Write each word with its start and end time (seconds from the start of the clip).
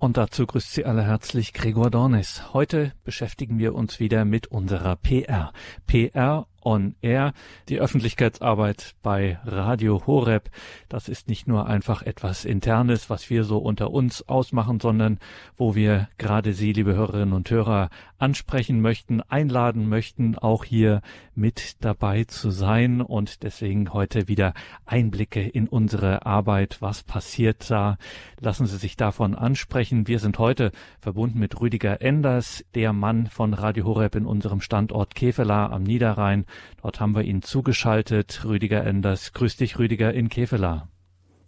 Und 0.00 0.16
dazu 0.16 0.46
grüßt 0.46 0.72
Sie 0.74 0.84
alle 0.84 1.02
herzlich 1.02 1.52
Gregor 1.52 1.90
Dornis. 1.90 2.52
Heute 2.52 2.92
beschäftigen 3.02 3.58
wir 3.58 3.74
uns 3.74 3.98
wieder 3.98 4.24
mit 4.24 4.46
unserer 4.46 4.94
PR. 4.94 5.52
PR 5.88 6.46
on 6.68 6.94
Air, 7.00 7.32
die 7.70 7.80
Öffentlichkeitsarbeit 7.80 8.94
bei 9.02 9.38
Radio 9.46 10.06
Horeb. 10.06 10.50
Das 10.90 11.08
ist 11.08 11.26
nicht 11.26 11.48
nur 11.48 11.66
einfach 11.66 12.02
etwas 12.02 12.44
Internes, 12.44 13.08
was 13.08 13.30
wir 13.30 13.44
so 13.44 13.56
unter 13.56 13.90
uns 13.90 14.28
ausmachen, 14.28 14.78
sondern 14.78 15.18
wo 15.56 15.74
wir 15.74 16.08
gerade 16.18 16.52
Sie, 16.52 16.74
liebe 16.74 16.94
Hörerinnen 16.94 17.32
und 17.32 17.50
Hörer, 17.50 17.88
ansprechen 18.18 18.82
möchten, 18.82 19.22
einladen 19.22 19.88
möchten, 19.88 20.36
auch 20.36 20.64
hier 20.64 21.00
mit 21.34 21.82
dabei 21.82 22.24
zu 22.24 22.50
sein 22.50 23.00
und 23.00 23.44
deswegen 23.44 23.94
heute 23.94 24.28
wieder 24.28 24.52
Einblicke 24.84 25.40
in 25.40 25.68
unsere 25.68 26.26
Arbeit. 26.26 26.78
Was 26.80 27.02
passiert 27.02 27.70
da? 27.70 27.96
Lassen 28.40 28.66
Sie 28.66 28.76
sich 28.76 28.96
davon 28.96 29.34
ansprechen. 29.34 30.06
Wir 30.06 30.18
sind 30.18 30.38
heute 30.38 30.72
verbunden 31.00 31.38
mit 31.38 31.58
Rüdiger 31.60 32.02
Enders, 32.02 32.64
der 32.74 32.92
Mann 32.92 33.28
von 33.28 33.54
Radio 33.54 33.86
Horeb 33.86 34.16
in 34.16 34.26
unserem 34.26 34.60
Standort 34.60 35.14
Kevela 35.14 35.70
am 35.70 35.84
Niederrhein. 35.84 36.44
Dort 36.82 37.00
haben 37.00 37.14
wir 37.14 37.22
ihn 37.22 37.42
zugeschaltet. 37.42 38.44
Rüdiger 38.44 38.84
Enders. 38.84 39.32
Grüß 39.32 39.56
dich, 39.56 39.78
Rüdiger, 39.78 40.12
in 40.12 40.28
Kevela. 40.28 40.88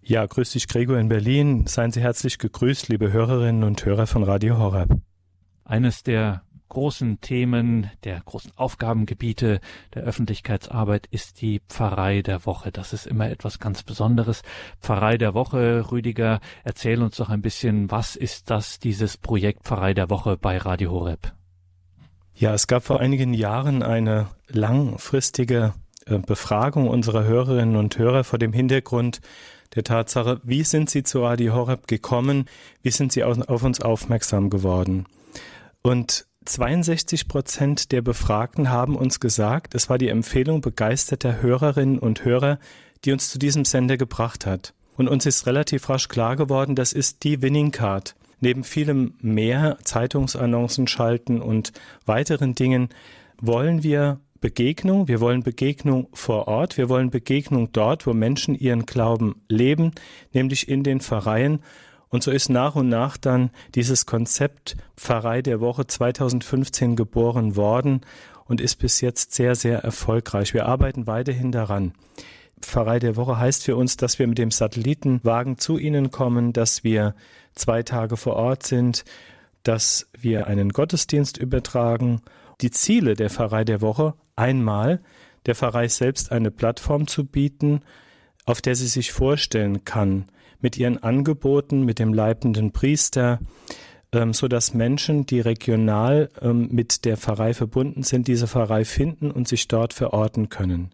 Ja, 0.03 0.25
grüß 0.27 0.53
dich, 0.53 0.67
Gregor 0.67 0.99
in 0.99 1.09
Berlin. 1.09 1.67
Seien 1.67 1.93
Sie 1.93 2.01
herzlich 2.01 2.39
gegrüßt, 2.39 2.89
liebe 2.89 3.13
Hörerinnen 3.13 3.65
und 3.65 3.85
Hörer 3.85 4.07
von 4.07 4.23
Radio 4.23 4.59
Horeb. 4.59 4.91
Eines 5.65 6.03
der 6.03 6.43
großen 6.71 7.21
Themen, 7.21 7.91
der 8.05 8.21
großen 8.21 8.53
Aufgabengebiete 8.57 9.61
der 9.95 10.03
Öffentlichkeitsarbeit 10.03 11.07
ist 11.11 11.43
die 11.43 11.61
Pfarrei 11.69 12.23
der 12.23 12.47
Woche. 12.47 12.73
Das 12.73 12.93
ist 12.95 13.07
immer 13.07 13.29
etwas 13.29 13.59
ganz 13.59 13.83
Besonderes. 13.83 14.43
Pfarrei 14.81 15.19
der 15.19 15.35
Woche, 15.35 15.91
Rüdiger, 15.93 16.41
erzähl 16.65 17.03
uns 17.03 17.17
doch 17.17 17.29
ein 17.29 17.43
bisschen, 17.43 17.91
was 17.91 18.17
ist 18.17 18.51
das, 18.51 18.79
dieses 18.79 19.19
Projekt 19.19 19.65
Pfarrei 19.65 19.93
der 19.93 20.09
Woche 20.09 20.39
bei 20.39 20.57
Radio 20.57 20.93
Horeb? 20.93 21.33
Ja, 22.41 22.55
es 22.55 22.67
gab 22.67 22.85
vor 22.85 23.01
einigen 23.01 23.35
Jahren 23.35 23.83
eine 23.83 24.29
langfristige 24.49 25.75
äh, 26.07 26.17
Befragung 26.17 26.89
unserer 26.89 27.25
Hörerinnen 27.25 27.77
und 27.77 27.99
Hörer 27.99 28.25
vor 28.25 28.39
dem 28.39 28.55
Hintergrund 28.55 29.21
der 29.75 29.85
Tatsache, 29.85 30.41
wie 30.43 30.65
sind 30.65 30.89
sie 30.89 31.03
zu 31.03 31.23
Radio 31.23 31.53
Horeb 31.53 31.87
gekommen, 31.87 32.47
wie 32.81 32.93
sind 32.93 33.13
sie 33.13 33.25
auf 33.25 33.63
uns 33.63 33.83
aufmerksam 33.83 34.49
geworden. 34.49 35.05
Und 35.83 36.25
62 36.47 37.29
Prozent 37.29 37.93
der 37.93 38.01
Befragten 38.01 38.71
haben 38.71 38.97
uns 38.97 39.21
gesagt, 39.21 39.75
es 39.75 39.91
war 39.91 39.99
die 39.99 40.09
Empfehlung 40.09 40.63
begeisterter 40.63 41.43
Hörerinnen 41.43 41.99
und 41.99 42.25
Hörer, 42.25 42.59
die 43.05 43.13
uns 43.13 43.29
zu 43.29 43.39
diesem 43.39 43.67
Sender 43.67 43.99
gebracht 43.99 44.47
hat. 44.47 44.73
Und 44.97 45.09
uns 45.09 45.27
ist 45.27 45.45
relativ 45.45 45.91
rasch 45.91 46.09
klar 46.09 46.37
geworden, 46.37 46.75
das 46.75 46.95
ist 46.95 47.23
die 47.23 47.43
Winning 47.43 47.71
Card 47.71 48.15
neben 48.41 48.65
vielem 48.65 49.15
mehr 49.21 49.79
Zeitungsannoncen 49.85 50.87
schalten 50.87 51.41
und 51.41 51.73
weiteren 52.07 52.55
Dingen 52.55 52.89
wollen 53.41 53.83
wir 53.83 54.21
Begegnung, 54.41 55.07
wir 55.07 55.21
wollen 55.21 55.43
Begegnung 55.43 56.09
vor 56.15 56.49
Ort, 56.49 56.79
wir 56.79 56.89
wollen 56.89 57.11
Begegnung 57.11 57.73
dort, 57.73 58.07
wo 58.07 58.15
Menschen 58.15 58.55
ihren 58.55 58.87
Glauben 58.87 59.43
leben, 59.49 59.93
nämlich 60.33 60.69
in 60.69 60.83
den 60.83 61.01
Pfarreien. 61.01 61.61
Und 62.09 62.23
so 62.23 62.31
ist 62.31 62.49
nach 62.49 62.75
und 62.75 62.89
nach 62.89 63.19
dann 63.19 63.51
dieses 63.75 64.07
Konzept 64.07 64.77
Pfarrei 64.97 65.43
der 65.43 65.61
Woche 65.61 65.87
2015 65.87 66.97
geboren 66.97 67.55
worden 67.55 68.01
und 68.47 68.61
ist 68.61 68.77
bis 68.77 69.01
jetzt 69.01 69.35
sehr, 69.35 69.55
sehr 69.55 69.81
erfolgreich. 69.81 70.55
Wir 70.55 70.67
arbeiten 70.67 71.07
weiterhin 71.07 71.53
daran. 71.53 71.93
Pfarrei 72.61 72.99
der 72.99 73.17
Woche 73.17 73.39
heißt 73.39 73.65
für 73.65 73.77
uns, 73.77 73.97
dass 73.97 74.19
wir 74.19 74.27
mit 74.27 74.39
dem 74.39 74.51
Satellitenwagen 74.51 75.59
zu 75.59 75.79
Ihnen 75.79 76.11
kommen, 76.11 76.53
dass 76.53 76.83
wir 76.83 77.15
zwei 77.55 77.83
Tage 77.83 78.17
vor 78.17 78.37
Ort 78.37 78.65
sind, 78.65 79.05
dass 79.63 80.09
wir 80.19 80.47
einen 80.47 80.71
Gottesdienst 80.71 81.37
übertragen. 81.37 82.23
Die 82.61 82.71
Ziele 82.71 83.15
der 83.15 83.31
Pfarrei 83.31 83.65
der 83.65 83.81
Woche 83.81 84.15
einmal 84.37 85.01
der 85.47 85.55
Pfarrei 85.55 85.89
selbst 85.89 86.33
eine 86.33 86.51
Plattform 86.51 87.07
zu 87.07 87.25
bieten, 87.25 87.81
auf 88.45 88.61
der 88.61 88.75
sie 88.75 88.87
sich 88.87 89.13
vorstellen 89.13 89.85
kann, 89.85 90.27
mit 90.61 90.77
ihren 90.77 91.03
Angeboten, 91.03 91.85
mit 91.85 91.99
dem 91.99 92.13
leitenden 92.13 92.73
Priester, 92.73 93.39
ähm, 94.13 94.35
so 94.35 94.49
dass 94.49 94.75
Menschen, 94.75 95.25
die 95.25 95.41
regional 95.41 96.31
ähm, 96.43 96.69
mit 96.71 97.05
der 97.05 97.17
Pfarrei 97.17 97.55
verbunden 97.55 98.03
sind, 98.03 98.29
diese 98.29 98.47
Pfarrei 98.47 98.85
finden 98.85 99.31
und 99.31 99.49
sich 99.49 99.69
dort 99.69 99.95
verorten 99.95 100.49
können. 100.49 100.91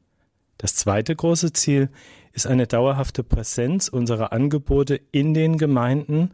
Das 0.58 0.74
zweite 0.74 1.14
große 1.14 1.52
Ziel 1.52 1.90
ist 2.36 2.46
eine 2.46 2.66
dauerhafte 2.66 3.24
Präsenz 3.24 3.88
unserer 3.88 4.30
Angebote 4.30 5.00
in 5.10 5.32
den 5.32 5.56
Gemeinden 5.56 6.32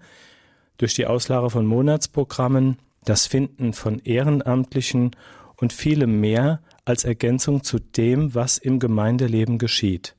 durch 0.76 0.94
die 0.94 1.06
Auslage 1.06 1.48
von 1.48 1.64
Monatsprogrammen, 1.64 2.78
das 3.04 3.26
Finden 3.26 3.72
von 3.72 4.00
Ehrenamtlichen 4.00 5.12
und 5.56 5.72
vielem 5.72 6.20
mehr 6.20 6.60
als 6.84 7.04
Ergänzung 7.04 7.62
zu 7.62 7.78
dem, 7.78 8.34
was 8.34 8.58
im 8.58 8.80
Gemeindeleben 8.80 9.58
geschieht. 9.58 10.16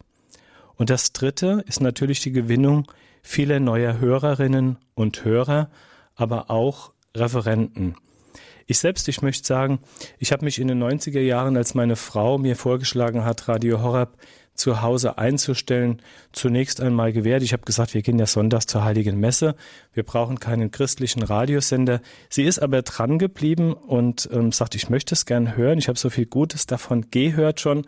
Und 0.76 0.90
das 0.90 1.12
Dritte 1.12 1.66
ist 1.68 1.82
natürlich 1.82 2.22
die 2.22 2.32
Gewinnung 2.32 2.90
vieler 3.22 3.60
neuer 3.60 4.00
Hörerinnen 4.00 4.78
und 4.96 5.26
Hörer, 5.26 5.70
aber 6.16 6.50
auch 6.50 6.94
Referenten. 7.16 7.96
Ich 8.68 8.80
selbst, 8.80 9.10
ich 9.10 9.22
möchte 9.22 9.46
sagen, 9.46 9.80
ich 10.18 10.32
habe 10.32 10.46
mich 10.46 10.60
in 10.60 10.70
den 10.70 10.82
90er 10.82 11.20
Jahren, 11.20 11.58
als 11.58 11.74
meine 11.74 11.98
Frau 11.98 12.38
mir 12.38 12.56
vorgeschlagen 12.56 13.26
hat, 13.26 13.50
Radio 13.50 13.82
Horeb 13.82 14.18
zu 14.56 14.81
Hause 14.81 15.18
einzustellen, 15.18 16.02
zunächst 16.31 16.80
einmal 16.80 17.12
gewährt. 17.12 17.44
Ich 17.44 17.53
habe 17.53 17.64
gesagt, 17.64 17.94
wir 17.94 18.02
gehen 18.02 18.19
ja 18.19 18.25
sonntags 18.25 18.68
zur 18.68 18.84
Heiligen 18.84 19.19
Messe. 19.19 19.56
Wir 19.94 20.03
brauchen 20.03 20.40
keinen 20.40 20.72
christlichen 20.72 21.24
Radiosender. 21.24 22.02
Sie 22.30 22.44
ist 22.44 22.59
aber 22.59 22.81
dran 22.84 23.18
geblieben 23.18 23.74
und 23.74 24.30
ähm, 24.31 24.52
sagt, 24.52 24.75
ich 24.75 24.90
möchte 24.90 25.16
es 25.16 25.25
gern 25.25 25.56
hören. 25.58 25.80
Ich 25.80 25.88
habe 25.88 25.97
so 25.97 26.09
viel 26.09 26.25
Gutes 26.25 26.68
davon 26.68 27.08
gehört 27.09 27.59
schon. 27.59 27.86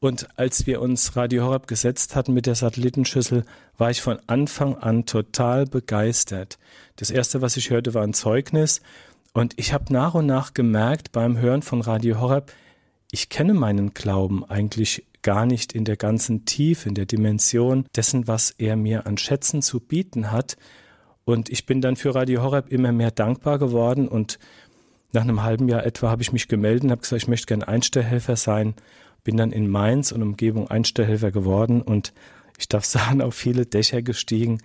Und 0.00 0.28
als 0.38 0.66
wir 0.66 0.80
uns 0.80 1.16
Radio 1.16 1.44
Horeb 1.44 1.66
gesetzt 1.66 2.14
hatten 2.14 2.32
mit 2.32 2.46
der 2.46 2.54
Satellitenschüssel, 2.54 3.44
war 3.76 3.90
ich 3.90 4.00
von 4.00 4.18
Anfang 4.28 4.76
an 4.76 5.06
total 5.06 5.66
begeistert. 5.66 6.58
Das 6.96 7.10
erste, 7.10 7.42
was 7.42 7.56
ich 7.56 7.70
hörte, 7.70 7.94
war 7.94 8.02
ein 8.02 8.14
Zeugnis 8.14 8.80
und 9.32 9.54
ich 9.56 9.72
habe 9.72 9.92
nach 9.92 10.14
und 10.14 10.26
nach 10.26 10.54
gemerkt 10.54 11.12
beim 11.12 11.38
Hören 11.38 11.62
von 11.62 11.80
Radio 11.80 12.20
Horeb, 12.20 12.52
ich 13.10 13.28
kenne 13.28 13.54
meinen 13.54 13.94
Glauben 13.94 14.44
eigentlich 14.44 15.06
gar 15.22 15.46
nicht 15.46 15.72
in 15.72 15.84
der 15.84 15.96
ganzen 15.96 16.44
Tiefe, 16.44 16.88
in 16.88 16.94
der 16.94 17.06
Dimension 17.06 17.86
dessen, 17.96 18.28
was 18.28 18.50
er 18.50 18.76
mir 18.76 19.06
an 19.06 19.18
Schätzen 19.18 19.62
zu 19.62 19.80
bieten 19.80 20.30
hat. 20.30 20.56
Und 21.24 21.50
ich 21.50 21.66
bin 21.66 21.80
dann 21.80 21.96
für 21.96 22.14
Radio 22.14 22.42
Horeb 22.42 22.70
immer 22.70 22.92
mehr 22.92 23.10
dankbar 23.10 23.58
geworden 23.58 24.08
und 24.08 24.38
nach 25.12 25.22
einem 25.22 25.42
halben 25.42 25.68
Jahr 25.68 25.86
etwa 25.86 26.10
habe 26.10 26.22
ich 26.22 26.32
mich 26.32 26.48
gemeldet 26.48 26.84
und 26.84 26.90
habe 26.90 27.00
gesagt, 27.00 27.22
ich 27.22 27.28
möchte 27.28 27.46
gerne 27.46 27.66
Einstellhelfer 27.66 28.36
sein. 28.36 28.74
Bin 29.24 29.36
dann 29.36 29.52
in 29.52 29.68
Mainz 29.68 30.12
und 30.12 30.22
Umgebung 30.22 30.68
Einstellhelfer 30.68 31.30
geworden 31.30 31.82
und 31.82 32.12
ich 32.58 32.68
darf 32.68 32.84
sagen, 32.86 33.22
auf 33.22 33.34
viele 33.34 33.66
Dächer 33.66 34.02
gestiegen 34.02 34.58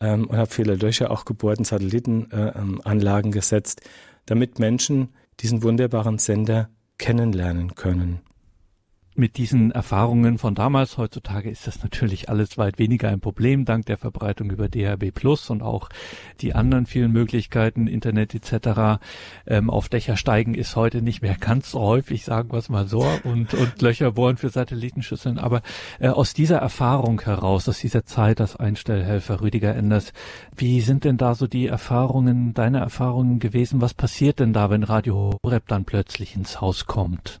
ähm, 0.00 0.26
und 0.26 0.36
habe 0.36 0.50
viele 0.50 0.74
Löcher 0.74 1.10
auch 1.10 1.24
gebohrt 1.24 1.58
und 1.58 1.66
Satellitenanlagen 1.66 3.30
äh, 3.30 3.34
gesetzt, 3.34 3.80
damit 4.26 4.58
Menschen 4.58 5.08
diesen 5.40 5.62
wunderbaren 5.62 6.18
Sender 6.18 6.68
kennenlernen 7.00 7.74
können 7.74 8.20
mit 9.16 9.36
diesen 9.36 9.72
Erfahrungen 9.72 10.38
von 10.38 10.54
damals, 10.54 10.96
heutzutage 10.96 11.50
ist 11.50 11.66
das 11.66 11.82
natürlich 11.82 12.28
alles 12.28 12.58
weit 12.58 12.78
weniger 12.78 13.08
ein 13.08 13.20
Problem, 13.20 13.64
dank 13.64 13.86
der 13.86 13.98
Verbreitung 13.98 14.50
über 14.50 14.68
DHB 14.68 15.12
Plus 15.12 15.50
und 15.50 15.62
auch 15.62 15.88
die 16.40 16.54
anderen 16.54 16.86
vielen 16.86 17.12
Möglichkeiten, 17.12 17.86
Internet 17.86 18.34
etc. 18.34 19.00
Ähm, 19.46 19.68
auf 19.68 19.88
Dächer 19.88 20.16
steigen 20.16 20.54
ist 20.54 20.76
heute 20.76 21.02
nicht 21.02 21.22
mehr 21.22 21.34
ganz 21.34 21.72
so 21.72 21.80
häufig, 21.80 22.24
sagen 22.24 22.52
wir 22.52 22.58
es 22.58 22.68
mal 22.68 22.86
so, 22.86 23.04
und, 23.24 23.52
und 23.54 23.82
Löcher 23.82 24.12
bohren 24.12 24.36
für 24.36 24.48
Satellitenschüsseln. 24.48 25.38
Aber 25.38 25.62
äh, 25.98 26.08
aus 26.08 26.32
dieser 26.32 26.58
Erfahrung 26.58 27.20
heraus, 27.20 27.68
aus 27.68 27.80
dieser 27.80 28.04
Zeit 28.04 28.40
als 28.40 28.56
Einstellhelfer 28.56 29.40
Rüdiger 29.40 29.74
Enders, 29.74 30.12
wie 30.56 30.80
sind 30.80 31.04
denn 31.04 31.16
da 31.16 31.34
so 31.34 31.46
die 31.46 31.66
Erfahrungen, 31.66 32.54
deine 32.54 32.78
Erfahrungen 32.78 33.40
gewesen? 33.40 33.80
Was 33.80 33.94
passiert 33.94 34.38
denn 34.38 34.52
da, 34.52 34.70
wenn 34.70 34.84
Radio 34.84 35.34
Horeb 35.44 35.66
dann 35.68 35.84
plötzlich 35.84 36.36
ins 36.36 36.60
Haus 36.60 36.86
kommt? 36.86 37.40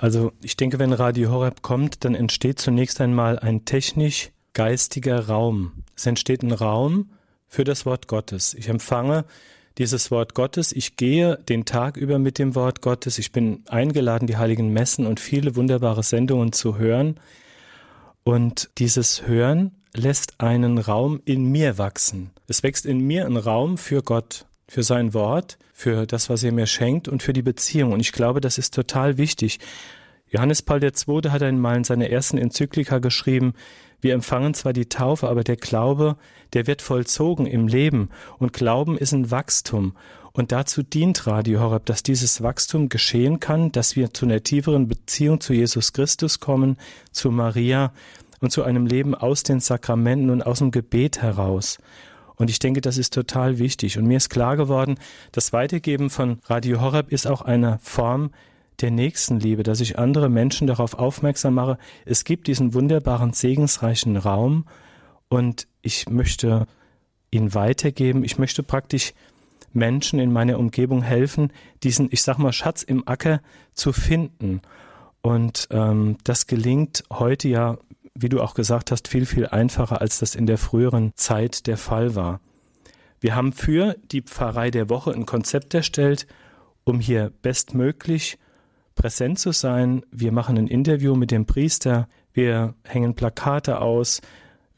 Also 0.00 0.32
ich 0.40 0.56
denke, 0.56 0.78
wenn 0.78 0.94
Radio 0.94 1.30
Horeb 1.30 1.60
kommt, 1.60 2.06
dann 2.06 2.14
entsteht 2.14 2.58
zunächst 2.58 3.02
einmal 3.02 3.38
ein 3.38 3.66
technisch-geistiger 3.66 5.26
Raum. 5.28 5.72
Es 5.94 6.06
entsteht 6.06 6.42
ein 6.42 6.52
Raum 6.52 7.10
für 7.46 7.64
das 7.64 7.84
Wort 7.84 8.08
Gottes. 8.08 8.54
Ich 8.54 8.70
empfange 8.70 9.26
dieses 9.76 10.10
Wort 10.10 10.34
Gottes. 10.34 10.72
Ich 10.72 10.96
gehe 10.96 11.36
den 11.50 11.66
Tag 11.66 11.98
über 11.98 12.18
mit 12.18 12.38
dem 12.38 12.54
Wort 12.54 12.80
Gottes. 12.80 13.18
Ich 13.18 13.30
bin 13.30 13.62
eingeladen, 13.68 14.26
die 14.26 14.38
heiligen 14.38 14.72
Messen 14.72 15.04
und 15.06 15.20
viele 15.20 15.54
wunderbare 15.54 16.02
Sendungen 16.02 16.54
zu 16.54 16.78
hören. 16.78 17.20
Und 18.24 18.70
dieses 18.78 19.26
Hören 19.26 19.72
lässt 19.94 20.40
einen 20.40 20.78
Raum 20.78 21.20
in 21.26 21.44
mir 21.52 21.76
wachsen. 21.76 22.30
Es 22.46 22.62
wächst 22.62 22.86
in 22.86 23.00
mir 23.00 23.26
ein 23.26 23.36
Raum 23.36 23.76
für 23.76 24.02
Gott 24.02 24.46
für 24.70 24.84
sein 24.84 25.14
Wort, 25.14 25.58
für 25.72 26.06
das, 26.06 26.30
was 26.30 26.44
er 26.44 26.52
mir 26.52 26.68
schenkt 26.68 27.08
und 27.08 27.24
für 27.24 27.32
die 27.32 27.42
Beziehung. 27.42 27.92
Und 27.92 27.98
ich 27.98 28.12
glaube, 28.12 28.40
das 28.40 28.56
ist 28.56 28.72
total 28.72 29.18
wichtig. 29.18 29.58
Johannes 30.28 30.62
Paul 30.62 30.80
II. 30.80 31.28
hat 31.30 31.42
einmal 31.42 31.76
in 31.76 31.82
seiner 31.82 32.08
ersten 32.08 32.38
Enzyklika 32.38 33.00
geschrieben, 33.00 33.54
wir 34.00 34.14
empfangen 34.14 34.54
zwar 34.54 34.72
die 34.72 34.88
Taufe, 34.88 35.28
aber 35.28 35.42
der 35.42 35.56
Glaube, 35.56 36.16
der 36.52 36.68
wird 36.68 36.82
vollzogen 36.82 37.46
im 37.46 37.66
Leben. 37.66 38.10
Und 38.38 38.52
Glauben 38.52 38.96
ist 38.96 39.12
ein 39.12 39.32
Wachstum. 39.32 39.96
Und 40.30 40.52
dazu 40.52 40.84
dient 40.84 41.26
Radio 41.26 41.58
Horeb, 41.58 41.84
dass 41.86 42.04
dieses 42.04 42.40
Wachstum 42.40 42.88
geschehen 42.88 43.40
kann, 43.40 43.72
dass 43.72 43.96
wir 43.96 44.14
zu 44.14 44.24
einer 44.24 44.44
tieferen 44.44 44.86
Beziehung 44.86 45.40
zu 45.40 45.52
Jesus 45.52 45.92
Christus 45.92 46.38
kommen, 46.38 46.76
zu 47.10 47.32
Maria 47.32 47.92
und 48.40 48.52
zu 48.52 48.62
einem 48.62 48.86
Leben 48.86 49.16
aus 49.16 49.42
den 49.42 49.58
Sakramenten 49.58 50.30
und 50.30 50.42
aus 50.42 50.60
dem 50.60 50.70
Gebet 50.70 51.20
heraus. 51.22 51.78
Und 52.40 52.48
ich 52.48 52.58
denke, 52.58 52.80
das 52.80 52.96
ist 52.96 53.12
total 53.12 53.58
wichtig. 53.58 53.98
Und 53.98 54.06
mir 54.06 54.16
ist 54.16 54.30
klar 54.30 54.56
geworden, 54.56 54.96
das 55.30 55.52
Weitergeben 55.52 56.08
von 56.08 56.38
Radio 56.46 56.80
Horeb 56.80 57.12
ist 57.12 57.26
auch 57.26 57.42
eine 57.42 57.78
Form 57.82 58.30
der 58.80 58.90
Nächstenliebe, 58.90 59.62
dass 59.62 59.82
ich 59.82 59.98
andere 59.98 60.30
Menschen 60.30 60.66
darauf 60.66 60.94
aufmerksam 60.94 61.52
mache, 61.52 61.76
es 62.06 62.24
gibt 62.24 62.46
diesen 62.46 62.72
wunderbaren, 62.72 63.34
segensreichen 63.34 64.16
Raum 64.16 64.64
und 65.28 65.68
ich 65.82 66.08
möchte 66.08 66.66
ihn 67.30 67.52
weitergeben. 67.52 68.24
Ich 68.24 68.38
möchte 68.38 68.62
praktisch 68.62 69.12
Menschen 69.74 70.18
in 70.18 70.32
meiner 70.32 70.58
Umgebung 70.58 71.02
helfen, 71.02 71.52
diesen, 71.82 72.08
ich 72.10 72.22
sag 72.22 72.38
mal, 72.38 72.54
Schatz 72.54 72.82
im 72.82 73.06
Acker 73.06 73.42
zu 73.74 73.92
finden. 73.92 74.62
Und 75.20 75.68
ähm, 75.72 76.16
das 76.24 76.46
gelingt 76.46 77.04
heute 77.10 77.48
ja, 77.48 77.76
wie 78.14 78.28
du 78.28 78.40
auch 78.40 78.54
gesagt 78.54 78.90
hast, 78.90 79.08
viel, 79.08 79.26
viel 79.26 79.46
einfacher, 79.46 80.00
als 80.00 80.18
das 80.18 80.34
in 80.34 80.46
der 80.46 80.58
früheren 80.58 81.12
Zeit 81.14 81.66
der 81.66 81.76
Fall 81.76 82.14
war. 82.14 82.40
Wir 83.20 83.34
haben 83.34 83.52
für 83.52 83.96
die 84.10 84.22
Pfarrei 84.22 84.70
der 84.70 84.88
Woche 84.88 85.12
ein 85.12 85.26
Konzept 85.26 85.74
erstellt, 85.74 86.26
um 86.84 87.00
hier 87.00 87.32
bestmöglich 87.42 88.38
präsent 88.94 89.38
zu 89.38 89.52
sein. 89.52 90.02
Wir 90.10 90.32
machen 90.32 90.58
ein 90.58 90.66
Interview 90.66 91.14
mit 91.14 91.30
dem 91.30 91.46
Priester, 91.46 92.08
wir 92.32 92.74
hängen 92.84 93.14
Plakate 93.14 93.80
aus, 93.80 94.20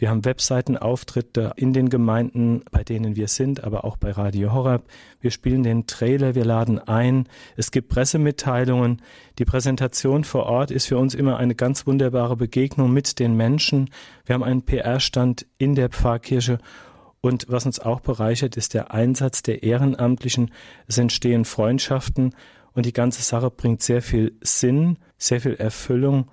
wir 0.02 0.10
haben 0.10 0.24
Webseitenauftritte 0.24 1.52
in 1.54 1.72
den 1.72 1.88
Gemeinden, 1.88 2.64
bei 2.72 2.82
denen 2.82 3.14
wir 3.14 3.28
sind, 3.28 3.62
aber 3.62 3.84
auch 3.84 3.96
bei 3.96 4.10
Radio 4.10 4.52
Horab. 4.52 4.82
Wir 5.20 5.30
spielen 5.30 5.62
den 5.62 5.86
Trailer, 5.86 6.34
wir 6.34 6.44
laden 6.44 6.80
ein. 6.80 7.28
Es 7.56 7.70
gibt 7.70 7.88
Pressemitteilungen. 7.88 9.00
Die 9.38 9.44
Präsentation 9.44 10.24
vor 10.24 10.46
Ort 10.46 10.72
ist 10.72 10.86
für 10.86 10.98
uns 10.98 11.14
immer 11.14 11.36
eine 11.36 11.54
ganz 11.54 11.86
wunderbare 11.86 12.34
Begegnung 12.34 12.92
mit 12.92 13.20
den 13.20 13.36
Menschen. 13.36 13.90
Wir 14.26 14.34
haben 14.34 14.42
einen 14.42 14.62
PR-Stand 14.62 15.46
in 15.56 15.76
der 15.76 15.88
Pfarrkirche 15.88 16.58
und 17.20 17.46
was 17.48 17.64
uns 17.64 17.78
auch 17.78 18.00
bereichert, 18.00 18.56
ist 18.56 18.74
der 18.74 18.92
Einsatz 18.92 19.44
der 19.44 19.62
Ehrenamtlichen. 19.62 20.50
Es 20.88 20.98
entstehen 20.98 21.44
Freundschaften 21.44 22.34
und 22.72 22.86
die 22.86 22.92
ganze 22.92 23.22
Sache 23.22 23.52
bringt 23.52 23.82
sehr 23.82 24.02
viel 24.02 24.36
Sinn, 24.40 24.98
sehr 25.16 25.40
viel 25.40 25.54
Erfüllung 25.54 26.28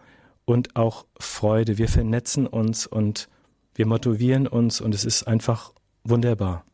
und 0.45 0.75
auch 0.75 1.05
Freude. 1.19 1.77
Wir 1.77 1.87
vernetzen 1.87 2.47
uns 2.47 2.87
und 2.87 3.29
wir 3.79 3.87
motivieren 3.87 4.45
uns 4.45 4.81
und 4.81 4.93
es 4.93 5.05
ist 5.05 5.25
einfach 5.25 5.71
wunderbar. 6.03 6.65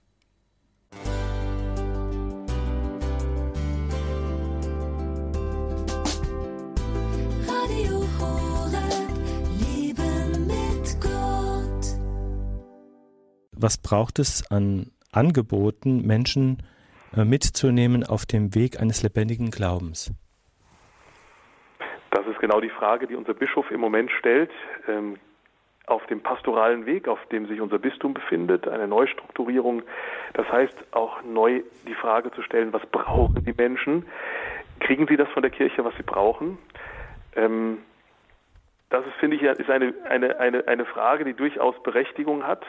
Was 13.51 13.77
braucht 13.77 14.17
es 14.17 14.49
an 14.49 14.91
Angeboten, 15.11 16.01
Menschen 16.07 16.63
äh, 17.15 17.23
mitzunehmen 17.23 18.03
auf 18.03 18.25
dem 18.25 18.55
Weg 18.55 18.79
eines 18.79 19.03
lebendigen 19.03 19.51
Glaubens? 19.51 20.11
Das 22.09 22.25
ist 22.25 22.39
genau 22.39 22.59
die 22.61 22.71
Frage, 22.71 23.05
die 23.05 23.13
unser 23.13 23.35
Bischof 23.35 23.69
im 23.69 23.79
Moment 23.79 24.09
stellt. 24.09 24.49
Ähm, 24.87 25.19
auf 25.87 26.05
dem 26.07 26.21
pastoralen 26.21 26.85
Weg, 26.85 27.07
auf 27.07 27.23
dem 27.27 27.47
sich 27.47 27.61
unser 27.61 27.79
Bistum 27.79 28.13
befindet, 28.13 28.67
eine 28.67 28.87
Neustrukturierung. 28.87 29.83
Das 30.33 30.49
heißt 30.51 30.75
auch 30.91 31.21
neu 31.23 31.61
die 31.87 31.93
Frage 31.93 32.31
zu 32.31 32.41
stellen, 32.41 32.73
was 32.73 32.85
brauchen 32.87 33.43
die 33.45 33.53
Menschen? 33.53 34.05
Kriegen 34.79 35.07
sie 35.07 35.17
das 35.17 35.29
von 35.29 35.41
der 35.41 35.51
Kirche, 35.51 35.85
was 35.85 35.95
sie 35.95 36.03
brauchen? 36.03 36.57
Ähm, 37.35 37.79
das 38.89 39.05
ist, 39.05 39.13
finde 39.15 39.37
ich, 39.37 39.43
ist 39.43 39.69
eine, 39.69 39.93
eine, 40.09 40.39
eine, 40.39 40.67
eine 40.67 40.85
Frage, 40.85 41.25
die 41.25 41.33
durchaus 41.33 41.81
Berechtigung 41.83 42.45
hat. 42.45 42.63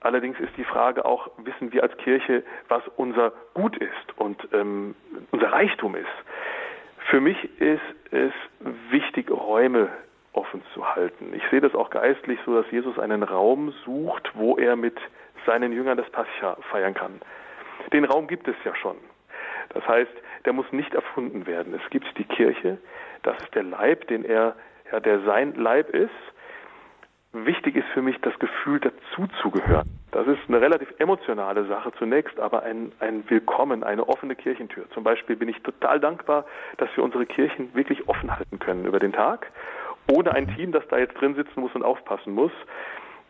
Allerdings 0.00 0.38
ist 0.38 0.56
die 0.56 0.64
Frage 0.64 1.04
auch, 1.04 1.30
wissen 1.38 1.72
wir 1.72 1.82
als 1.82 1.96
Kirche, 1.98 2.44
was 2.68 2.82
unser 2.96 3.32
Gut 3.54 3.76
ist 3.76 4.16
und 4.16 4.36
ähm, 4.52 4.94
unser 5.32 5.52
Reichtum 5.52 5.96
ist. 5.96 6.06
Für 7.10 7.20
mich 7.20 7.42
ist 7.60 7.80
es 8.10 8.32
wichtig, 8.90 9.30
Räume 9.30 9.88
offen 10.38 10.62
zu 10.72 10.94
halten. 10.94 11.32
Ich 11.34 11.42
sehe 11.50 11.60
das 11.60 11.74
auch 11.74 11.90
geistlich 11.90 12.38
so, 12.46 12.54
dass 12.54 12.70
Jesus 12.70 12.98
einen 12.98 13.22
Raum 13.22 13.72
sucht, 13.84 14.30
wo 14.34 14.56
er 14.56 14.76
mit 14.76 14.96
seinen 15.46 15.72
Jüngern 15.72 15.98
das 15.98 16.08
Pascha 16.10 16.56
feiern 16.70 16.94
kann. 16.94 17.20
Den 17.92 18.04
Raum 18.04 18.28
gibt 18.28 18.46
es 18.46 18.56
ja 18.64 18.74
schon. 18.76 18.96
Das 19.74 19.86
heißt, 19.86 20.12
der 20.44 20.52
muss 20.52 20.70
nicht 20.72 20.94
erfunden 20.94 21.46
werden. 21.46 21.74
Es 21.74 21.90
gibt 21.90 22.06
die 22.16 22.24
Kirche, 22.24 22.78
das 23.22 23.36
ist 23.42 23.54
der 23.54 23.64
Leib, 23.64 24.06
den 24.06 24.24
er, 24.24 24.54
ja, 24.92 25.00
der 25.00 25.20
sein 25.20 25.54
Leib 25.54 25.90
ist 25.90 26.14
Wichtig 27.32 27.76
ist 27.76 27.88
für 27.92 28.00
mich 28.00 28.18
das 28.22 28.38
Gefühl, 28.38 28.80
dazuzugehören. 28.80 29.86
Das 30.12 30.26
ist 30.26 30.38
eine 30.48 30.62
relativ 30.62 30.88
emotionale 30.98 31.66
Sache 31.66 31.92
zunächst, 31.98 32.40
aber 32.40 32.62
ein, 32.62 32.90
ein 33.00 33.22
Willkommen, 33.28 33.84
eine 33.84 34.08
offene 34.08 34.34
Kirchentür. 34.34 34.88
Zum 34.94 35.04
Beispiel 35.04 35.36
bin 35.36 35.50
ich 35.50 35.60
total 35.62 36.00
dankbar, 36.00 36.46
dass 36.78 36.88
wir 36.96 37.04
unsere 37.04 37.26
Kirchen 37.26 37.74
wirklich 37.74 38.08
offen 38.08 38.34
halten 38.34 38.58
können 38.58 38.86
über 38.86 38.98
den 38.98 39.12
Tag, 39.12 39.52
ohne 40.10 40.34
ein 40.34 40.54
Team, 40.56 40.72
das 40.72 40.86
da 40.88 40.98
jetzt 40.98 41.14
drin 41.20 41.34
sitzen 41.34 41.60
muss 41.60 41.74
und 41.74 41.82
aufpassen 41.82 42.34
muss. 42.34 42.52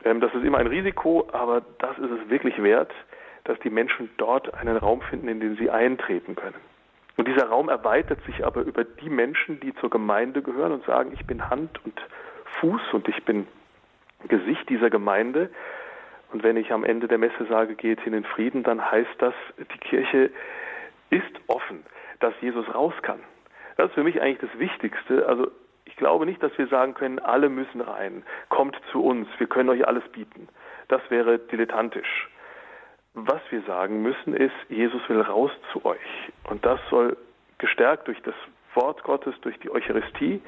Ähm, 0.04 0.20
das 0.20 0.32
ist 0.34 0.44
immer 0.44 0.58
ein 0.58 0.66
Risiko, 0.66 1.28
aber 1.32 1.62
das 1.78 1.98
ist 1.98 2.10
es 2.10 2.30
wirklich 2.30 2.62
wert, 2.62 2.92
dass 3.44 3.58
die 3.60 3.70
Menschen 3.70 4.10
dort 4.16 4.54
einen 4.54 4.76
Raum 4.76 5.00
finden, 5.02 5.28
in 5.28 5.40
den 5.40 5.56
sie 5.56 5.70
eintreten 5.70 6.36
können. 6.36 6.60
Und 7.16 7.26
dieser 7.26 7.48
Raum 7.48 7.68
erweitert 7.68 8.22
sich 8.26 8.46
aber 8.46 8.62
über 8.62 8.84
die 8.84 9.10
Menschen, 9.10 9.58
die 9.60 9.74
zur 9.76 9.90
Gemeinde 9.90 10.40
gehören 10.40 10.72
und 10.72 10.84
sagen, 10.84 11.10
ich 11.12 11.26
bin 11.26 11.50
Hand 11.50 11.84
und 11.84 12.00
Fuß 12.60 12.80
und 12.92 13.08
ich 13.08 13.24
bin 13.24 13.48
Gesicht 14.28 14.68
dieser 14.68 14.88
Gemeinde. 14.88 15.50
Und 16.32 16.44
wenn 16.44 16.56
ich 16.56 16.72
am 16.72 16.84
Ende 16.84 17.08
der 17.08 17.18
Messe 17.18 17.46
sage, 17.48 17.74
geht 17.74 18.00
hin 18.00 18.12
in 18.12 18.24
Frieden, 18.24 18.62
dann 18.62 18.90
heißt 18.90 19.16
das, 19.18 19.34
die 19.58 19.78
Kirche 19.78 20.30
ist 21.10 21.40
offen, 21.48 21.84
dass 22.20 22.34
Jesus 22.40 22.72
raus 22.72 22.94
kann. 23.02 23.20
Das 23.76 23.88
ist 23.88 23.94
für 23.94 24.04
mich 24.04 24.20
eigentlich 24.20 24.50
das 24.50 24.58
Wichtigste. 24.60 25.26
Also 25.26 25.50
glaube 25.98 26.26
nicht, 26.26 26.42
dass 26.42 26.56
wir 26.56 26.66
sagen 26.68 26.94
können, 26.94 27.18
alle 27.18 27.48
müssen 27.48 27.80
rein, 27.80 28.22
kommt 28.48 28.76
zu 28.90 29.04
uns, 29.04 29.28
wir 29.38 29.46
können 29.46 29.68
euch 29.68 29.86
alles 29.86 30.04
bieten. 30.08 30.48
Das 30.88 31.02
wäre 31.10 31.38
dilettantisch. 31.38 32.28
Was 33.14 33.40
wir 33.50 33.62
sagen 33.62 34.02
müssen 34.02 34.34
ist, 34.34 34.54
Jesus 34.68 35.06
will 35.08 35.20
raus 35.20 35.50
zu 35.72 35.84
euch. 35.84 35.98
Und 36.48 36.64
das 36.64 36.80
soll 36.88 37.16
gestärkt 37.58 38.08
durch 38.08 38.20
das 38.22 38.34
Wort 38.74 39.02
Gottes, 39.02 39.34
durch 39.42 39.58
die 39.58 39.70
Eucharistie 39.70 40.40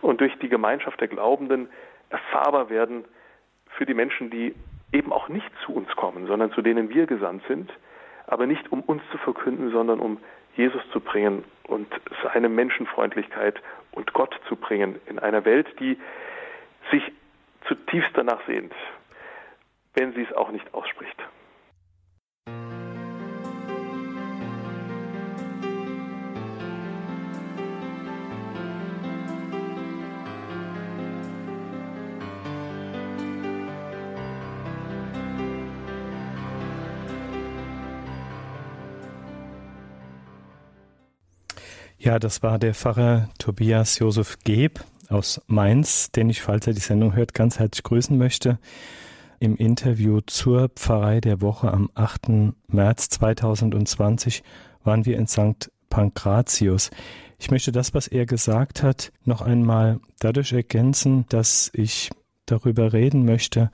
und 0.00 0.20
durch 0.20 0.38
die 0.38 0.48
Gemeinschaft 0.48 1.00
der 1.00 1.08
Glaubenden 1.08 1.68
erfahrbar 2.10 2.70
werden 2.70 3.04
für 3.70 3.86
die 3.86 3.94
Menschen, 3.94 4.30
die 4.30 4.54
eben 4.92 5.12
auch 5.12 5.28
nicht 5.28 5.50
zu 5.64 5.74
uns 5.74 5.88
kommen, 5.96 6.26
sondern 6.26 6.52
zu 6.52 6.62
denen 6.62 6.88
wir 6.88 7.06
gesandt 7.06 7.42
sind, 7.48 7.72
aber 8.26 8.46
nicht 8.46 8.70
um 8.72 8.80
uns 8.80 9.02
zu 9.10 9.18
verkünden, 9.18 9.70
sondern 9.70 10.00
um 10.00 10.18
Jesus 10.56 10.82
zu 10.92 11.00
bringen 11.00 11.44
und 11.64 11.88
seine 12.22 12.48
Menschenfreundlichkeit 12.48 13.60
und 13.92 14.12
Gott 14.12 14.38
zu 14.48 14.56
bringen 14.56 15.00
in 15.06 15.18
einer 15.18 15.44
Welt, 15.44 15.66
die 15.80 15.98
sich 16.90 17.02
zutiefst 17.66 18.10
danach 18.14 18.44
sehnt, 18.46 18.72
wenn 19.94 20.12
sie 20.14 20.22
es 20.22 20.32
auch 20.32 20.50
nicht 20.50 20.72
ausspricht. 20.74 21.16
Ja, 42.04 42.18
das 42.18 42.42
war 42.42 42.58
der 42.58 42.74
Pfarrer 42.74 43.30
Tobias 43.38 43.98
Josef 43.98 44.38
Geb 44.44 44.84
aus 45.08 45.40
Mainz, 45.46 46.10
den 46.10 46.28
ich, 46.28 46.42
falls 46.42 46.66
er 46.66 46.74
die 46.74 46.80
Sendung 46.80 47.14
hört, 47.14 47.32
ganz 47.32 47.58
herzlich 47.58 47.82
grüßen 47.82 48.18
möchte. 48.18 48.58
Im 49.40 49.56
Interview 49.56 50.20
zur 50.20 50.68
Pfarrei 50.68 51.22
der 51.22 51.40
Woche 51.40 51.72
am 51.72 51.88
8. 51.94 52.52
März 52.66 53.08
2020 53.08 54.42
waren 54.82 55.06
wir 55.06 55.16
in 55.16 55.26
St. 55.26 55.70
Pankratius. 55.88 56.90
Ich 57.38 57.50
möchte 57.50 57.72
das, 57.72 57.94
was 57.94 58.06
er 58.06 58.26
gesagt 58.26 58.82
hat, 58.82 59.10
noch 59.24 59.40
einmal 59.40 59.98
dadurch 60.18 60.52
ergänzen, 60.52 61.24
dass 61.30 61.70
ich 61.72 62.10
darüber 62.44 62.92
reden 62.92 63.24
möchte, 63.24 63.70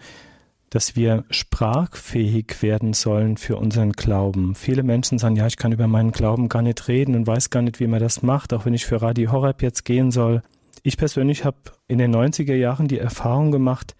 dass 0.71 0.95
wir 0.95 1.25
sprachfähig 1.31 2.63
werden 2.63 2.93
sollen 2.93 3.37
für 3.37 3.57
unseren 3.57 3.93
Glauben. 3.93 4.55
Viele 4.55 4.85
Menschen 4.85 5.19
sagen, 5.19 5.35
ja, 5.35 5.47
ich 5.47 5.57
kann 5.57 5.73
über 5.73 5.89
meinen 5.89 6.13
Glauben 6.13 6.49
gar 6.49 6.63
nicht 6.63 6.87
reden 6.87 7.17
und 7.17 7.27
weiß 7.27 7.51
gar 7.51 7.63
nicht, 7.63 7.81
wie 7.81 7.89
man 7.89 8.01
das 8.01 8.23
macht, 8.23 8.53
auch 8.55 8.65
wenn 8.65 8.75
ich 8.75 8.87
für 8.87 9.03
Radio 9.03 9.33
Horeb 9.33 9.63
jetzt 9.63 9.85
gehen 9.85 10.13
soll. 10.13 10.43
Ich 10.85 10.97
persönlich 10.97 11.45
habe 11.45 11.59
in 11.89 11.99
den 11.99 12.15
90er 12.15 12.55
Jahren 12.55 12.87
die 12.87 12.99
Erfahrung 12.99 13.51
gemacht, 13.51 13.97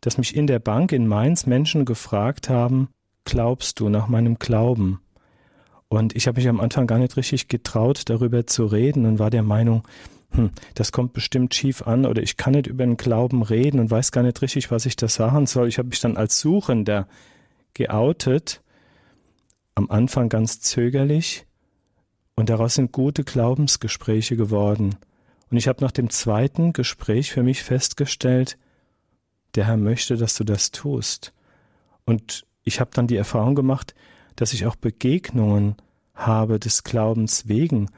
dass 0.00 0.18
mich 0.18 0.36
in 0.36 0.46
der 0.46 0.60
Bank 0.60 0.92
in 0.92 1.08
Mainz 1.08 1.46
Menschen 1.46 1.84
gefragt 1.84 2.48
haben, 2.48 2.88
glaubst 3.24 3.80
du 3.80 3.88
nach 3.88 4.06
meinem 4.06 4.38
Glauben? 4.38 5.00
Und 5.88 6.14
ich 6.14 6.28
habe 6.28 6.38
mich 6.38 6.48
am 6.48 6.60
Anfang 6.60 6.86
gar 6.86 6.98
nicht 6.98 7.16
richtig 7.16 7.48
getraut, 7.48 8.02
darüber 8.06 8.46
zu 8.46 8.66
reden 8.66 9.04
und 9.04 9.18
war 9.18 9.30
der 9.30 9.42
Meinung, 9.42 9.82
hm, 10.30 10.50
das 10.74 10.92
kommt 10.92 11.12
bestimmt 11.12 11.54
schief 11.54 11.82
an 11.82 12.06
oder 12.06 12.22
ich 12.22 12.36
kann 12.36 12.52
nicht 12.52 12.66
über 12.66 12.84
den 12.84 12.96
Glauben 12.96 13.42
reden 13.42 13.80
und 13.80 13.90
weiß 13.90 14.12
gar 14.12 14.22
nicht 14.22 14.40
richtig, 14.42 14.70
was 14.70 14.86
ich 14.86 14.96
da 14.96 15.08
sagen 15.08 15.46
soll. 15.46 15.68
Ich 15.68 15.78
habe 15.78 15.88
mich 15.88 16.00
dann 16.00 16.16
als 16.16 16.40
Suchender 16.40 17.08
geoutet, 17.74 18.62
am 19.74 19.90
Anfang 19.90 20.28
ganz 20.28 20.60
zögerlich 20.60 21.46
und 22.34 22.50
daraus 22.50 22.74
sind 22.74 22.92
gute 22.92 23.24
Glaubensgespräche 23.24 24.36
geworden. 24.36 24.96
Und 25.50 25.56
ich 25.56 25.66
habe 25.66 25.82
nach 25.82 25.92
dem 25.92 26.10
zweiten 26.10 26.72
Gespräch 26.72 27.32
für 27.32 27.42
mich 27.42 27.62
festgestellt, 27.62 28.58
der 29.54 29.66
Herr 29.66 29.76
möchte, 29.76 30.16
dass 30.16 30.34
du 30.34 30.44
das 30.44 30.70
tust. 30.70 31.32
Und 32.04 32.46
ich 32.64 32.80
habe 32.80 32.90
dann 32.92 33.06
die 33.06 33.16
Erfahrung 33.16 33.54
gemacht, 33.54 33.94
dass 34.36 34.52
ich 34.52 34.66
auch 34.66 34.76
Begegnungen 34.76 35.76
habe 36.14 36.58
des 36.58 36.84
Glaubens 36.84 37.48
wegen. 37.48 37.90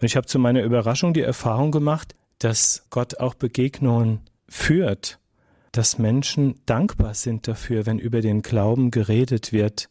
Und 0.00 0.06
ich 0.06 0.16
habe 0.16 0.26
zu 0.26 0.38
meiner 0.38 0.62
Überraschung 0.62 1.14
die 1.14 1.22
Erfahrung 1.22 1.70
gemacht, 1.70 2.14
dass 2.38 2.86
Gott 2.90 3.20
auch 3.20 3.34
Begegnungen 3.34 4.20
führt, 4.48 5.18
dass 5.72 5.98
Menschen 5.98 6.60
dankbar 6.66 7.14
sind 7.14 7.48
dafür, 7.48 7.86
wenn 7.86 7.98
über 7.98 8.20
den 8.20 8.42
Glauben 8.42 8.90
geredet 8.90 9.52
wird. 9.52 9.88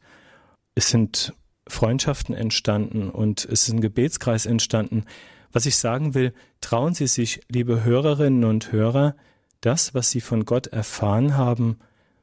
Es 0.76 0.90
sind 0.90 1.34
Freundschaften 1.68 2.36
entstanden 2.36 3.10
und 3.10 3.46
es 3.46 3.68
ist 3.68 3.74
ein 3.74 3.82
Gebetskreis 3.82 4.46
entstanden. 4.46 5.06
Was 5.52 5.66
ich 5.66 5.78
sagen 5.78 6.14
will, 6.14 6.34
trauen 6.62 6.94
Sie 6.94 7.08
sich, 7.08 7.42
liebe 7.50 7.84
Hörerinnen 7.84 8.44
und 8.44 8.72
Hörer, 8.72 9.16
das, 9.62 9.94
was 9.94 10.10
Sie 10.10 10.22
von 10.22 10.46
Gott 10.46 10.68
erfahren 10.68 11.38
haben, 11.38 11.80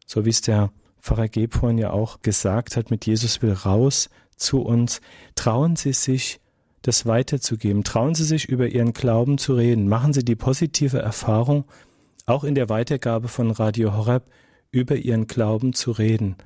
so 0.06 0.24
wie 0.24 0.30
es 0.30 0.40
der 0.40 0.72
Pfarrer 1.00 1.28
Geb 1.28 1.54
vorhin 1.54 1.78
ja 1.78 1.90
auch 1.90 2.22
gesagt 2.22 2.76
hat, 2.76 2.90
mit 2.90 3.06
Jesus 3.06 3.40
will 3.40 3.52
raus 3.52 4.10
zu 4.36 4.60
uns, 4.60 5.00
trauen 5.34 5.76
Sie 5.76 5.92
sich, 5.92 6.39
das 6.82 7.06
weiterzugeben. 7.06 7.84
Trauen 7.84 8.14
Sie 8.14 8.24
sich, 8.24 8.48
über 8.48 8.68
Ihren 8.68 8.92
Glauben 8.92 9.38
zu 9.38 9.54
reden. 9.54 9.88
Machen 9.88 10.12
Sie 10.12 10.24
die 10.24 10.36
positive 10.36 10.98
Erfahrung, 10.98 11.64
auch 12.26 12.44
in 12.44 12.54
der 12.54 12.68
Weitergabe 12.68 13.28
von 13.28 13.50
Radio 13.50 13.96
Horeb, 13.96 14.24
über 14.70 14.96
Ihren 14.96 15.26
Glauben 15.26 15.72
zu 15.72 15.90
reden. 15.90 16.36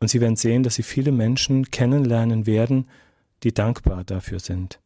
Und 0.00 0.08
Sie 0.08 0.20
werden 0.20 0.36
sehen, 0.36 0.62
dass 0.62 0.74
Sie 0.74 0.82
viele 0.82 1.12
Menschen 1.12 1.70
kennenlernen 1.70 2.46
werden, 2.46 2.86
die 3.42 3.52
dankbar 3.52 4.04
dafür 4.04 4.38
sind. 4.38 4.80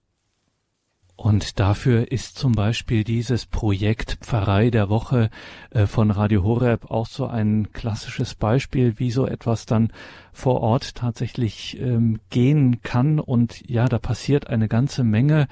Und 1.22 1.60
dafür 1.60 2.10
ist 2.10 2.36
zum 2.36 2.50
Beispiel 2.50 3.04
dieses 3.04 3.46
Projekt 3.46 4.18
Pfarrei 4.22 4.70
der 4.70 4.88
Woche 4.88 5.30
äh, 5.70 5.86
von 5.86 6.10
Radio 6.10 6.42
Horeb 6.42 6.90
auch 6.90 7.06
so 7.06 7.26
ein 7.26 7.72
klassisches 7.72 8.34
Beispiel, 8.34 8.98
wie 8.98 9.12
so 9.12 9.28
etwas 9.28 9.64
dann 9.64 9.92
vor 10.32 10.62
Ort 10.62 10.96
tatsächlich 10.96 11.78
ähm, 11.80 12.18
gehen 12.30 12.82
kann. 12.82 13.20
Und 13.20 13.62
ja, 13.70 13.86
da 13.86 14.00
passiert 14.00 14.48
eine 14.48 14.66
ganze 14.66 15.04
Menge. 15.04 15.46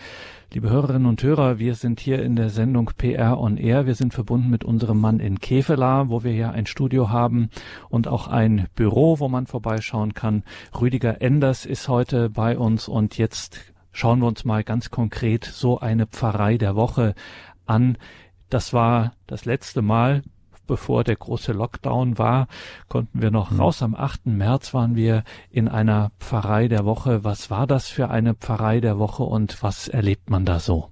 Liebe 0.52 0.70
Hörerinnen 0.70 1.06
und 1.06 1.22
Hörer, 1.22 1.60
wir 1.60 1.76
sind 1.76 2.00
hier 2.00 2.20
in 2.20 2.34
der 2.34 2.50
Sendung 2.50 2.90
PR 2.98 3.38
on 3.38 3.56
Air. 3.56 3.86
Wir 3.86 3.94
sind 3.94 4.12
verbunden 4.12 4.50
mit 4.50 4.64
unserem 4.64 4.98
Mann 4.98 5.20
in 5.20 5.38
Kevela, 5.38 6.08
wo 6.08 6.24
wir 6.24 6.34
ja 6.34 6.50
ein 6.50 6.66
Studio 6.66 7.10
haben 7.10 7.50
und 7.88 8.08
auch 8.08 8.26
ein 8.26 8.66
Büro, 8.74 9.20
wo 9.20 9.28
man 9.28 9.46
vorbeischauen 9.46 10.14
kann. 10.14 10.42
Rüdiger 10.80 11.22
Enders 11.22 11.64
ist 11.64 11.86
heute 11.86 12.28
bei 12.28 12.58
uns 12.58 12.88
und 12.88 13.16
jetzt 13.16 13.69
Schauen 13.92 14.20
wir 14.20 14.26
uns 14.26 14.44
mal 14.44 14.64
ganz 14.64 14.90
konkret 14.90 15.44
so 15.44 15.80
eine 15.80 16.06
Pfarrei 16.06 16.58
der 16.58 16.76
Woche 16.76 17.14
an. 17.66 17.98
Das 18.48 18.72
war 18.72 19.12
das 19.26 19.44
letzte 19.44 19.82
Mal, 19.82 20.22
bevor 20.66 21.02
der 21.02 21.16
große 21.16 21.52
Lockdown 21.52 22.16
war, 22.16 22.46
konnten 22.88 23.20
wir 23.20 23.32
noch 23.32 23.50
mhm. 23.50 23.60
raus. 23.60 23.82
Am 23.82 23.96
8. 23.96 24.26
März 24.26 24.72
waren 24.72 24.94
wir 24.94 25.24
in 25.50 25.66
einer 25.68 26.12
Pfarrei 26.20 26.68
der 26.68 26.84
Woche. 26.84 27.24
Was 27.24 27.50
war 27.50 27.66
das 27.66 27.88
für 27.88 28.08
eine 28.08 28.34
Pfarrei 28.34 28.80
der 28.80 28.98
Woche 28.98 29.24
und 29.24 29.62
was 29.62 29.88
erlebt 29.88 30.30
man 30.30 30.44
da 30.44 30.60
so? 30.60 30.90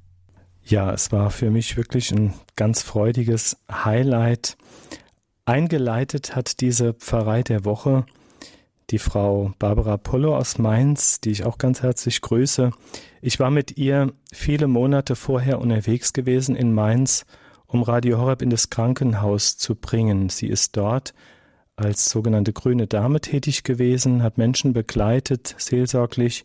Ja, 0.65 0.93
es 0.93 1.13
war 1.13 1.31
für 1.31 1.51
mich 1.51 1.77
wirklich 1.77 2.11
ein 2.11 2.35
ganz 2.57 2.83
freudiges 2.83 3.57
Highlight. 3.73 4.59
Eingeleitet 5.47 6.37
hat 6.37 6.61
diese 6.61 6.93
Pfarrei 6.93 7.43
der 7.43 7.65
Woche 7.65 8.05
die 8.91 8.99
Frau 8.99 9.53
Barbara 9.59 9.97
Pollo 9.97 10.37
aus 10.37 10.59
Mainz, 10.59 11.21
die 11.21 11.31
ich 11.31 11.45
auch 11.45 11.59
ganz 11.59 11.83
herzlich 11.83 12.21
grüße. 12.21 12.71
Ich 13.21 13.39
war 13.39 13.51
mit 13.51 13.77
ihr 13.77 14.13
viele 14.33 14.67
Monate 14.67 15.15
vorher 15.15 15.61
unterwegs 15.61 16.13
gewesen 16.13 16.57
in 16.57 16.73
Mainz, 16.73 17.27
um 17.67 17.83
Radio 17.83 18.19
Horeb 18.19 18.41
in 18.41 18.51
das 18.51 18.71
Krankenhaus 18.71 19.59
zu 19.59 19.75
bringen. 19.75 20.31
Sie 20.31 20.47
ist 20.47 20.77
dort 20.77 21.13
als 21.77 22.09
sogenannte 22.09 22.53
grüne 22.53 22.87
Dame 22.87 23.21
tätig 23.21 23.63
gewesen, 23.63 24.23
hat 24.23 24.39
Menschen 24.39 24.73
begleitet, 24.73 25.55
seelsorglich. 25.59 26.45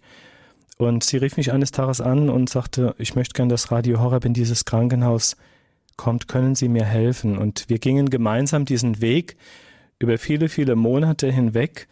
Und 0.77 1.03
sie 1.03 1.17
rief 1.17 1.37
mich 1.37 1.51
eines 1.51 1.71
Tages 1.71 2.01
an 2.01 2.29
und 2.29 2.49
sagte, 2.49 2.93
ich 2.97 3.15
möchte 3.15 3.33
gern, 3.33 3.49
dass 3.49 3.71
Radio 3.71 3.99
Horeb 3.99 4.25
in 4.25 4.33
dieses 4.33 4.65
Krankenhaus 4.65 5.37
kommt, 5.95 6.27
können 6.27 6.55
Sie 6.55 6.67
mir 6.67 6.85
helfen? 6.85 7.37
Und 7.37 7.65
wir 7.69 7.79
gingen 7.79 8.09
gemeinsam 8.09 8.65
diesen 8.65 9.01
Weg 9.01 9.37
über 9.99 10.17
viele, 10.17 10.49
viele 10.49 10.75
Monate 10.75 11.31
hinweg 11.31 11.87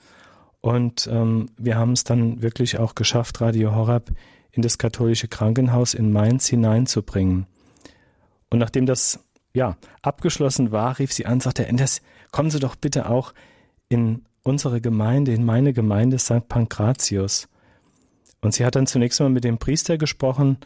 und 0.61 1.09
ähm, 1.11 1.49
wir 1.57 1.75
haben 1.75 1.93
es 1.93 2.03
dann 2.03 2.41
wirklich 2.41 2.77
auch 2.77 2.95
geschafft, 2.95 3.41
Radio 3.41 3.73
Horab 3.75 4.11
in 4.51 4.61
das 4.61 4.77
katholische 4.77 5.27
Krankenhaus 5.27 5.93
in 5.93 6.11
Mainz 6.11 6.47
hineinzubringen. 6.47 7.47
Und 8.49 8.59
nachdem 8.59 8.85
das 8.85 9.19
ja 9.53 9.77
abgeschlossen 10.01 10.71
war, 10.71 10.99
rief 10.99 11.11
sie 11.11 11.25
an, 11.25 11.39
sagte 11.39 11.65
Enders, 11.65 12.01
kommen 12.31 12.51
Sie 12.51 12.59
doch 12.59 12.75
bitte 12.75 13.09
auch 13.09 13.33
in 13.89 14.23
unsere 14.43 14.81
Gemeinde, 14.81 15.33
in 15.33 15.43
meine 15.43 15.73
Gemeinde 15.73 16.19
St. 16.19 16.47
Pankratius. 16.47 17.47
Und 18.41 18.53
sie 18.53 18.65
hat 18.65 18.75
dann 18.75 18.87
zunächst 18.87 19.19
mal 19.19 19.29
mit 19.29 19.43
dem 19.43 19.57
Priester 19.57 19.97
gesprochen, 19.97 20.57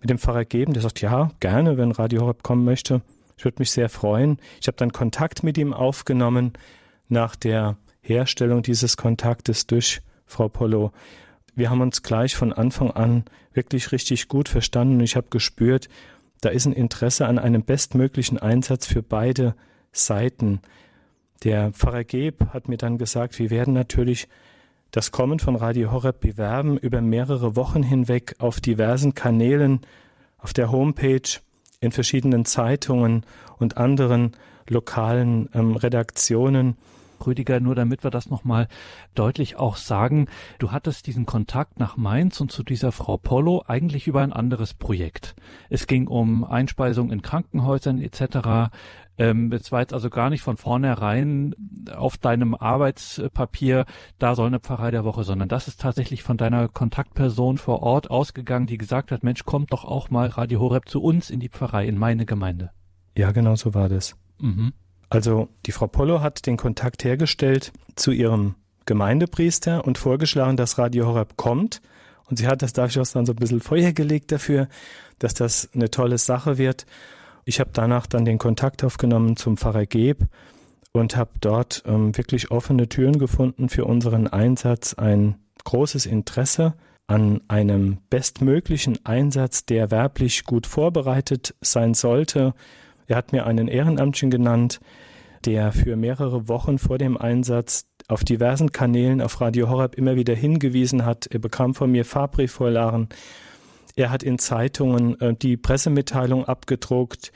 mit 0.00 0.10
dem 0.10 0.18
Pfarrer 0.18 0.44
Geben, 0.44 0.74
der 0.74 0.82
sagt, 0.82 1.00
ja, 1.00 1.30
gerne, 1.40 1.76
wenn 1.76 1.92
Radio 1.92 2.22
Horeb 2.22 2.42
kommen 2.42 2.64
möchte. 2.64 3.02
Ich 3.36 3.44
würde 3.44 3.56
mich 3.58 3.70
sehr 3.70 3.88
freuen. 3.88 4.38
Ich 4.60 4.66
habe 4.66 4.76
dann 4.76 4.92
Kontakt 4.92 5.42
mit 5.42 5.56
ihm 5.56 5.72
aufgenommen 5.72 6.52
nach 7.08 7.36
der 7.36 7.76
Herstellung 8.04 8.62
dieses 8.62 8.96
Kontaktes 8.96 9.66
durch 9.66 10.02
Frau 10.26 10.48
Pollo. 10.48 10.92
Wir 11.54 11.70
haben 11.70 11.80
uns 11.80 12.02
gleich 12.02 12.36
von 12.36 12.52
Anfang 12.52 12.90
an 12.90 13.24
wirklich 13.52 13.92
richtig 13.92 14.28
gut 14.28 14.48
verstanden 14.48 14.96
und 14.96 15.04
ich 15.04 15.16
habe 15.16 15.28
gespürt, 15.30 15.88
da 16.40 16.50
ist 16.50 16.66
ein 16.66 16.72
Interesse 16.72 17.26
an 17.26 17.38
einem 17.38 17.62
bestmöglichen 17.62 18.38
Einsatz 18.38 18.86
für 18.86 19.02
beide 19.02 19.54
Seiten. 19.92 20.60
Der 21.42 21.72
Pfarrer 21.72 22.04
Geb 22.04 22.48
hat 22.52 22.68
mir 22.68 22.76
dann 22.76 22.98
gesagt, 22.98 23.38
wir 23.38 23.50
werden 23.50 23.72
natürlich 23.72 24.28
das 24.90 25.10
Kommen 25.10 25.38
von 25.38 25.56
Radio 25.56 25.90
Horeb 25.90 26.20
bewerben 26.20 26.76
über 26.76 27.00
mehrere 27.00 27.56
Wochen 27.56 27.82
hinweg 27.82 28.36
auf 28.38 28.60
diversen 28.60 29.14
Kanälen, 29.14 29.80
auf 30.38 30.52
der 30.52 30.70
Homepage, 30.70 31.40
in 31.80 31.92
verschiedenen 31.92 32.44
Zeitungen 32.44 33.24
und 33.58 33.76
anderen 33.76 34.32
lokalen 34.68 35.48
ähm, 35.54 35.76
Redaktionen. 35.76 36.76
Rüdiger, 37.26 37.60
nur 37.60 37.74
damit 37.74 38.04
wir 38.04 38.10
das 38.10 38.30
nochmal 38.30 38.68
deutlich 39.14 39.56
auch 39.56 39.76
sagen, 39.76 40.28
du 40.58 40.72
hattest 40.72 41.06
diesen 41.06 41.26
Kontakt 41.26 41.78
nach 41.78 41.96
Mainz 41.96 42.40
und 42.40 42.52
zu 42.52 42.62
dieser 42.62 42.92
Frau 42.92 43.16
Pollo 43.16 43.64
eigentlich 43.66 44.06
über 44.06 44.22
ein 44.22 44.32
anderes 44.32 44.74
Projekt. 44.74 45.34
Es 45.70 45.86
ging 45.86 46.06
um 46.06 46.44
Einspeisung 46.44 47.10
in 47.10 47.22
Krankenhäusern 47.22 48.00
etc. 48.00 48.70
Ähm, 49.16 49.52
es 49.52 49.70
war 49.70 49.80
jetzt 49.80 49.92
also 49.92 50.10
gar 50.10 50.30
nicht 50.30 50.42
von 50.42 50.56
vornherein 50.56 51.54
auf 51.94 52.18
deinem 52.18 52.54
Arbeitspapier, 52.54 53.86
da 54.18 54.34
soll 54.34 54.48
eine 54.48 54.60
Pfarrei 54.60 54.90
der 54.90 55.04
Woche, 55.04 55.22
sondern 55.22 55.48
das 55.48 55.68
ist 55.68 55.80
tatsächlich 55.80 56.22
von 56.22 56.36
deiner 56.36 56.68
Kontaktperson 56.68 57.58
vor 57.58 57.82
Ort 57.82 58.10
ausgegangen, 58.10 58.66
die 58.66 58.78
gesagt 58.78 59.12
hat, 59.12 59.22
Mensch, 59.22 59.44
kommt 59.44 59.72
doch 59.72 59.84
auch 59.84 60.10
mal 60.10 60.28
Radio 60.28 60.60
Horeb 60.60 60.88
zu 60.88 61.00
uns 61.00 61.30
in 61.30 61.40
die 61.40 61.48
Pfarrei, 61.48 61.86
in 61.86 61.98
meine 61.98 62.26
Gemeinde. 62.26 62.70
Ja, 63.16 63.30
genau 63.30 63.54
so 63.54 63.74
war 63.74 63.88
das. 63.88 64.16
Mhm. 64.40 64.72
Also 65.14 65.48
die 65.64 65.70
Frau 65.70 65.86
Pollo 65.86 66.22
hat 66.22 66.44
den 66.44 66.56
Kontakt 66.56 67.04
hergestellt 67.04 67.72
zu 67.94 68.10
ihrem 68.10 68.56
Gemeindepriester 68.84 69.84
und 69.84 69.96
vorgeschlagen, 69.96 70.56
dass 70.56 70.76
Radio 70.76 71.06
Horeb 71.06 71.36
kommt. 71.36 71.80
Und 72.28 72.38
sie 72.38 72.48
hat 72.48 72.62
das 72.62 72.72
durchaus 72.72 73.12
dann 73.12 73.24
so 73.24 73.32
ein 73.32 73.36
bisschen 73.36 73.60
Feuer 73.60 73.92
gelegt 73.92 74.32
dafür, 74.32 74.66
dass 75.20 75.32
das 75.32 75.70
eine 75.72 75.88
tolle 75.88 76.18
Sache 76.18 76.58
wird. 76.58 76.84
Ich 77.44 77.60
habe 77.60 77.70
danach 77.72 78.08
dann 78.08 78.24
den 78.24 78.38
Kontakt 78.38 78.82
aufgenommen 78.82 79.36
zum 79.36 79.56
Pfarrer 79.56 79.86
Geb 79.86 80.26
und 80.92 81.16
habe 81.16 81.30
dort 81.40 81.84
ähm, 81.86 82.16
wirklich 82.16 82.50
offene 82.50 82.88
Türen 82.88 83.20
gefunden 83.20 83.68
für 83.68 83.84
unseren 83.84 84.26
Einsatz, 84.26 84.94
ein 84.94 85.36
großes 85.62 86.06
Interesse 86.06 86.74
an 87.06 87.40
einem 87.46 87.98
bestmöglichen 88.10 88.98
Einsatz, 89.04 89.64
der 89.64 89.92
werblich 89.92 90.44
gut 90.44 90.66
vorbereitet 90.66 91.54
sein 91.60 91.94
sollte, 91.94 92.54
er 93.06 93.16
hat 93.16 93.32
mir 93.32 93.46
einen 93.46 93.68
Ehrenamtchen 93.68 94.30
genannt, 94.30 94.80
der 95.44 95.72
für 95.72 95.96
mehrere 95.96 96.48
Wochen 96.48 96.78
vor 96.78 96.98
dem 96.98 97.16
Einsatz 97.16 97.86
auf 98.08 98.24
diversen 98.24 98.72
Kanälen 98.72 99.20
auf 99.20 99.40
Radio 99.40 99.68
Horab 99.68 99.94
immer 99.94 100.16
wieder 100.16 100.34
hingewiesen 100.34 101.04
hat. 101.04 101.26
Er 101.26 101.38
bekam 101.38 101.74
von 101.74 101.90
mir 101.90 102.04
Farbbriefvorlagen. 102.04 103.08
Er 103.96 104.10
hat 104.10 104.22
in 104.22 104.38
Zeitungen 104.38 105.20
äh, 105.20 105.34
die 105.34 105.56
Pressemitteilung 105.56 106.44
abgedruckt. 106.44 107.32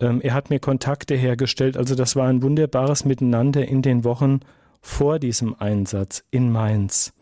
Ähm, 0.00 0.20
er 0.20 0.34
hat 0.34 0.50
mir 0.50 0.58
Kontakte 0.58 1.14
hergestellt. 1.14 1.76
Also 1.76 1.94
das 1.94 2.16
war 2.16 2.28
ein 2.28 2.42
wunderbares 2.42 3.04
Miteinander 3.04 3.66
in 3.66 3.82
den 3.82 4.04
Wochen 4.04 4.40
vor 4.82 5.18
diesem 5.18 5.54
Einsatz 5.58 6.24
in 6.30 6.50
Mainz. 6.50 7.12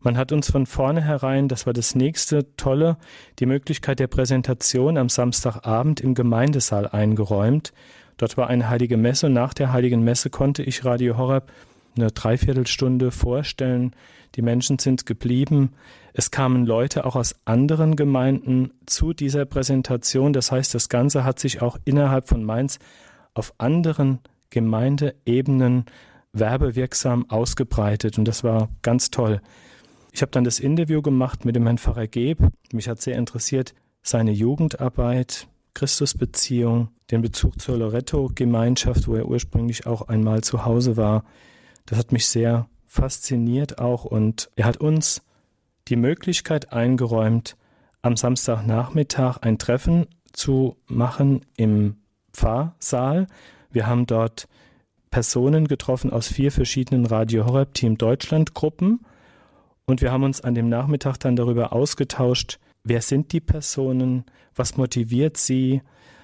Man 0.00 0.18
hat 0.18 0.32
uns 0.32 0.50
von 0.50 0.66
vornherein, 0.66 1.48
das 1.48 1.64
war 1.64 1.72
das 1.72 1.94
nächste 1.94 2.54
Tolle, 2.56 2.98
die 3.38 3.46
Möglichkeit 3.46 3.98
der 3.98 4.06
Präsentation 4.06 4.98
am 4.98 5.08
Samstagabend 5.08 6.00
im 6.00 6.14
Gemeindesaal 6.14 6.86
eingeräumt. 6.88 7.72
Dort 8.16 8.36
war 8.36 8.48
eine 8.48 8.68
heilige 8.68 8.96
Messe 8.96 9.26
und 9.26 9.32
nach 9.32 9.54
der 9.54 9.72
heiligen 9.72 10.02
Messe 10.02 10.30
konnte 10.30 10.62
ich 10.62 10.84
Radio 10.84 11.16
Horeb 11.16 11.50
eine 11.96 12.10
Dreiviertelstunde 12.10 13.10
vorstellen. 13.10 13.94
Die 14.34 14.42
Menschen 14.42 14.78
sind 14.78 15.06
geblieben. 15.06 15.72
Es 16.12 16.30
kamen 16.30 16.66
Leute 16.66 17.06
auch 17.06 17.16
aus 17.16 17.34
anderen 17.44 17.96
Gemeinden 17.96 18.72
zu 18.86 19.12
dieser 19.12 19.44
Präsentation. 19.44 20.32
Das 20.32 20.50
heißt, 20.50 20.74
das 20.74 20.88
Ganze 20.88 21.24
hat 21.24 21.38
sich 21.38 21.62
auch 21.62 21.78
innerhalb 21.84 22.28
von 22.28 22.44
Mainz 22.44 22.78
auf 23.34 23.54
anderen 23.58 24.20
Gemeindeebenen 24.50 25.86
werbewirksam 26.32 27.30
ausgebreitet 27.30 28.18
und 28.18 28.26
das 28.26 28.44
war 28.44 28.68
ganz 28.82 29.10
toll. 29.10 29.40
Ich 30.12 30.22
habe 30.22 30.30
dann 30.30 30.44
das 30.44 30.60
Interview 30.60 31.02
gemacht 31.02 31.44
mit 31.44 31.56
dem 31.56 31.64
Herrn 31.64 31.78
Pfarrer 31.78 32.06
Geb. 32.06 32.38
Mich 32.72 32.88
hat 32.88 33.00
sehr 33.00 33.16
interessiert 33.16 33.74
seine 34.02 34.32
Jugendarbeit, 34.32 35.48
Christusbeziehung, 35.74 36.88
den 37.10 37.22
Bezug 37.22 37.60
zur 37.60 37.76
Loretto-Gemeinschaft, 37.78 39.08
wo 39.08 39.16
er 39.16 39.26
ursprünglich 39.26 39.86
auch 39.86 40.02
einmal 40.08 40.42
zu 40.42 40.64
Hause 40.64 40.96
war. 40.96 41.24
Das 41.86 41.98
hat 41.98 42.12
mich 42.12 42.26
sehr 42.26 42.68
fasziniert 42.86 43.78
auch 43.78 44.04
und 44.04 44.50
er 44.56 44.66
hat 44.66 44.78
uns 44.78 45.22
die 45.88 45.96
Möglichkeit 45.96 46.72
eingeräumt, 46.72 47.56
am 48.02 48.16
Samstagnachmittag 48.16 49.38
ein 49.38 49.58
Treffen 49.58 50.06
zu 50.32 50.76
machen 50.86 51.44
im 51.56 51.96
Pfarrsaal. 52.32 53.26
Wir 53.70 53.86
haben 53.86 54.06
dort 54.06 54.48
Personen 55.10 55.68
getroffen 55.68 56.12
aus 56.12 56.28
vier 56.28 56.52
verschiedenen 56.52 57.06
Radio 57.06 57.46
Horeb 57.46 57.74
Team 57.74 57.98
Deutschland 57.98 58.54
Gruppen 58.54 59.04
und 59.86 60.00
wir 60.00 60.12
haben 60.12 60.22
uns 60.22 60.40
an 60.40 60.54
dem 60.54 60.68
Nachmittag 60.68 61.18
dann 61.18 61.36
darüber 61.36 61.72
ausgetauscht, 61.72 62.58
wer 62.84 63.02
sind 63.02 63.32
die 63.32 63.40
Personen, 63.40 64.24
was 64.54 64.76
motiviert 64.76 65.36
sie, 65.36 65.82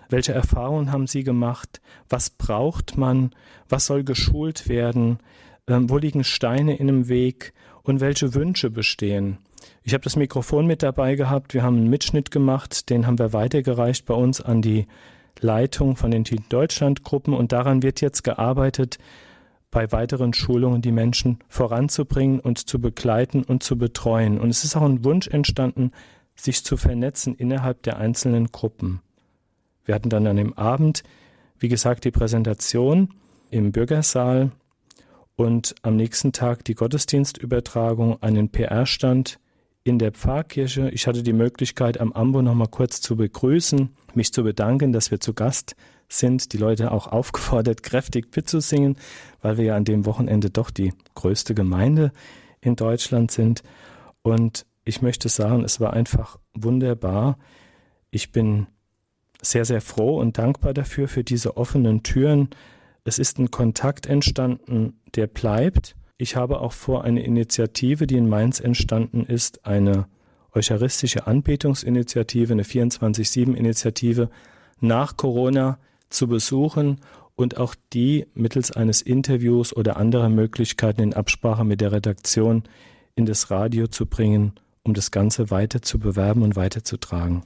welche 0.09 0.33
Erfahrungen 0.33 0.93
haben 0.93 1.07
sie 1.07 1.25
gemacht, 1.25 1.81
was 2.09 2.31
braucht 2.31 2.97
man, 2.97 3.31
was 3.69 3.87
soll 3.87 4.05
geschult 4.05 4.69
werden, 4.69 5.19
ähm, 5.67 5.89
wo 5.89 5.99
liegen 5.99 6.25
Steine 6.25 6.77
in 6.77 6.87
dem 6.87 7.09
Weg? 7.09 7.53
Und 7.83 8.01
welche 8.01 8.35
Wünsche 8.35 8.71
bestehen. 8.71 9.39
Ich 9.83 9.95
habe 9.95 10.05
das 10.05 10.15
Mikrofon 10.15 10.67
mit 10.67 10.83
dabei 10.83 11.15
gehabt, 11.15 11.55
wir 11.55 11.63
haben 11.63 11.79
einen 11.79 11.91
Mitschnitt 11.91 12.31
gemacht, 12.31 12.91
den 12.91 13.07
haben 13.07 13.19
wir 13.19 13.33
weitergereicht 13.33 14.05
bei 14.05 14.15
uns 14.15 14.41
an 14.43 14.61
die 14.61 14.87
Leitung 15.41 15.97
von 15.97 16.11
den 16.11 16.25
Team 16.25 16.45
Deutschland 16.51 17.03
Gruppen 17.03 17.33
und 17.33 17.53
daran 17.53 17.83
wird 17.83 18.03
jetzt 18.03 18.23
gearbeitet, 18.23 18.99
bei 19.71 19.91
weiteren 19.93 20.35
Schulungen 20.35 20.83
die 20.83 20.93
Menschen 20.93 21.39
voranzubringen 21.49 22.41
und 22.41 22.59
zu 22.59 22.81
begleiten 22.81 23.45
und 23.45 23.63
zu 23.63 23.79
betreuen. 23.79 24.39
Und 24.39 24.51
es 24.51 24.63
ist 24.63 24.77
auch 24.77 24.83
ein 24.83 25.05
Wunsch 25.05 25.29
entstanden, 25.29 25.93
sich 26.43 26.65
zu 26.65 26.77
vernetzen 26.77 27.35
innerhalb 27.35 27.83
der 27.83 27.99
einzelnen 27.99 28.53
Gruppen. 28.53 29.01
Wir 29.85 29.95
hatten 29.95 30.11
dann 30.11 30.27
an 30.27 30.37
dem 30.37 30.55
Abend, 30.55 31.03
wie 31.59 31.69
gesagt, 31.69 32.05
die 32.05 32.11
Präsentation 32.11 33.15
im 33.51 33.73
Bürgersaal 33.73 34.53
und 35.37 35.75
am 35.83 35.97
nächsten 35.97 36.33
Tag 36.33 36.65
die 36.65 36.75
Gottesdienstübertragung, 36.75 38.23
einen 38.23 38.51
PR-Stand 38.51 39.39
in 39.85 39.99
der 39.99 40.13
Pfarrkirche. 40.13 40.91
Ich 40.91 41.07
hatte 41.07 41.23
die 41.23 41.33
Möglichkeit, 41.33 41.99
am 41.99 42.13
Ambo 42.13 42.43
noch 42.43 42.55
mal 42.55 42.69
kurz 42.69 43.01
zu 43.01 43.17
begrüßen, 43.17 43.91
mich 44.15 44.33
zu 44.33 44.43
bedanken, 44.43 44.93
dass 44.93 45.11
wir 45.11 45.21
zu 45.21 45.35
Gast 45.35 45.77
sind 46.13 46.53
die 46.53 46.59
Leute 46.59 46.91
auch 46.93 47.07
aufgefordert, 47.13 47.83
kräftig 47.83 48.35
mitzusingen, 48.35 48.97
weil 49.41 49.57
wir 49.57 49.65
ja 49.65 49.77
an 49.77 49.85
dem 49.85 50.07
Wochenende 50.07 50.51
doch 50.51 50.71
die 50.71 50.93
größte 51.15 51.55
Gemeinde 51.55 52.13
in 52.61 52.77
Deutschland 52.77 53.31
sind. 53.31 53.63
Und 54.23 54.67
ich 54.85 55.03
möchte 55.03 55.29
sagen, 55.29 55.65
es 55.65 55.81
war 55.81 55.93
einfach 55.93 56.39
wunderbar. 56.55 57.39
Ich 58.11 58.33
bin 58.33 58.67
sehr, 59.43 59.65
sehr 59.65 59.81
froh 59.81 60.19
und 60.19 60.39
dankbar 60.39 60.75
dafür, 60.75 61.09
für 61.09 61.25
diese 61.25 61.57
offenen 61.57 62.03
Türen. 62.03 62.51
Es 63.05 63.19
ist 63.19 63.39
ein 63.39 63.51
Kontakt 63.51 64.07
entstanden, 64.07 65.01
der 65.15 65.27
bleibt. 65.27 65.97
Ich 66.19 66.37
habe 66.37 66.61
auch 66.61 66.73
vor, 66.73 67.05
eine 67.05 67.23
Initiative, 67.23 68.07
die 68.07 68.17
in 68.17 68.29
Mainz 68.29 68.61
entstanden 68.61 69.25
ist, 69.25 69.65
eine 69.65 70.07
eucharistische 70.55 71.27
Anbetungsinitiative, 71.27 72.53
eine 72.53 72.65
24-7-Initiative 72.65 74.31
nach 74.81 75.17
Corona 75.17 75.79
zu 76.09 76.27
besuchen 76.27 77.01
und 77.37 77.57
auch 77.57 77.75
die 77.93 78.27
mittels 78.35 78.71
eines 78.71 79.01
Interviews 79.01 79.75
oder 79.75 79.97
anderer 79.97 80.29
Möglichkeiten 80.29 81.03
in 81.03 81.15
Absprache 81.15 81.65
mit 81.65 81.81
der 81.81 81.93
Redaktion 81.93 82.65
in 83.15 83.27
das 83.27 83.51
Radio 83.51 83.87
zu 83.87 84.07
bringen, 84.07 84.53
um 84.83 84.95
das 84.95 85.11
Ganze 85.11 85.51
weiter 85.51 85.83
zu 85.83 85.99
bewerben 85.99 86.43
und 86.43 86.57
weiterzutragen. 86.57 87.45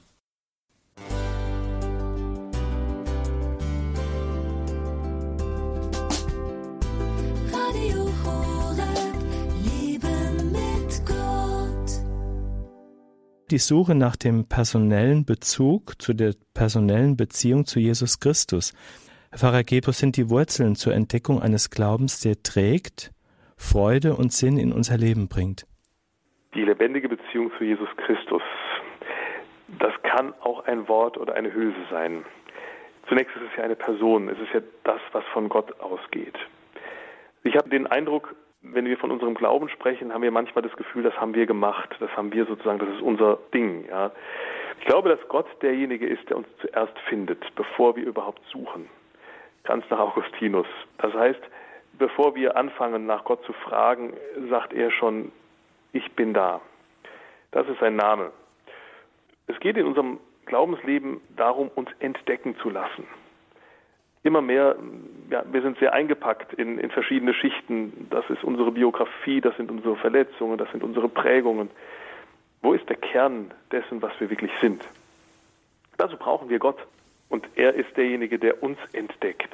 die 13.55 13.59
Suche 13.59 13.95
nach 13.95 14.15
dem 14.17 14.45
personellen 14.45 15.23
Bezug, 15.23 16.01
zu 16.01 16.13
der 16.13 16.33
personellen 16.53 17.15
Beziehung 17.15 17.65
zu 17.65 17.79
Jesus 17.79 18.19
Christus. 18.19 18.73
Herr 19.29 19.39
Pfarrer 19.39 19.63
Gebus 19.63 19.99
sind 19.99 20.17
die 20.17 20.29
Wurzeln 20.29 20.75
zur 20.75 20.93
Entdeckung 20.93 21.41
eines 21.41 21.69
Glaubens, 21.69 22.19
der 22.19 22.41
trägt, 22.43 23.11
Freude 23.55 24.15
und 24.15 24.33
Sinn 24.33 24.57
in 24.57 24.73
unser 24.73 24.97
Leben 24.97 25.29
bringt. 25.29 25.65
Die 26.55 26.63
lebendige 26.63 27.09
Beziehung 27.09 27.51
zu 27.57 27.65
Jesus 27.65 27.89
Christus, 27.97 28.41
das 29.79 29.91
kann 30.03 30.33
auch 30.39 30.65
ein 30.65 30.87
Wort 30.87 31.17
oder 31.17 31.35
eine 31.35 31.53
Hülse 31.53 31.79
sein. 31.91 32.23
Zunächst 33.09 33.35
ist 33.35 33.43
es 33.51 33.57
ja 33.57 33.63
eine 33.63 33.75
Person, 33.75 34.29
es 34.29 34.39
ist 34.39 34.53
ja 34.53 34.61
das, 34.85 35.01
was 35.11 35.25
von 35.25 35.49
Gott 35.49 35.79
ausgeht. 35.81 36.35
Ich 37.43 37.57
habe 37.57 37.69
den 37.69 37.87
Eindruck, 37.87 38.33
wenn 38.61 38.85
wir 38.85 38.97
von 38.97 39.11
unserem 39.11 39.35
Glauben 39.35 39.67
sprechen, 39.67 40.13
haben 40.13 40.23
wir 40.23 40.31
manchmal 40.31 40.63
das 40.63 40.75
Gefühl, 40.77 41.03
das 41.03 41.19
haben 41.19 41.35
wir 41.35 41.45
gemacht, 41.45 41.93
das 41.99 42.09
haben 42.15 42.31
wir 42.31 42.45
sozusagen, 42.45 42.79
das 42.79 42.89
ist 42.89 43.01
unser 43.01 43.37
Ding. 43.53 43.85
Ja. 43.89 44.11
Ich 44.79 44.85
glaube, 44.85 45.09
dass 45.09 45.19
Gott 45.27 45.47
derjenige 45.61 46.07
ist, 46.07 46.29
der 46.29 46.37
uns 46.37 46.47
zuerst 46.61 46.97
findet, 47.09 47.43
bevor 47.55 47.97
wir 47.97 48.05
überhaupt 48.05 48.41
suchen. 48.49 48.87
Ganz 49.63 49.83
nach 49.89 49.99
Augustinus. 49.99 50.67
Das 50.99 51.13
heißt, 51.13 51.41
bevor 51.99 52.33
wir 52.33 52.55
anfangen, 52.55 53.05
nach 53.05 53.25
Gott 53.25 53.43
zu 53.43 53.53
fragen, 53.53 54.13
sagt 54.49 54.73
er 54.73 54.89
schon, 54.89 55.31
ich 55.95 56.11
bin 56.13 56.33
da. 56.33 56.61
Das 57.51 57.67
ist 57.67 57.79
sein 57.79 57.95
Name. 57.95 58.31
Es 59.47 59.59
geht 59.59 59.77
in 59.77 59.85
unserem 59.85 60.19
Glaubensleben 60.45 61.21
darum, 61.35 61.69
uns 61.73 61.89
entdecken 61.99 62.55
zu 62.57 62.69
lassen 62.69 63.05
immer 64.25 64.41
mehr, 64.41 64.75
ja, 65.29 65.43
wir 65.51 65.61
sind 65.61 65.77
sehr 65.77 65.93
eingepackt 65.93 66.53
in, 66.53 66.79
in 66.79 66.89
verschiedene 66.89 67.33
Schichten. 67.33 68.07
Das 68.09 68.27
ist 68.29 68.43
unsere 68.43 68.71
Biografie, 68.71 69.39
das 69.39 69.55
sind 69.55 69.69
unsere 69.69 69.95
Verletzungen, 69.95 70.57
das 70.57 70.69
sind 70.71 70.83
unsere 70.83 71.07
Prägungen. 71.07 71.69
Wo 72.61 72.73
ist 72.73 72.89
der 72.89 72.95
Kern 72.95 73.51
dessen, 73.71 74.01
was 74.01 74.19
wir 74.19 74.31
wirklich 74.31 74.51
sind? 74.59 74.83
Dazu 75.97 76.17
brauchen 76.17 76.49
wir 76.49 76.57
Gott. 76.57 76.79
Und 77.29 77.47
er 77.55 77.75
ist 77.75 77.95
derjenige, 77.95 78.39
der 78.39 78.63
uns 78.63 78.79
entdeckt. 78.93 79.53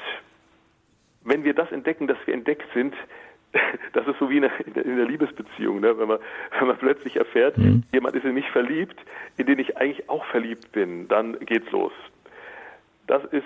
Wenn 1.23 1.43
wir 1.43 1.53
das 1.53 1.71
entdecken, 1.71 2.07
dass 2.07 2.17
wir 2.25 2.33
entdeckt 2.33 2.67
sind, 2.73 2.95
das 3.93 4.07
ist 4.07 4.19
so 4.19 4.29
wie 4.29 4.37
in 4.37 4.43
der, 4.43 4.65
in 4.65 4.97
der 4.97 5.05
Liebesbeziehung, 5.05 5.79
ne? 5.79 5.97
wenn, 5.97 6.07
man, 6.07 6.19
wenn 6.57 6.67
man 6.67 6.77
plötzlich 6.77 7.17
erfährt, 7.17 7.57
mhm. 7.57 7.83
jemand 7.91 8.15
ist 8.15 8.25
in 8.25 8.33
mich 8.33 8.49
verliebt, 8.51 8.99
in 9.37 9.45
den 9.45 9.59
ich 9.59 9.77
eigentlich 9.77 10.09
auch 10.09 10.25
verliebt 10.25 10.71
bin, 10.71 11.07
dann 11.07 11.37
geht's 11.39 11.69
los. 11.71 11.93
Das 13.07 13.23
ist 13.25 13.45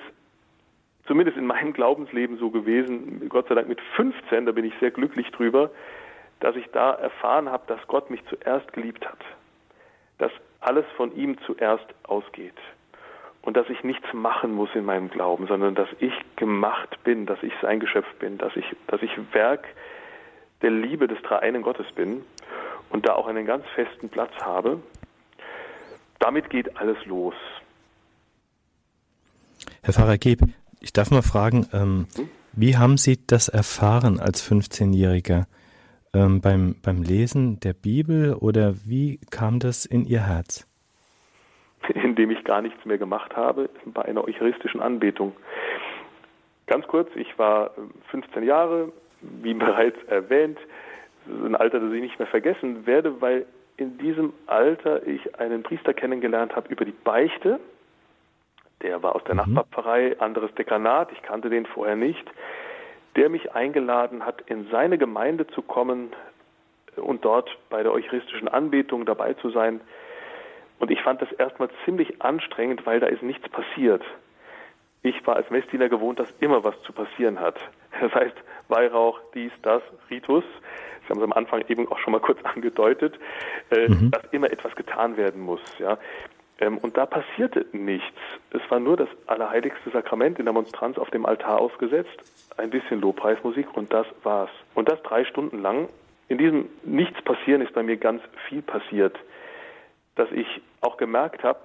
zumindest 1.07 1.37
in 1.37 1.45
meinem 1.45 1.73
Glaubensleben 1.73 2.37
so 2.37 2.49
gewesen, 2.49 3.27
Gott 3.29 3.47
sei 3.47 3.55
Dank 3.55 3.67
mit 3.67 3.81
15, 3.95 4.45
da 4.45 4.51
bin 4.51 4.65
ich 4.65 4.73
sehr 4.79 4.91
glücklich 4.91 5.31
drüber, 5.31 5.71
dass 6.39 6.55
ich 6.55 6.67
da 6.71 6.93
erfahren 6.93 7.49
habe, 7.49 7.63
dass 7.67 7.79
Gott 7.87 8.09
mich 8.09 8.23
zuerst 8.25 8.71
geliebt 8.73 9.05
hat, 9.07 9.19
dass 10.17 10.31
alles 10.59 10.85
von 10.97 11.15
ihm 11.15 11.37
zuerst 11.45 11.85
ausgeht 12.03 12.57
und 13.41 13.55
dass 13.55 13.69
ich 13.69 13.83
nichts 13.83 14.11
machen 14.13 14.53
muss 14.53 14.69
in 14.73 14.85
meinem 14.85 15.09
Glauben, 15.09 15.47
sondern 15.47 15.75
dass 15.75 15.89
ich 15.99 16.13
gemacht 16.35 16.97
bin, 17.03 17.25
dass 17.25 17.41
ich 17.43 17.53
sein 17.61 17.79
Geschöpf 17.79 18.11
bin, 18.15 18.37
dass 18.37 18.55
ich, 18.55 18.65
dass 18.87 19.01
ich 19.01 19.11
Werk 19.33 19.65
der 20.65 20.71
Liebe 20.71 21.07
des 21.07 21.21
Dreieinen 21.21 21.61
Gottes 21.61 21.85
bin 21.93 22.23
und 22.89 23.07
da 23.07 23.13
auch 23.13 23.27
einen 23.27 23.45
ganz 23.45 23.63
festen 23.75 24.09
Platz 24.09 24.31
habe. 24.41 24.81
Damit 26.17 26.49
geht 26.49 26.75
alles 26.77 26.97
los. 27.05 27.35
Herr 29.83 29.93
Pfarrer 29.93 30.17
Geb, 30.17 30.39
ich 30.81 30.91
darf 30.91 31.11
mal 31.11 31.21
fragen, 31.21 31.67
ähm, 31.71 32.07
wie 32.53 32.77
haben 32.77 32.97
Sie 32.97 33.19
das 33.27 33.47
erfahren 33.47 34.19
als 34.19 34.43
15-Jähriger? 34.49 35.43
Ähm, 36.15 36.41
beim, 36.41 36.77
beim 36.81 37.03
Lesen 37.03 37.59
der 37.59 37.73
Bibel 37.73 38.33
oder 38.33 38.73
wie 38.85 39.19
kam 39.29 39.59
das 39.59 39.85
in 39.85 40.05
Ihr 40.05 40.25
Herz? 40.25 40.67
in 41.93 42.15
dem 42.15 42.31
ich 42.31 42.43
gar 42.43 42.63
nichts 42.63 42.83
mehr 42.85 42.97
gemacht 42.97 43.35
habe, 43.35 43.69
bei 43.85 44.01
einer 44.03 44.23
eucharistischen 44.23 44.81
Anbetung. 44.81 45.33
Ganz 46.65 46.87
kurz, 46.87 47.09
ich 47.15 47.37
war 47.37 47.71
15 48.09 48.41
äh, 48.41 48.45
Jahre, 48.47 48.91
wie 49.41 49.53
bereits 49.53 50.01
erwähnt, 50.07 50.57
ein 51.27 51.55
Alter, 51.55 51.79
das 51.79 51.91
ich 51.91 52.01
nicht 52.01 52.19
mehr 52.19 52.27
vergessen 52.27 52.85
werde, 52.85 53.21
weil 53.21 53.45
in 53.77 53.97
diesem 53.97 54.33
Alter 54.47 55.05
ich 55.05 55.39
einen 55.39 55.63
Priester 55.63 55.93
kennengelernt 55.93 56.55
habe 56.55 56.69
über 56.69 56.85
die 56.85 56.91
Beichte. 56.91 57.59
Der 58.81 59.01
war 59.03 59.15
aus 59.15 59.23
der 59.23 59.35
mhm. 59.35 59.53
Nachbarpfarrei, 59.53 60.19
anderes 60.19 60.53
Dekanat, 60.55 61.11
ich 61.11 61.21
kannte 61.21 61.49
den 61.49 61.65
vorher 61.65 61.95
nicht, 61.95 62.25
der 63.15 63.29
mich 63.29 63.53
eingeladen 63.53 64.25
hat, 64.25 64.41
in 64.47 64.67
seine 64.69 64.97
Gemeinde 64.97 65.47
zu 65.47 65.61
kommen 65.61 66.13
und 66.95 67.25
dort 67.25 67.49
bei 67.69 67.83
der 67.83 67.91
eucharistischen 67.91 68.47
Anbetung 68.47 69.05
dabei 69.05 69.33
zu 69.33 69.49
sein. 69.49 69.81
Und 70.79 70.91
ich 70.91 71.01
fand 71.01 71.21
das 71.21 71.31
erstmal 71.33 71.69
ziemlich 71.85 72.21
anstrengend, 72.21 72.85
weil 72.85 72.99
da 72.99 73.07
ist 73.07 73.23
nichts 73.23 73.47
passiert. 73.49 74.03
Ich 75.03 75.25
war 75.25 75.35
als 75.35 75.49
Messdiener 75.49 75.87
gewohnt, 75.87 76.19
dass 76.19 76.29
immer 76.39 76.63
was 76.63 76.79
zu 76.83 76.93
passieren 76.93 77.39
hat. 77.39 77.57
Das 78.01 78.13
heißt, 78.13 78.35
Weihrauch, 78.67 79.19
dies, 79.33 79.51
das, 79.61 79.81
Ritus. 80.09 80.43
Sie 81.03 81.09
haben 81.09 81.19
es 81.19 81.23
am 81.23 81.33
Anfang 81.33 81.63
eben 81.67 81.87
auch 81.91 81.99
schon 81.99 82.13
mal 82.13 82.19
kurz 82.19 82.39
angedeutet, 82.43 83.19
äh, 83.71 83.87
mhm. 83.87 84.11
dass 84.11 84.23
immer 84.31 84.51
etwas 84.51 84.75
getan 84.75 85.17
werden 85.17 85.41
muss. 85.41 85.61
Ja. 85.79 85.97
Ähm, 86.59 86.77
und 86.77 86.97
da 86.97 87.05
passierte 87.05 87.65
nichts. 87.73 88.17
Es 88.51 88.61
war 88.69 88.79
nur 88.79 88.97
das 88.97 89.09
allerheiligste 89.27 89.89
Sakrament 89.89 90.39
in 90.39 90.45
der 90.45 90.53
Monstranz 90.53 90.97
auf 90.97 91.09
dem 91.09 91.25
Altar 91.25 91.59
ausgesetzt, 91.59 92.17
ein 92.57 92.69
bisschen 92.69 93.01
Lobpreismusik 93.01 93.75
und 93.75 93.91
das 93.93 94.07
war's. 94.23 94.51
Und 94.73 94.89
das 94.89 95.01
drei 95.03 95.25
Stunden 95.25 95.61
lang. 95.61 95.89
In 96.27 96.37
diesem 96.37 96.69
Nichts 96.83 97.21
passieren 97.21 97.61
ist 97.61 97.73
bei 97.73 97.83
mir 97.83 97.97
ganz 97.97 98.21
viel 98.47 98.61
passiert, 98.61 99.15
dass 100.15 100.31
ich 100.31 100.47
auch 100.81 100.97
gemerkt 100.97 101.43
habe, 101.43 101.59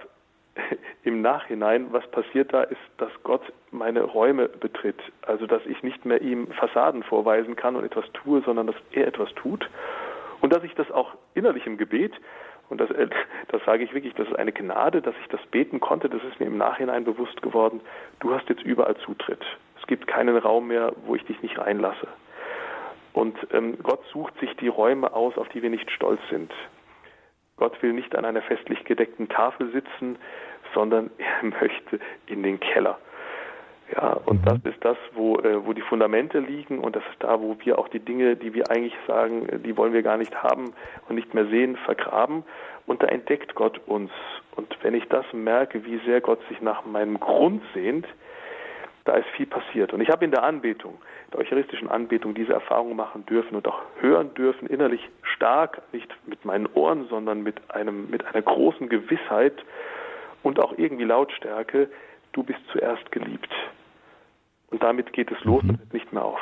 im 1.03 1.21
Nachhinein, 1.21 1.87
was 1.91 2.05
passiert 2.11 2.53
da, 2.53 2.63
ist, 2.63 2.79
dass 2.97 3.11
Gott 3.23 3.41
meine 3.71 4.01
Räume 4.01 4.47
betritt. 4.47 4.99
Also, 5.23 5.47
dass 5.47 5.65
ich 5.65 5.83
nicht 5.83 6.05
mehr 6.05 6.21
ihm 6.21 6.47
Fassaden 6.51 7.03
vorweisen 7.03 7.55
kann 7.55 7.75
und 7.75 7.83
etwas 7.83 8.05
tue, 8.13 8.41
sondern 8.41 8.67
dass 8.67 8.75
er 8.91 9.07
etwas 9.07 9.33
tut. 9.35 9.69
Und 10.41 10.53
dass 10.53 10.63
ich 10.63 10.73
das 10.75 10.89
auch 10.91 11.13
innerlich 11.33 11.65
im 11.65 11.77
Gebet, 11.77 12.13
und 12.69 12.79
das, 12.79 12.89
äh, 12.91 13.07
das 13.49 13.63
sage 13.65 13.83
ich 13.83 13.93
wirklich, 13.93 14.13
das 14.15 14.27
ist 14.27 14.35
eine 14.35 14.51
Gnade, 14.51 15.01
dass 15.01 15.15
ich 15.21 15.27
das 15.27 15.41
beten 15.47 15.79
konnte, 15.79 16.09
das 16.09 16.23
ist 16.23 16.39
mir 16.39 16.47
im 16.47 16.57
Nachhinein 16.57 17.03
bewusst 17.03 17.41
geworden, 17.41 17.81
du 18.19 18.33
hast 18.33 18.49
jetzt 18.49 18.63
überall 18.63 18.95
Zutritt. 18.97 19.43
Es 19.79 19.87
gibt 19.87 20.07
keinen 20.07 20.37
Raum 20.37 20.67
mehr, 20.67 20.93
wo 21.05 21.15
ich 21.15 21.25
dich 21.25 21.41
nicht 21.41 21.57
reinlasse. 21.57 22.07
Und 23.13 23.35
ähm, 23.51 23.77
Gott 23.83 24.01
sucht 24.13 24.39
sich 24.39 24.55
die 24.57 24.69
Räume 24.69 25.13
aus, 25.13 25.37
auf 25.37 25.49
die 25.49 25.61
wir 25.61 25.69
nicht 25.69 25.91
stolz 25.91 26.21
sind. 26.29 26.51
Gott 27.57 27.81
will 27.83 27.93
nicht 27.93 28.15
an 28.15 28.25
einer 28.25 28.41
festlich 28.41 28.83
gedeckten 28.85 29.29
Tafel 29.29 29.71
sitzen, 29.71 30.17
sondern 30.73 31.11
er 31.17 31.47
möchte 31.47 31.99
in 32.27 32.43
den 32.43 32.59
Keller. 32.59 32.97
Ja, 33.95 34.13
und 34.25 34.41
mhm. 34.41 34.45
das 34.45 34.73
ist 34.73 34.85
das, 34.85 34.97
wo, 35.13 35.37
äh, 35.39 35.65
wo 35.65 35.73
die 35.73 35.81
Fundamente 35.81 36.39
liegen 36.39 36.79
und 36.79 36.95
das 36.95 37.03
ist 37.11 37.21
da, 37.21 37.41
wo 37.41 37.57
wir 37.59 37.77
auch 37.77 37.89
die 37.89 37.99
Dinge, 37.99 38.37
die 38.37 38.53
wir 38.53 38.71
eigentlich 38.71 38.95
sagen, 39.05 39.61
die 39.63 39.75
wollen 39.75 39.93
wir 39.93 40.01
gar 40.01 40.17
nicht 40.17 40.41
haben 40.41 40.73
und 41.09 41.15
nicht 41.15 41.33
mehr 41.33 41.45
sehen, 41.47 41.75
vergraben. 41.77 42.43
Und 42.87 43.03
da 43.03 43.07
entdeckt 43.07 43.53
Gott 43.55 43.79
uns. 43.87 44.11
Und 44.55 44.75
wenn 44.81 44.93
ich 44.93 45.07
das 45.09 45.25
merke, 45.33 45.85
wie 45.85 45.99
sehr 46.05 46.21
Gott 46.21 46.39
sich 46.49 46.61
nach 46.61 46.85
meinem 46.85 47.19
Grund 47.19 47.61
sehnt, 47.73 48.07
da 49.03 49.13
ist 49.13 49.27
viel 49.35 49.47
passiert. 49.47 49.93
Und 49.93 50.01
ich 50.01 50.09
habe 50.09 50.23
in 50.23 50.31
der 50.31 50.43
Anbetung, 50.43 51.01
der 51.33 51.39
eucharistischen 51.39 51.89
Anbetung, 51.89 52.33
diese 52.33 52.53
Erfahrung 52.53 52.95
machen 52.95 53.25
dürfen 53.25 53.55
und 53.55 53.67
auch 53.67 53.81
hören 53.99 54.33
dürfen, 54.35 54.67
innerlich 54.67 55.09
stark, 55.23 55.81
nicht 55.91 56.09
mit 56.27 56.45
meinen 56.45 56.67
Ohren, 56.73 57.07
sondern 57.07 57.41
mit, 57.41 57.55
einem, 57.71 58.09
mit 58.09 58.25
einer 58.25 58.41
großen 58.41 58.89
Gewissheit 58.89 59.55
und 60.43 60.59
auch 60.59 60.77
irgendwie 60.77 61.03
Lautstärke, 61.03 61.89
du 62.33 62.43
bist 62.43 62.59
zuerst 62.71 63.11
geliebt. 63.11 63.49
Und 64.69 64.81
damit 64.83 65.13
geht 65.13 65.31
es 65.31 65.43
los 65.43 65.63
mhm. 65.63 65.71
und 65.71 65.79
hört 65.79 65.93
nicht 65.93 66.13
mehr 66.13 66.25
auf. 66.25 66.39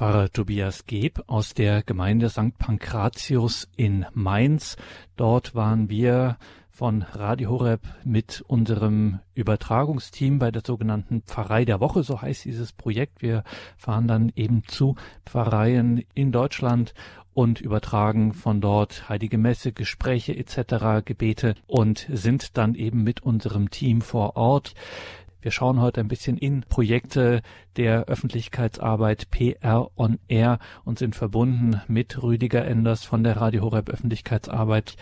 Pfarrer 0.00 0.32
Tobias 0.32 0.86
Geb 0.86 1.22
aus 1.26 1.52
der 1.52 1.82
Gemeinde 1.82 2.30
St. 2.30 2.56
Pankratius 2.56 3.68
in 3.76 4.06
Mainz. 4.14 4.78
Dort 5.16 5.54
waren 5.54 5.90
wir 5.90 6.38
von 6.70 7.02
Radio 7.02 7.50
Horeb 7.50 7.82
mit 8.02 8.42
unserem 8.48 9.18
Übertragungsteam 9.34 10.38
bei 10.38 10.50
der 10.50 10.62
sogenannten 10.64 11.20
Pfarrei 11.26 11.66
der 11.66 11.80
Woche, 11.80 12.02
so 12.02 12.22
heißt 12.22 12.46
dieses 12.46 12.72
Projekt. 12.72 13.20
Wir 13.20 13.44
fahren 13.76 14.08
dann 14.08 14.32
eben 14.36 14.62
zu 14.66 14.94
Pfarreien 15.26 16.02
in 16.14 16.32
Deutschland 16.32 16.94
und 17.34 17.60
übertragen 17.60 18.32
von 18.32 18.62
dort 18.62 19.10
Heilige 19.10 19.36
Messe, 19.36 19.72
Gespräche 19.72 20.34
etc., 20.34 21.04
Gebete 21.04 21.56
und 21.66 22.08
sind 22.10 22.56
dann 22.56 22.74
eben 22.74 23.02
mit 23.02 23.22
unserem 23.22 23.68
Team 23.68 24.00
vor 24.00 24.36
Ort. 24.36 24.74
Wir 25.42 25.50
schauen 25.50 25.80
heute 25.80 26.00
ein 26.00 26.08
bisschen 26.08 26.36
in 26.36 26.62
Projekte 26.62 27.42
der 27.76 28.04
Öffentlichkeitsarbeit 28.04 29.30
PR 29.30 29.90
on 29.96 30.18
Air 30.28 30.58
und 30.84 30.98
sind 30.98 31.16
verbunden 31.16 31.80
mit 31.88 32.22
Rüdiger 32.22 32.64
Enders 32.66 33.04
von 33.04 33.24
der 33.24 33.36
Radio 33.36 33.62
Horeb 33.62 33.88
Öffentlichkeitsarbeit. 33.88 34.96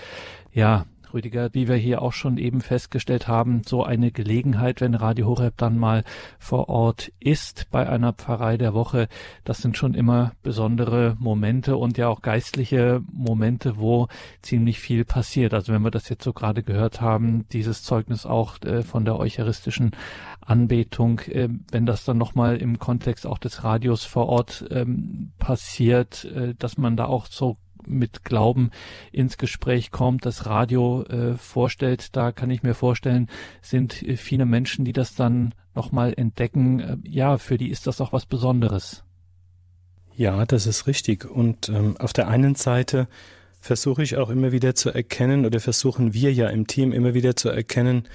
Ja, 0.53 0.87
Rüdiger, 1.15 1.51
wie 1.53 1.69
wir 1.69 1.77
hier 1.77 2.03
auch 2.03 2.13
schon 2.13 2.39
eben 2.39 2.61
festgestellt 2.61 3.29
haben, 3.29 3.63
so 3.65 3.85
eine 3.85 4.11
Gelegenheit, 4.11 4.81
wenn 4.81 4.95
Radio 4.95 5.27
Horeb 5.27 5.55
dann 5.57 5.79
mal 5.79 6.05
vor 6.39 6.69
Ort 6.69 7.13
ist 7.21 7.67
bei 7.71 7.89
einer 7.89 8.13
Pfarrei 8.13 8.57
der 8.57 8.75
Woche, 8.75 9.09
das 9.45 9.59
sind 9.59 9.77
schon 9.77 9.95
immer 9.95 10.33
besondere 10.43 11.17
Momente 11.19 11.77
und 11.77 11.99
ja 11.99 12.09
auch 12.09 12.23
geistliche 12.23 13.03
Momente, 13.13 13.79
wo 13.79 14.09
ziemlich 14.43 14.81
viel 14.81 15.05
passiert. 15.05 15.55
Also 15.55 15.73
wenn 15.73 15.83
wir 15.83 15.91
das 15.91 16.09
jetzt 16.09 16.25
so 16.25 16.33
gerade 16.33 16.63
gehört 16.63 17.01
haben, 17.01 17.47
dieses 17.53 17.83
Zeugnis 17.83 18.27
auch 18.27 18.61
äh, 18.63 18.83
von 18.83 19.05
der 19.05 19.19
eucharistischen 19.19 19.93
Anbetung, 20.41 21.21
äh, 21.21 21.49
wenn 21.71 21.87
das 21.87 22.05
dann 22.05 22.19
nochmal 22.19 22.57
im 22.57 22.79
Kontext 22.79 23.27
auch 23.27 23.39
des 23.39 23.65
Radios 23.65 24.05
vor 24.05 24.29
Ort 24.29 24.65
ähm, 24.71 25.33
passiert, 25.39 26.25
äh, 26.25 26.55
dass 26.59 26.79
man 26.79 26.97
da 26.97 27.07
auch 27.07 27.27
so 27.27 27.57
mit 27.89 28.25
Glauben 28.25 28.71
ins 29.13 29.39
Gespräch 29.39 29.91
kommt, 29.91 30.27
das 30.27 30.47
Radio 30.47 31.03
äh, 31.05 31.35
vorstellt, 31.37 32.17
da 32.17 32.33
kann 32.33 32.51
ich 32.51 32.63
mir 32.63 32.75
vorstellen, 32.75 33.29
sind 33.63 34.03
äh, 34.03 34.17
viele 34.17 34.47
Menschen, 34.47 34.85
die 34.85 34.93
das 34.93 35.15
dann 35.15 35.55
nochmal 35.75 36.15
entdecken. 36.17 36.81
Äh, 36.81 36.97
ja, 37.05 37.39
für 37.39 37.59
die 37.59 37.71
ist 37.71 37.87
das 37.87 38.01
auch 38.01 38.13
was 38.13 38.27
Besonderes. 38.27 39.05
Ja, 40.17 40.45
das 40.47 40.67
ist 40.67 40.87
richtig. 40.87 41.25
Und 41.25 41.69
ähm, 41.69 41.97
auf 41.99 42.13
der 42.13 42.29
einen 42.29 42.57
Seite 42.57 43.07
versuche 43.61 44.03
ich 44.03 44.17
auch 44.17 44.31
immer 44.31 44.53
wieder 44.53 44.75
zu 44.75 44.91
erkennen 44.91 45.47
oder 45.47 45.61
versuchen 45.61 46.15
wir 46.15 46.33
ja 46.33 46.49
im 46.49 46.67
Team 46.67 46.93
immer 46.93 47.15
wieder 47.15 47.37
zu 47.37 47.49
erkennen, 47.49 48.09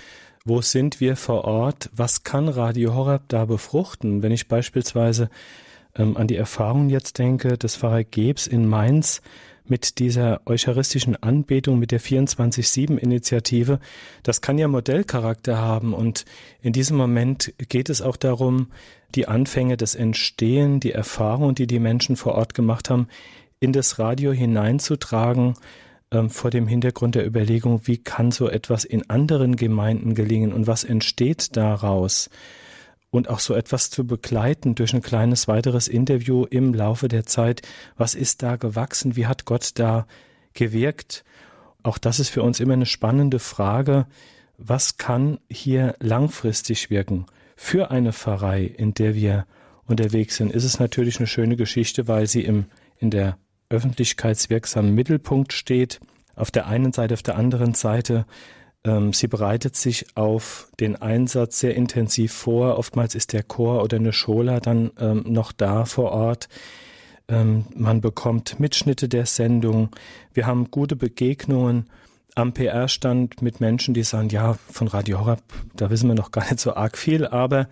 wo 0.46 0.62
sind 0.62 1.00
wir 1.00 1.16
vor 1.16 1.46
Ort? 1.46 1.90
Was 1.96 2.24
kann 2.24 2.50
Radio 2.50 2.94
Horab 2.94 3.24
da 3.30 3.46
befruchten? 3.46 4.22
Wenn 4.22 4.34
ich 4.34 4.50
beispielsweise 4.50 5.30
ähm, 5.96 6.18
an 6.18 6.28
die 6.28 6.36
Erfahrung 6.36 6.90
jetzt 6.90 7.18
denke 7.18 7.58
des 7.58 7.78
Pfarrer 7.78 8.04
Gebs 8.04 8.48
in 8.48 8.68
Mainz, 8.68 9.22
mit 9.66 10.00
dieser 10.00 10.42
eucharistischen 10.46 11.16
Anbetung, 11.22 11.80
mit 11.80 11.92
der 11.92 12.02
24-7-Initiative, 12.02 13.80
das 14.24 14.42
kann 14.42 14.58
ja 14.58 14.68
Modellcharakter 14.68 15.58
haben. 15.58 15.94
Und 15.94 16.26
in 16.62 16.74
diesem 16.74 16.98
Moment 16.98 17.54
geht 17.70 17.90
es 17.90 18.02
auch 18.02 18.18
darum, 18.18 18.68
die 19.16 19.28
Anfänge, 19.28 19.78
des 19.78 19.96
Entstehen, 19.96 20.80
die 20.80 20.92
Erfahrungen, 20.92 21.56
die 21.56 21.68
die 21.68 21.80
Menschen 21.80 22.16
vor 22.16 22.36
Ort 22.36 22.54
gemacht 22.54 22.90
haben, 22.90 23.08
in 23.60 23.72
das 23.72 24.00
Radio 24.00 24.32
hineinzutragen, 24.32 25.54
ähm, 26.12 26.30
vor 26.30 26.52
dem 26.52 26.68
Hintergrund 26.68 27.16
der 27.16 27.26
Überlegung, 27.26 27.82
wie 27.86 27.98
kann 27.98 28.32
so 28.32 28.50
etwas 28.50 28.86
in 28.86 29.10
anderen 29.10 29.56
Gemeinden 29.56 30.16
gelingen 30.16 30.54
und 30.54 30.68
was 30.68 30.84
entsteht 30.84 31.56
daraus? 31.56 32.30
Und 33.14 33.30
auch 33.30 33.40
so 33.40 33.54
etwas 33.54 33.92
zu 33.92 34.08
begleiten 34.08 34.74
durch 34.74 34.96
ein 34.96 35.04
kleines 35.04 35.48
weiteres 35.48 35.88
Interview 35.88 36.46
im 36.46 36.74
Laufe 36.74 37.08
der 37.08 37.28
Zeit. 37.28 37.62
Was 37.96 38.16
ist 38.16 38.42
da 38.42 38.56
gewachsen? 38.56 39.16
Wie 39.16 39.28
hat 39.28 39.46
Gott 39.46 39.74
da 39.76 40.08
gewirkt? 40.56 41.24
Auch 41.84 42.00
das 42.00 42.20
ist 42.20 42.30
für 42.30 42.42
uns 42.42 42.60
immer 42.60 42.74
eine 42.74 42.88
spannende 42.88 43.38
Frage. 43.38 44.08
Was 44.58 44.98
kann 44.98 45.38
hier 45.48 45.94
langfristig 46.00 46.90
wirken? 46.90 47.28
Für 47.56 47.92
eine 47.92 48.14
Pfarrei, 48.14 48.64
in 48.64 48.96
der 48.96 49.14
wir 49.14 49.46
unterwegs 49.86 50.38
sind, 50.38 50.52
ist 50.52 50.64
es 50.64 50.80
natürlich 50.80 51.20
eine 51.20 51.28
schöne 51.28 51.56
Geschichte, 51.56 52.08
weil 52.08 52.26
sie 52.26 52.44
im, 52.44 52.66
in 52.98 53.12
der 53.12 53.38
öffentlichkeitswirksamen 53.70 54.92
Mittelpunkt 54.92 55.54
steht. 55.54 56.00
Auf 56.36 56.50
der 56.50 56.66
einen 56.66 56.94
Seite, 56.94 57.14
auf 57.14 57.22
der 57.22 57.36
anderen 57.36 57.76
Seite 57.76 58.26
sie 59.14 59.28
bereitet 59.28 59.78
sich 59.78 60.06
auf 60.16 60.68
den 60.80 60.98
Einsatz 60.98 61.60
sehr 61.60 61.76
intensiv 61.76 62.34
vor. 62.34 62.78
Oftmals 62.78 63.16
ist 63.16 63.32
der 63.32 63.44
Chor 63.44 63.82
oder 63.82 63.96
eine 63.96 64.12
Schola 64.12 64.60
dann 64.60 64.92
ähm, 65.00 65.24
noch 65.26 65.54
da 65.54 65.86
vor 65.86 66.12
Ort. 66.12 66.50
Ähm, 67.30 67.66
man 67.76 68.02
bekommt 68.02 68.60
Mitschnitte 68.60 69.08
der 69.08 69.26
Sendung. 69.26 69.90
Wir 70.34 70.46
haben 70.46 70.70
gute 70.70 70.96
Begegnungen 70.96 71.88
am 72.36 72.54
PR-Stand 72.54 73.42
mit 73.42 73.62
Menschen, 73.62 73.94
die 73.94 74.04
sagen, 74.04 74.30
ja, 74.30 74.58
von 74.70 74.88
Radio 74.88 75.20
Horab, 75.20 75.42
da 75.76 75.90
wissen 75.90 76.08
wir 76.08 76.16
noch 76.16 76.32
gar 76.32 76.44
nicht 76.44 76.60
so 76.60 76.74
arg 76.76 76.98
viel, 76.98 77.26
aber 77.26 77.70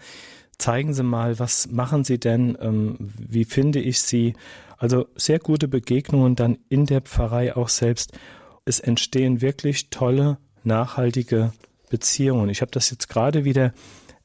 zeigen 0.57 0.93
Sie 0.93 1.03
mal, 1.03 1.39
was 1.39 1.69
machen 1.71 2.03
Sie 2.03 2.19
denn, 2.19 2.57
ähm, 2.61 2.95
wie 2.99 3.45
finde 3.45 3.79
ich 3.79 4.01
Sie? 4.01 4.35
Also 4.77 5.07
sehr 5.15 5.39
gute 5.39 5.67
Begegnungen 5.67 6.35
dann 6.35 6.57
in 6.69 6.85
der 6.85 7.01
Pfarrei 7.01 7.55
auch 7.55 7.69
selbst. 7.69 8.17
Es 8.65 8.79
entstehen 8.79 9.41
wirklich 9.41 9.89
tolle, 9.89 10.37
nachhaltige 10.63 11.53
Beziehungen. 11.89 12.49
Ich 12.49 12.61
habe 12.61 12.71
das 12.71 12.89
jetzt 12.89 13.09
gerade 13.09 13.45
wieder 13.45 13.73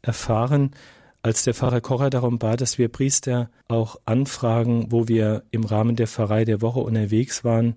erfahren, 0.03 0.73
als 1.23 1.43
der 1.43 1.55
Pfarrer 1.55 1.81
Kocher 1.81 2.09
darum 2.09 2.39
bat, 2.39 2.61
dass 2.61 2.79
wir 2.79 2.89
Priester 2.89 3.51
auch 3.67 3.97
anfragen, 4.05 4.87
wo 4.91 5.09
wir 5.09 5.43
im 5.51 5.65
Rahmen 5.65 5.97
der 5.97 6.07
Pfarrei 6.07 6.45
der 6.45 6.63
Woche 6.63 6.79
unterwegs 6.79 7.43
waren, 7.43 7.75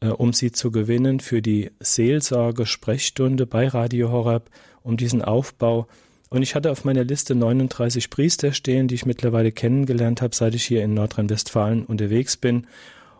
äh, 0.00 0.08
um 0.08 0.34
sie 0.34 0.52
zu 0.52 0.70
gewinnen 0.70 1.20
für 1.20 1.40
die 1.40 1.70
Seelsorge, 1.80 2.66
Sprechstunde 2.66 3.46
bei 3.46 3.68
Radio 3.68 4.10
Horab, 4.12 4.50
um 4.82 4.98
diesen 4.98 5.22
Aufbau. 5.22 5.86
Und 6.28 6.42
ich 6.42 6.54
hatte 6.54 6.70
auf 6.70 6.84
meiner 6.84 7.04
Liste 7.04 7.34
39 7.34 8.10
Priester 8.10 8.52
stehen, 8.52 8.88
die 8.88 8.96
ich 8.96 9.06
mittlerweile 9.06 9.50
kennengelernt 9.50 10.20
habe, 10.20 10.34
seit 10.34 10.54
ich 10.54 10.64
hier 10.64 10.84
in 10.84 10.92
Nordrhein-Westfalen 10.92 11.86
unterwegs 11.86 12.36
bin 12.36 12.66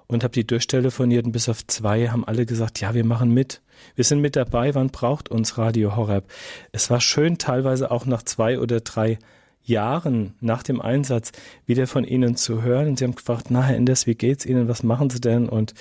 und 0.06 0.22
habe 0.22 0.32
die 0.32 0.46
durchtelefoniert 0.46 1.24
und 1.24 1.32
bis 1.32 1.48
auf 1.48 1.66
zwei 1.66 2.08
haben 2.08 2.24
alle 2.24 2.46
gesagt, 2.46 2.80
ja, 2.80 2.94
wir 2.94 3.04
machen 3.04 3.30
mit. 3.30 3.62
Wir 3.94 4.04
sind 4.04 4.20
mit 4.20 4.36
dabei, 4.36 4.74
wann 4.74 4.90
braucht 4.90 5.30
uns 5.30 5.58
Radio 5.58 5.96
Horab? 5.96 6.24
Es 6.72 6.90
war 6.90 7.00
schön, 7.00 7.38
teilweise 7.38 7.90
auch 7.90 8.06
nach 8.06 8.22
zwei 8.22 8.58
oder 8.58 8.80
drei 8.80 9.18
Jahren 9.62 10.34
nach 10.40 10.62
dem 10.62 10.80
Einsatz 10.80 11.32
wieder 11.66 11.86
von 11.86 12.04
Ihnen 12.04 12.36
zu 12.36 12.62
hören. 12.62 12.88
Und 12.88 12.98
Sie 12.98 13.04
haben 13.04 13.14
gefragt, 13.14 13.46
na 13.48 13.62
Herr 13.62 13.76
Enders, 13.76 14.06
wie 14.06 14.14
geht's 14.14 14.44
Ihnen? 14.44 14.68
Was 14.68 14.82
machen 14.82 15.10
Sie 15.10 15.20
denn? 15.20 15.48
Und 15.48 15.74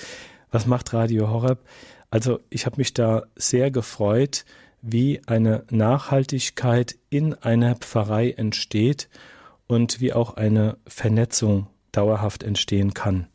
was 0.51 0.65
macht 0.65 0.93
Radio 0.93 1.29
Horeb? 1.29 1.59
Also 2.09 2.39
ich 2.49 2.65
habe 2.65 2.77
mich 2.77 2.93
da 2.93 3.23
sehr 3.35 3.71
gefreut, 3.71 4.45
wie 4.81 5.21
eine 5.25 5.63
Nachhaltigkeit 5.69 6.95
in 7.09 7.33
einer 7.33 7.75
Pfarrei 7.75 8.31
entsteht 8.31 9.09
und 9.67 9.99
wie 9.99 10.13
auch 10.13 10.35
eine 10.35 10.77
Vernetzung 10.85 11.67
dauerhaft 11.91 12.43
entstehen 12.43 12.93
kann. 12.93 13.27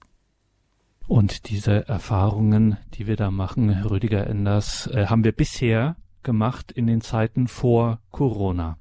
Und 1.09 1.49
diese 1.49 1.89
Erfahrungen, 1.89 2.77
die 2.93 3.07
wir 3.07 3.17
da 3.17 3.31
machen, 3.31 3.71
Rüdiger 3.71 4.27
Enders, 4.27 4.87
äh, 4.89 5.07
haben 5.07 5.25
wir 5.25 5.33
bisher 5.33 5.97
gemacht 6.23 6.71
in 6.71 6.87
den 6.87 7.01
Zeiten 7.01 7.49
vor 7.49 8.01
Corona, 8.11 8.77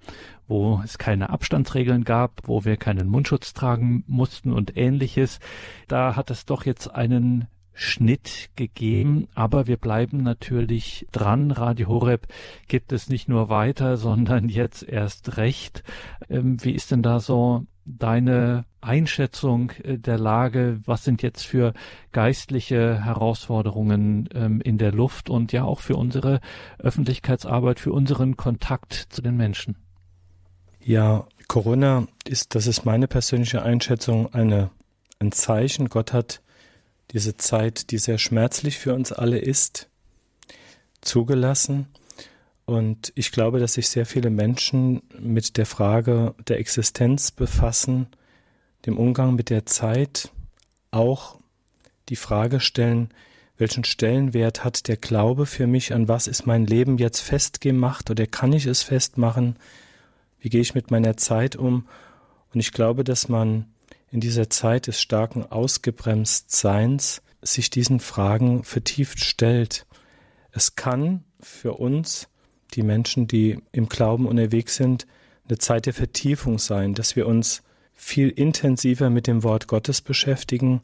wo 0.45 0.81
es 0.83 0.97
keine 0.97 1.29
Abstandsregeln 1.29 2.03
gab, 2.03 2.41
wo 2.43 2.65
wir 2.65 2.75
keinen 2.75 3.07
Mundschutz 3.07 3.53
tragen 3.53 4.03
mussten 4.07 4.51
und 4.51 4.75
ähnliches. 4.75 5.39
Da 5.87 6.17
hat 6.17 6.29
es 6.29 6.45
doch 6.45 6.65
jetzt 6.65 6.93
einen 6.93 7.47
Schnitt 7.71 8.49
gegeben, 8.57 9.29
aber 9.33 9.67
wir 9.67 9.77
bleiben 9.77 10.21
natürlich 10.21 11.07
dran. 11.13 11.51
Radio 11.51 11.87
Horeb 11.87 12.27
gibt 12.67 12.91
es 12.91 13.07
nicht 13.07 13.29
nur 13.29 13.47
weiter, 13.47 13.95
sondern 14.07 14.49
jetzt 14.49 14.83
erst 14.83 15.37
recht. 15.37 15.81
Ähm, 16.27 16.61
wie 16.61 16.71
ist 16.71 16.91
denn 16.91 17.03
da 17.03 17.21
so 17.21 17.65
deine 17.87 18.65
Einschätzung 18.81 19.71
äh, 19.83 19.97
der 19.97 20.17
Lage? 20.17 20.79
Was 20.85 21.03
sind 21.03 21.21
jetzt 21.21 21.43
für 21.43 21.73
geistliche 22.11 23.03
Herausforderungen 23.03 24.29
ähm, 24.33 24.61
in 24.61 24.77
der 24.77 24.91
Luft 24.91 25.29
und 25.29 25.51
ja 25.51 25.63
auch 25.63 25.79
für 25.79 25.95
unsere 25.95 26.41
Öffentlichkeitsarbeit, 26.79 27.79
für 27.79 27.93
unseren 27.93 28.37
Kontakt 28.37 28.93
zu 29.09 29.21
den 29.21 29.37
Menschen? 29.37 29.77
Ja, 30.83 31.25
Corona 31.47 32.07
ist, 32.25 32.55
das 32.55 32.67
ist 32.67 32.85
meine 32.85 33.07
persönliche 33.07 33.61
Einschätzung, 33.61 34.33
eine, 34.33 34.69
ein 35.19 35.31
Zeichen. 35.31 35.89
Gott 35.89 36.13
hat 36.13 36.41
diese 37.11 37.37
Zeit, 37.37 37.91
die 37.91 37.97
sehr 37.97 38.17
schmerzlich 38.17 38.77
für 38.77 38.93
uns 38.93 39.11
alle 39.11 39.37
ist, 39.37 39.89
zugelassen. 41.01 41.87
Und 42.67 43.13
ich 43.15 43.31
glaube, 43.31 43.59
dass 43.59 43.75
sich 43.75 43.87
sehr 43.87 44.05
viele 44.05 44.29
Menschen 44.29 45.01
mit 45.17 45.55
der 45.55 45.65
Frage 45.65 46.35
der 46.49 46.59
Existenz 46.59 47.31
befassen, 47.31 48.07
dem 48.85 48.97
Umgang 48.97 49.35
mit 49.35 49.49
der 49.49 49.65
Zeit, 49.65 50.33
auch 50.91 51.39
die 52.09 52.17
Frage 52.17 52.59
stellen, 52.59 53.13
welchen 53.57 53.85
Stellenwert 53.85 54.65
hat 54.65 54.89
der 54.89 54.97
Glaube 54.97 55.45
für 55.45 55.65
mich, 55.65 55.93
an 55.93 56.09
was 56.09 56.27
ist 56.27 56.45
mein 56.45 56.65
Leben 56.65 56.97
jetzt 56.97 57.21
festgemacht 57.21 58.11
oder 58.11 58.27
kann 58.27 58.51
ich 58.51 58.65
es 58.65 58.83
festmachen, 58.83 59.55
wie 60.41 60.49
gehe 60.49 60.59
ich 60.59 60.75
mit 60.75 60.91
meiner 60.91 61.15
Zeit 61.15 61.55
um. 61.55 61.87
Und 62.53 62.59
ich 62.59 62.73
glaube, 62.73 63.05
dass 63.05 63.29
man 63.29 63.67
in 64.11 64.19
dieser 64.19 64.49
Zeit 64.49 64.87
des 64.87 64.99
starken 64.99 65.49
Ausgebremstseins 65.49 67.21
sich 67.41 67.69
diesen 67.69 68.01
Fragen 68.01 68.65
vertieft 68.65 69.21
stellt. 69.21 69.85
Es 70.51 70.75
kann 70.75 71.23
für 71.39 71.75
uns, 71.75 72.27
die 72.73 72.83
Menschen, 72.83 73.27
die 73.27 73.59
im 73.71 73.89
Glauben 73.89 74.27
unterwegs 74.27 74.75
sind, 74.75 75.07
eine 75.47 75.57
Zeit 75.57 75.85
der 75.85 75.93
Vertiefung 75.93 76.59
sein, 76.59 76.93
dass 76.93 77.15
wir 77.15 77.27
uns 77.27 77.63
viel 77.93 78.29
intensiver 78.29 79.09
mit 79.09 79.27
dem 79.27 79.43
Wort 79.43 79.67
Gottes 79.67 80.01
beschäftigen, 80.01 80.81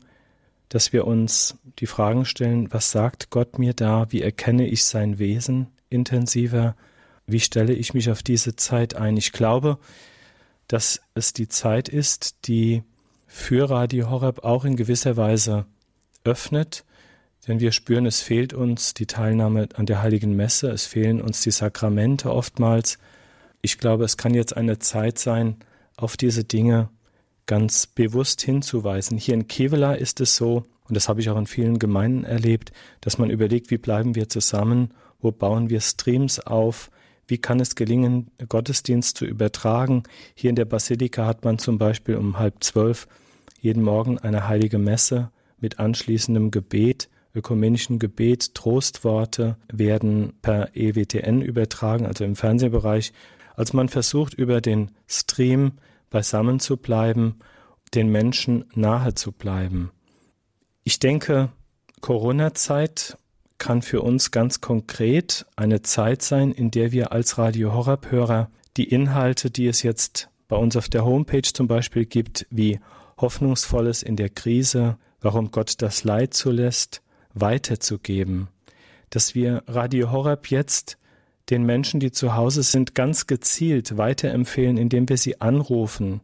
dass 0.69 0.93
wir 0.93 1.05
uns 1.05 1.57
die 1.79 1.85
Fragen 1.85 2.25
stellen, 2.25 2.73
was 2.73 2.91
sagt 2.91 3.29
Gott 3.29 3.59
mir 3.59 3.73
da, 3.73 4.11
wie 4.11 4.21
erkenne 4.21 4.67
ich 4.67 4.83
sein 4.85 5.19
Wesen 5.19 5.67
intensiver, 5.89 6.75
wie 7.27 7.39
stelle 7.39 7.73
ich 7.73 7.93
mich 7.93 8.09
auf 8.09 8.23
diese 8.23 8.55
Zeit 8.55 8.95
ein. 8.95 9.15
Ich 9.15 9.31
glaube, 9.31 9.77
dass 10.67 11.01
es 11.13 11.33
die 11.33 11.47
Zeit 11.47 11.89
ist, 11.89 12.47
die 12.47 12.83
für 13.27 13.69
Radio 13.69 14.09
Horeb 14.09 14.43
auch 14.43 14.65
in 14.65 14.75
gewisser 14.75 15.17
Weise 15.17 15.65
öffnet, 16.23 16.83
denn 17.47 17.59
wir 17.59 17.71
spüren, 17.71 18.05
es 18.05 18.21
fehlt 18.21 18.53
uns 18.53 18.93
die 18.93 19.05
Teilnahme 19.05 19.67
an 19.75 19.85
der 19.85 20.01
heiligen 20.01 20.35
Messe, 20.35 20.69
es 20.69 20.85
fehlen 20.85 21.21
uns 21.21 21.41
die 21.41 21.51
Sakramente 21.51 22.31
oftmals. 22.31 22.97
Ich 23.61 23.77
glaube, 23.77 24.05
es 24.05 24.17
kann 24.17 24.33
jetzt 24.33 24.55
eine 24.55 24.79
Zeit 24.79 25.19
sein, 25.19 25.57
auf 25.97 26.17
diese 26.17 26.43
Dinge 26.43 26.89
ganz 27.45 27.87
bewusst 27.87 28.41
hinzuweisen. 28.41 29.17
Hier 29.17 29.33
in 29.33 29.47
Kevela 29.47 29.93
ist 29.93 30.21
es 30.21 30.35
so, 30.35 30.65
und 30.87 30.95
das 30.95 31.09
habe 31.09 31.21
ich 31.21 31.29
auch 31.29 31.37
in 31.37 31.47
vielen 31.47 31.79
Gemeinden 31.79 32.23
erlebt, 32.23 32.71
dass 33.01 33.17
man 33.17 33.29
überlegt, 33.29 33.71
wie 33.71 33.77
bleiben 33.77 34.15
wir 34.15 34.29
zusammen, 34.29 34.91
wo 35.21 35.31
bauen 35.31 35.69
wir 35.69 35.81
Streams 35.81 36.39
auf, 36.39 36.89
wie 37.27 37.37
kann 37.37 37.59
es 37.59 37.75
gelingen, 37.75 38.31
Gottesdienst 38.49 39.17
zu 39.17 39.25
übertragen. 39.25 40.03
Hier 40.35 40.49
in 40.49 40.55
der 40.55 40.65
Basilika 40.65 41.25
hat 41.25 41.45
man 41.45 41.57
zum 41.57 41.77
Beispiel 41.77 42.15
um 42.15 42.37
halb 42.37 42.63
zwölf 42.63 43.07
jeden 43.59 43.83
Morgen 43.83 44.19
eine 44.19 44.47
heilige 44.47 44.77
Messe 44.77 45.31
mit 45.59 45.79
anschließendem 45.79 46.51
Gebet, 46.51 47.09
ökumenischen 47.33 47.99
Gebet, 47.99 48.53
Trostworte 48.55 49.57
werden 49.71 50.33
per 50.41 50.75
EWTN 50.75 51.41
übertragen, 51.41 52.05
also 52.05 52.23
im 52.23 52.35
Fernsehbereich. 52.35 53.13
Als 53.55 53.73
man 53.73 53.89
versucht, 53.89 54.33
über 54.33 54.61
den 54.61 54.91
Stream 55.07 55.73
beisammen 56.09 56.59
zu 56.59 56.77
bleiben, 56.77 57.39
den 57.93 58.09
Menschen 58.09 58.65
nahe 58.73 59.13
zu 59.13 59.31
bleiben. 59.31 59.91
Ich 60.83 60.99
denke, 60.99 61.49
Corona-Zeit 62.01 63.17
kann 63.57 63.81
für 63.81 64.01
uns 64.01 64.31
ganz 64.31 64.61
konkret 64.61 65.45
eine 65.55 65.81
Zeit 65.83 66.21
sein, 66.21 66.51
in 66.51 66.71
der 66.71 66.91
wir 66.91 67.11
als 67.11 67.37
Radio 67.37 67.73
Horror-Hörer 67.73 68.49
die 68.75 68.89
Inhalte, 68.89 69.51
die 69.51 69.67
es 69.67 69.83
jetzt 69.83 70.29
bei 70.47 70.57
uns 70.57 70.75
auf 70.75 70.89
der 70.89 71.05
Homepage 71.05 71.41
zum 71.43 71.67
Beispiel 71.67 72.05
gibt, 72.05 72.45
wie 72.49 72.79
Hoffnungsvolles 73.17 74.03
in 74.03 74.15
der 74.15 74.29
Krise, 74.29 74.97
warum 75.21 75.51
Gott 75.51 75.81
das 75.81 76.03
Leid 76.03 76.33
zulässt, 76.33 77.02
weiterzugeben. 77.33 78.47
Dass 79.09 79.35
wir 79.35 79.63
Radio 79.67 80.11
Horeb 80.11 80.49
jetzt 80.49 80.97
den 81.49 81.63
Menschen, 81.63 81.99
die 81.99 82.11
zu 82.11 82.35
Hause 82.35 82.63
sind, 82.63 82.95
ganz 82.95 83.27
gezielt 83.27 83.97
weiterempfehlen, 83.97 84.77
indem 84.77 85.09
wir 85.09 85.17
sie 85.17 85.41
anrufen, 85.41 86.21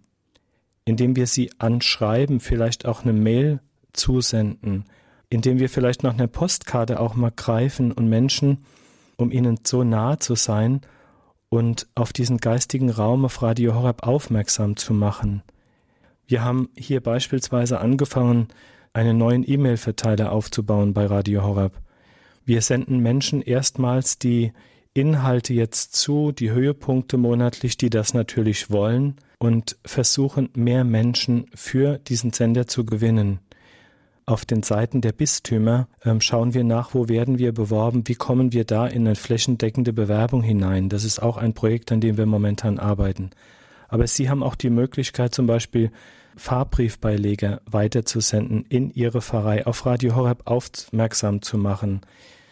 indem 0.86 1.16
wir 1.16 1.28
sie 1.28 1.52
anschreiben, 1.60 2.40
vielleicht 2.40 2.86
auch 2.86 3.04
eine 3.04 3.14
Mail 3.14 3.60
zusenden, 3.94 4.86
indem 5.30 5.60
wir 5.60 5.70
vielleicht 5.70 6.04
noch 6.04 6.14
eine 6.14 6.28
Postkarte 6.28 7.00
auch 7.00 7.16
mal 7.16 7.32
greifen 7.36 7.92
und 7.92 8.10
Menschen, 8.10 8.66
um 9.18 9.32
ihnen 9.32 9.60
so 9.64 9.84
nahe 9.84 10.20
zu 10.20 10.36
sein 10.36 10.82
und 11.50 11.88
auf 11.96 12.14
diesen 12.14 12.38
geistigen 12.38 12.90
Raum 12.90 13.26
auf 13.26 13.42
Radio 13.42 13.76
Horeb 13.76 14.04
aufmerksam 14.04 14.78
zu 14.78 14.94
machen. 14.94 15.44
Wir 16.26 16.44
haben 16.44 16.70
hier 16.78 17.02
beispielsweise 17.02 17.80
angefangen, 17.80 18.48
einen 18.94 19.18
neuen 19.18 19.50
E-Mail-Verteiler 19.50 20.32
aufzubauen 20.32 20.94
bei 20.94 21.06
Radio 21.06 21.44
Horeb. 21.44 21.74
Wir 22.46 22.62
senden 22.62 23.00
Menschen 23.00 23.42
erstmals 23.42 24.18
die 24.18 24.54
Inhalte 24.94 25.54
jetzt 25.54 25.96
zu, 25.96 26.32
die 26.32 26.52
Höhepunkte 26.52 27.18
monatlich, 27.18 27.78
die 27.78 27.90
das 27.90 28.14
natürlich 28.14 28.72
wollen 28.72 29.16
und 29.38 29.78
versuchen 29.86 30.50
mehr 30.56 30.84
Menschen 30.84 31.46
für 31.54 32.00
diesen 32.00 32.34
Sender 32.34 32.68
zu 32.68 32.86
gewinnen. 32.86 33.40
Auf 34.26 34.46
den 34.46 34.62
Seiten 34.62 35.02
der 35.02 35.12
Bistümer 35.12 35.88
äh, 36.02 36.14
schauen 36.20 36.54
wir 36.54 36.64
nach, 36.64 36.94
wo 36.94 37.08
werden 37.08 37.40
wir 37.40 37.52
beworben, 37.52 38.08
wie 38.08 38.16
kommen 38.16 38.54
wir 38.54 38.64
da 38.64 38.86
in 38.86 39.08
eine 39.08 39.16
flächendeckende 39.16 39.92
Bewerbung 39.92 40.44
hinein. 40.44 40.90
Das 40.90 41.04
ist 41.04 41.20
auch 41.20 41.38
ein 41.38 41.54
Projekt, 41.54 41.92
an 41.92 42.02
dem 42.02 42.18
wir 42.18 42.28
momentan 42.28 42.78
arbeiten. 42.78 43.32
Aber 43.88 44.06
Sie 44.06 44.30
haben 44.30 44.44
auch 44.44 44.56
die 44.56 44.70
Möglichkeit, 44.70 45.34
zum 45.34 45.48
Beispiel 45.48 45.92
Fahrbriefbeileger 46.40 47.62
weiterzusenden 47.66 48.66
in 48.66 48.90
Ihre 48.90 49.22
Pfarrei, 49.22 49.68
auf 49.68 49.86
Radio 49.86 50.16
Horeb 50.16 50.44
aufmerksam 50.46 51.42
zu 51.42 51.58
machen, 51.58 52.02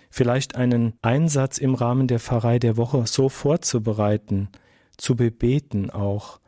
vielleicht 0.09 0.55
einen 0.55 0.93
Einsatz 1.01 1.57
im 1.57 1.73
Rahmen 1.73 2.07
der 2.07 2.19
Pfarrei 2.19 2.59
der 2.59 2.77
Woche 2.77 3.07
so 3.07 3.29
vorzubereiten, 3.29 4.49
zu 4.97 5.15
bebeten 5.15 5.89
auch 5.89 6.39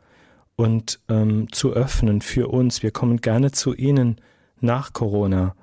und 0.56 1.00
ähm, 1.08 1.50
zu 1.52 1.72
öffnen 1.72 2.20
für 2.20 2.48
uns. 2.48 2.82
Wir 2.82 2.90
kommen 2.90 3.20
gerne 3.20 3.50
zu 3.50 3.74
Ihnen 3.74 4.20
nach 4.60 4.92
Corona. 4.92 5.54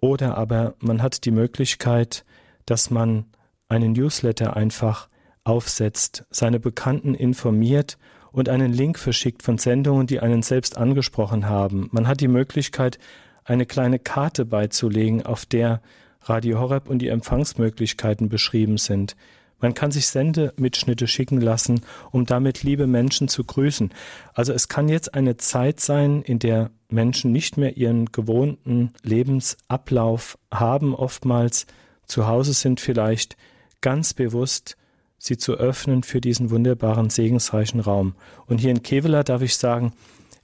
Oder 0.00 0.36
aber 0.36 0.74
man 0.80 1.02
hat 1.02 1.24
die 1.24 1.30
Möglichkeit, 1.30 2.24
dass 2.66 2.90
man 2.90 3.26
einen 3.68 3.92
Newsletter 3.92 4.56
einfach 4.56 5.08
aufsetzt, 5.44 6.24
seine 6.30 6.60
Bekannten 6.60 7.14
informiert 7.14 7.98
und 8.32 8.48
einen 8.48 8.72
Link 8.72 8.98
verschickt 8.98 9.42
von 9.42 9.58
Sendungen, 9.58 10.06
die 10.06 10.20
einen 10.20 10.42
selbst 10.42 10.76
angesprochen 10.76 11.48
haben. 11.48 11.88
Man 11.92 12.08
hat 12.08 12.20
die 12.20 12.28
Möglichkeit, 12.28 12.98
eine 13.44 13.66
kleine 13.66 13.98
Karte 13.98 14.44
beizulegen, 14.44 15.24
auf 15.24 15.46
der 15.46 15.80
Radio 16.22 16.60
Horeb 16.60 16.88
und 16.88 17.00
die 17.00 17.08
Empfangsmöglichkeiten 17.08 18.28
beschrieben 18.28 18.78
sind. 18.78 19.16
Man 19.58 19.74
kann 19.74 19.92
sich 19.92 20.08
Sendemitschnitte 20.08 21.06
schicken 21.06 21.40
lassen, 21.40 21.82
um 22.10 22.26
damit 22.26 22.64
liebe 22.64 22.88
Menschen 22.88 23.28
zu 23.28 23.44
grüßen. 23.44 23.92
Also 24.34 24.52
es 24.52 24.68
kann 24.68 24.88
jetzt 24.88 25.14
eine 25.14 25.36
Zeit 25.36 25.78
sein, 25.78 26.22
in 26.22 26.40
der 26.40 26.70
Menschen 26.88 27.30
nicht 27.30 27.56
mehr 27.56 27.76
ihren 27.76 28.06
gewohnten 28.06 28.92
Lebensablauf 29.02 30.36
haben, 30.50 30.94
oftmals 30.94 31.66
zu 32.06 32.26
Hause 32.26 32.52
sind 32.52 32.80
vielleicht 32.80 33.36
ganz 33.80 34.14
bewusst 34.14 34.76
sie 35.22 35.36
zu 35.36 35.54
öffnen 35.54 36.02
für 36.02 36.20
diesen 36.20 36.50
wunderbaren, 36.50 37.08
segensreichen 37.08 37.78
Raum. 37.78 38.16
Und 38.46 38.58
hier 38.58 38.72
in 38.72 38.82
Kevela 38.82 39.22
darf 39.22 39.40
ich 39.40 39.56
sagen, 39.56 39.92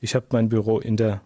ich 0.00 0.14
habe 0.14 0.26
mein 0.30 0.48
Büro 0.48 0.78
in 0.78 0.96
der 0.96 1.20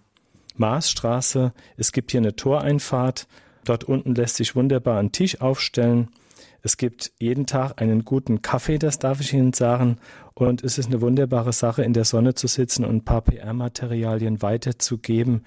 Maasstraße. 0.57 1.53
Es 1.77 1.93
gibt 1.93 2.13
hier 2.13 2.21
eine 2.21 2.35
Toreinfahrt. 2.35 3.29
Dort 3.67 3.85
unten 3.85 4.15
lässt 4.15 4.37
sich 4.37 4.57
wunderbar 4.57 4.99
ein 4.99 5.13
Tisch 5.13 5.43
aufstellen. 5.43 6.09
Es 6.63 6.79
gibt 6.79 7.13
jeden 7.19 7.45
Tag 7.45 7.83
einen 7.83 8.07
guten 8.07 8.41
Kaffee, 8.41 8.79
das 8.79 8.99
darf 8.99 9.21
ich 9.21 9.35
Ihnen 9.35 9.53
sagen. 9.53 9.99
Und 10.33 10.65
es 10.65 10.79
ist 10.79 10.87
eine 10.87 11.03
wunderbare 11.03 11.53
Sache, 11.53 11.83
in 11.83 11.93
der 11.93 12.07
Sonne 12.07 12.33
zu 12.33 12.47
sitzen 12.47 12.87
und 12.87 12.97
ein 12.97 13.05
paar 13.05 13.21
PR-Materialien 13.21 14.41
weiterzugeben, 14.41 15.45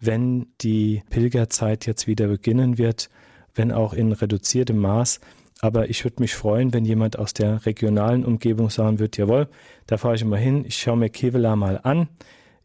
wenn 0.00 0.48
die 0.60 1.04
Pilgerzeit 1.08 1.86
jetzt 1.86 2.08
wieder 2.08 2.26
beginnen 2.26 2.78
wird, 2.78 3.10
wenn 3.54 3.70
auch 3.70 3.92
in 3.92 4.10
reduziertem 4.10 4.78
Maß. 4.78 5.20
Aber 5.64 5.88
ich 5.88 6.04
würde 6.04 6.20
mich 6.20 6.34
freuen, 6.34 6.74
wenn 6.74 6.84
jemand 6.84 7.18
aus 7.18 7.32
der 7.32 7.64
regionalen 7.64 8.26
Umgebung 8.26 8.68
sagen 8.68 8.98
wird, 8.98 9.16
jawohl, 9.16 9.48
da 9.86 9.96
fahre 9.96 10.14
ich 10.14 10.22
mal 10.22 10.38
hin, 10.38 10.66
ich 10.66 10.76
schaue 10.76 10.98
mir 10.98 11.08
Kevela 11.08 11.56
mal 11.56 11.80
an, 11.82 12.08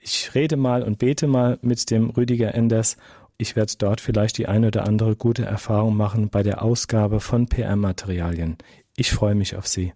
ich 0.02 0.36
rede 0.36 0.58
mal 0.58 0.84
und 0.84 1.00
bete 1.00 1.26
mal 1.26 1.58
mit 1.62 1.92
dem 1.92 2.10
Rüdiger 2.10 2.54
Enders. 2.54 2.98
Ich 3.38 3.56
werde 3.56 3.72
dort 3.78 4.02
vielleicht 4.02 4.38
die 4.38 4.50
eine 4.50 4.68
oder 4.68 4.86
andere 4.86 5.16
gute 5.16 5.46
Erfahrung 5.46 5.96
machen 5.96 6.28
bei 6.28 6.44
der 6.44 6.62
Ausgabe 6.62 7.22
von 7.22 7.48
PR-Materialien. 7.48 8.58
Ich 8.98 9.12
freue 9.12 9.34
mich 9.34 9.56
auf 9.56 9.66
Sie. 9.66 9.94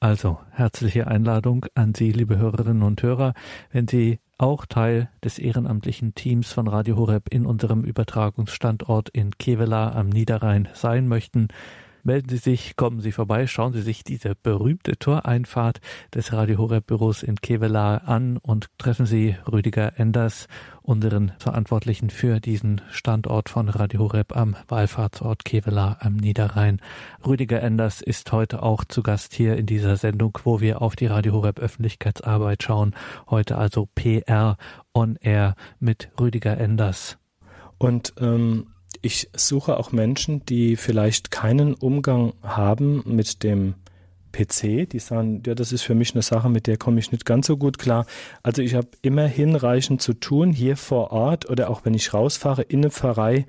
Also, 0.00 0.38
herzliche 0.52 1.08
Einladung 1.08 1.66
an 1.74 1.92
Sie, 1.94 2.12
liebe 2.12 2.38
Hörerinnen 2.38 2.82
und 2.82 3.02
Hörer, 3.02 3.34
wenn 3.72 3.88
Sie 3.88 4.20
auch 4.38 4.64
Teil 4.64 5.10
des 5.22 5.38
ehrenamtlichen 5.38 6.14
Teams 6.14 6.50
von 6.50 6.66
Radio 6.66 6.96
Horeb 6.96 7.28
in 7.28 7.44
unserem 7.44 7.84
Übertragungsstandort 7.84 9.10
in 9.10 9.32
Kevela 9.36 9.92
am 9.92 10.08
Niederrhein 10.08 10.70
sein 10.72 11.08
möchten, 11.08 11.48
melden 12.06 12.28
Sie 12.28 12.36
sich, 12.38 12.76
kommen 12.76 13.00
Sie 13.00 13.12
vorbei, 13.12 13.46
schauen 13.46 13.72
Sie 13.72 13.82
sich 13.82 14.04
diese 14.04 14.34
berühmte 14.34 14.96
Toreinfahrt 14.96 15.80
des 16.14 16.32
Radio 16.32 16.58
Horeb 16.58 16.86
Büros 16.86 17.22
in 17.22 17.36
Kevela 17.36 17.98
an 17.98 18.38
und 18.38 18.68
treffen 18.78 19.06
Sie 19.06 19.36
Rüdiger 19.50 19.98
Enders, 19.98 20.46
unseren 20.82 21.32
Verantwortlichen 21.38 22.10
für 22.10 22.38
diesen 22.38 22.80
Standort 22.90 23.48
von 23.48 23.68
Radio 23.68 24.00
Horeb 24.00 24.36
am 24.36 24.56
Wallfahrtsort 24.68 25.44
Kevela 25.44 25.98
am 26.00 26.14
Niederrhein. 26.14 26.80
Rüdiger 27.26 27.60
Enders 27.60 28.00
ist 28.00 28.30
heute 28.30 28.62
auch 28.62 28.84
zu 28.84 29.02
Gast 29.02 29.34
hier 29.34 29.56
in 29.56 29.66
dieser 29.66 29.96
Sendung, 29.96 30.38
wo 30.44 30.60
wir 30.60 30.80
auf 30.82 30.94
die 30.94 31.06
Radio 31.06 31.32
Horeb 31.32 31.58
Öffentlichkeitsarbeit 31.58 32.62
schauen. 32.62 32.94
Heute 33.28 33.58
also 33.58 33.88
PR 33.96 34.56
on 34.94 35.16
Air 35.20 35.56
mit 35.80 36.08
Rüdiger 36.20 36.56
Enders. 36.56 37.18
Und 37.78 38.14
ähm, 38.20 38.68
ich 39.06 39.30
suche 39.36 39.76
auch 39.76 39.92
Menschen, 39.92 40.44
die 40.46 40.74
vielleicht 40.74 41.30
keinen 41.30 41.74
Umgang 41.74 42.32
haben 42.42 43.04
mit 43.06 43.44
dem 43.44 43.74
PC, 44.32 44.90
die 44.90 44.98
sagen, 44.98 45.44
ja, 45.46 45.54
das 45.54 45.70
ist 45.70 45.82
für 45.82 45.94
mich 45.94 46.12
eine 46.14 46.22
Sache, 46.22 46.50
mit 46.50 46.66
der 46.66 46.76
komme 46.76 46.98
ich 46.98 47.12
nicht 47.12 47.24
ganz 47.24 47.46
so 47.46 47.56
gut 47.56 47.78
klar. 47.78 48.04
Also 48.42 48.62
ich 48.62 48.74
habe 48.74 48.88
immer 49.02 49.28
hinreichend 49.28 50.02
zu 50.02 50.12
tun, 50.12 50.50
hier 50.50 50.76
vor 50.76 51.12
Ort 51.12 51.48
oder 51.48 51.70
auch 51.70 51.84
wenn 51.84 51.94
ich 51.94 52.12
rausfahre 52.12 52.62
in 52.62 52.80
eine 52.80 52.90
Pfarrei 52.90 53.46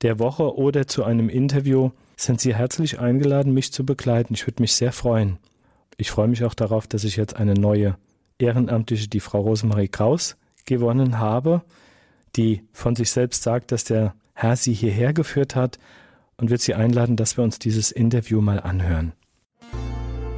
der 0.00 0.18
Woche 0.18 0.56
oder 0.56 0.86
zu 0.86 1.04
einem 1.04 1.28
Interview, 1.28 1.90
sind 2.16 2.40
Sie 2.40 2.54
herzlich 2.54 2.98
eingeladen, 2.98 3.52
mich 3.52 3.72
zu 3.72 3.84
begleiten. 3.84 4.32
Ich 4.32 4.46
würde 4.46 4.62
mich 4.62 4.72
sehr 4.72 4.92
freuen. 4.92 5.36
Ich 5.98 6.10
freue 6.10 6.28
mich 6.28 6.44
auch 6.44 6.54
darauf, 6.54 6.86
dass 6.86 7.04
ich 7.04 7.16
jetzt 7.16 7.36
eine 7.36 7.52
neue 7.52 7.98
Ehrenamtliche, 8.38 9.08
die 9.08 9.20
Frau 9.20 9.42
Rosemarie 9.42 9.88
Kraus, 9.88 10.38
gewonnen 10.64 11.18
habe, 11.18 11.60
die 12.36 12.62
von 12.72 12.96
sich 12.96 13.10
selbst 13.10 13.42
sagt, 13.42 13.70
dass 13.70 13.84
der 13.84 14.14
Herr 14.34 14.56
sie 14.56 14.74
hierher 14.74 15.12
geführt 15.12 15.54
hat 15.54 15.78
und 16.36 16.50
wird 16.50 16.60
sie 16.60 16.74
einladen, 16.74 17.14
dass 17.16 17.36
wir 17.36 17.44
uns 17.44 17.60
dieses 17.60 17.92
Interview 17.92 18.40
mal 18.40 18.58
anhören. 18.58 19.12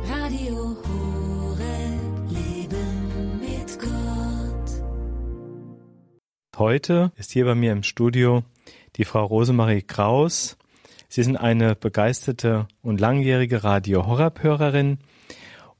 Radio 0.07 0.77
Horeb, 0.85 2.31
Leben 2.31 3.41
mit 3.41 3.79
Gott. 3.81 4.83
Heute 6.59 7.11
ist 7.17 7.33
hier 7.33 7.47
bei 7.47 7.55
mir 7.55 7.73
im 7.73 7.83
Studio 7.83 8.45
die 8.97 9.07
Frau 9.07 9.25
Rosemarie 9.25 9.83
Kraus. 9.83 10.59
Sie 11.09 11.23
sind 11.23 11.39
eine 11.39 11.75
begeisterte 11.75 12.69
und 12.83 13.01
langjährige 13.01 13.65
Radio 13.65 14.07
Horeb-Hörerin. 14.07 14.99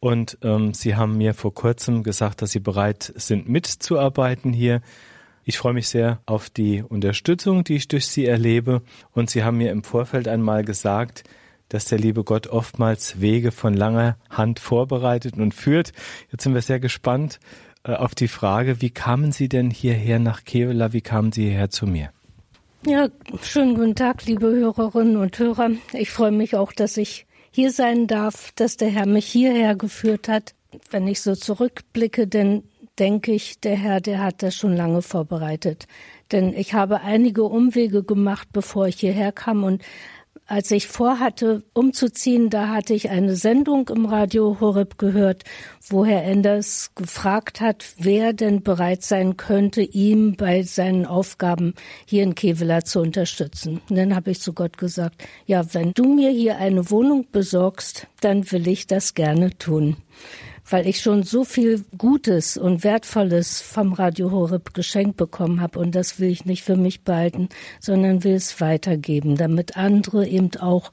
Und 0.01 0.39
ähm, 0.43 0.73
Sie 0.73 0.97
haben 0.97 1.19
mir 1.19 1.35
vor 1.35 1.53
kurzem 1.53 2.03
gesagt, 2.03 2.41
dass 2.41 2.53
Sie 2.53 2.61
bereit 2.61 3.13
sind, 3.17 3.49
mitzuarbeiten 3.49 4.55
hier 4.55 4.81
ich 5.49 5.59
freue 5.59 5.75
mich 5.75 5.89
sehr 5.89 6.19
auf 6.27 6.51
die 6.51 6.83
Unterstützung, 6.83 7.63
die 7.63 7.77
ich 7.77 7.87
durch 7.87 8.09
Sie 8.09 8.27
erlebe. 8.27 8.83
Und 9.13 9.31
Sie 9.31 9.45
haben 9.45 9.59
mir 9.59 9.71
im 9.71 9.85
Vorfeld 9.85 10.27
einmal 10.27 10.65
gesagt, 10.65 11.23
dass 11.69 11.85
der 11.85 12.01
liebe 12.01 12.25
Gott 12.25 12.49
oftmals 12.49 13.21
Wege 13.21 13.53
von 13.53 13.73
langer 13.73 14.17
Hand 14.29 14.59
vorbereitet 14.59 15.37
und 15.37 15.55
führt. 15.55 15.93
Jetzt 16.33 16.43
sind 16.43 16.55
wir 16.55 16.63
sehr 16.63 16.81
gespannt 16.81 17.39
äh, 17.85 17.93
auf 17.93 18.17
die 18.17 18.27
Frage, 18.27 18.83
wie 18.83 18.91
kamen 18.91 19.31
Sie 19.31 19.49
denn 19.49 19.71
hierher 19.71 20.19
nach 20.19 20.45
Kevela? 20.45 20.93
Wie 20.93 21.01
kamen 21.01 21.31
Sie 21.31 21.45
hierher 21.45 21.71
zu 21.71 21.87
mir? 21.87 22.11
Ja, 22.85 23.09
schönen 23.41 23.77
guten 23.77 23.95
Tag, 23.95 24.27
liebe 24.27 24.49
Hörerinnen 24.49 25.17
und 25.17 25.39
Hörer. 25.39 25.71
Ich 25.93 26.11
freue 26.11 26.33
mich 26.33 26.57
auch, 26.57 26.73
dass 26.73 26.97
ich 26.97 27.25
hier 27.53 27.71
sein 27.71 28.09
darf, 28.09 28.51
dass 28.57 28.77
der 28.77 28.89
Herr 28.89 29.07
mich 29.07 29.27
hierher 29.27 29.77
geführt 29.77 30.27
hat. 30.27 30.55
Wenn 30.91 31.07
ich 31.07 31.21
so 31.21 31.37
zurückblicke, 31.37 32.27
denn 32.27 32.65
denke 32.99 33.33
ich, 33.33 33.61
der 33.61 33.77
Herr, 33.77 34.01
der 34.01 34.23
hat 34.23 34.43
das 34.43 34.55
schon 34.55 34.75
lange 34.75 35.03
vorbereitet. 35.03 35.87
Denn 36.33 36.53
ich 36.53 36.75
habe 36.75 37.03
einige 37.03 37.45
Umwege 37.45 38.03
gemacht, 38.03 38.49
bevor 38.53 38.89
ich 38.89 39.01
hierher 39.01 39.33
kam 39.33 39.65
und 39.65 39.83
als 40.49 40.71
ich 40.71 40.87
vorhatte, 40.87 41.65
umzuziehen, 41.73 42.51
da 42.51 42.69
hatte 42.69 42.95
ich 42.95 43.11
eine 43.11 43.35
Sendung 43.35 43.89
im 43.89 44.07
Radio 44.07 44.59
Horeb 44.61 44.97
gehört, 44.97 45.43
wo 45.89 46.05
Herr 46.05 46.23
Enders 46.23 46.93
gefragt 46.95 47.61
hat, 47.61 47.85
wer 47.99 48.33
denn 48.33 48.63
bereit 48.63 49.03
sein 49.03 49.37
könnte, 49.37 49.83
ihm 49.83 50.37
bei 50.37 50.63
seinen 50.63 51.05
Aufgaben 51.05 51.75
hier 52.05 52.23
in 52.23 52.37
Kevela 52.37 52.85
zu 52.85 53.01
unterstützen. 53.01 53.81
Und 53.91 53.97
dann 53.97 54.15
habe 54.15 54.31
ich 54.31 54.41
zu 54.41 54.53
Gott 54.53 54.79
gesagt, 54.79 55.25
ja, 55.47 55.75
wenn 55.75 55.93
du 55.93 56.15
mir 56.15 56.31
hier 56.31 56.59
eine 56.59 56.91
Wohnung 56.91 57.27
besorgst, 57.33 58.07
dann 58.21 58.51
will 58.53 58.69
ich 58.69 58.87
das 58.87 59.15
gerne 59.15 59.51
tun 59.59 59.97
weil 60.69 60.87
ich 60.87 61.01
schon 61.01 61.23
so 61.23 61.45
viel 61.45 61.85
Gutes 61.97 62.57
und 62.57 62.85
Wertvolles 62.85 63.61
vom 63.61 63.93
Radio 63.93 64.31
Horeb 64.31 64.75
geschenkt 64.75 65.17
bekommen 65.17 65.61
habe 65.61 65.79
und 65.79 65.95
das 65.95 66.19
will 66.21 66.31
ich 66.31 66.45
nicht 66.45 66.63
für 66.63 66.77
mich 66.77 67.03
behalten, 67.03 67.49
sondern 67.81 68.25
will 68.25 68.35
es 68.35 68.61
weitergeben, 68.61 69.37
damit 69.37 69.77
andere 69.77 70.27
eben 70.27 70.51
auch 70.61 70.93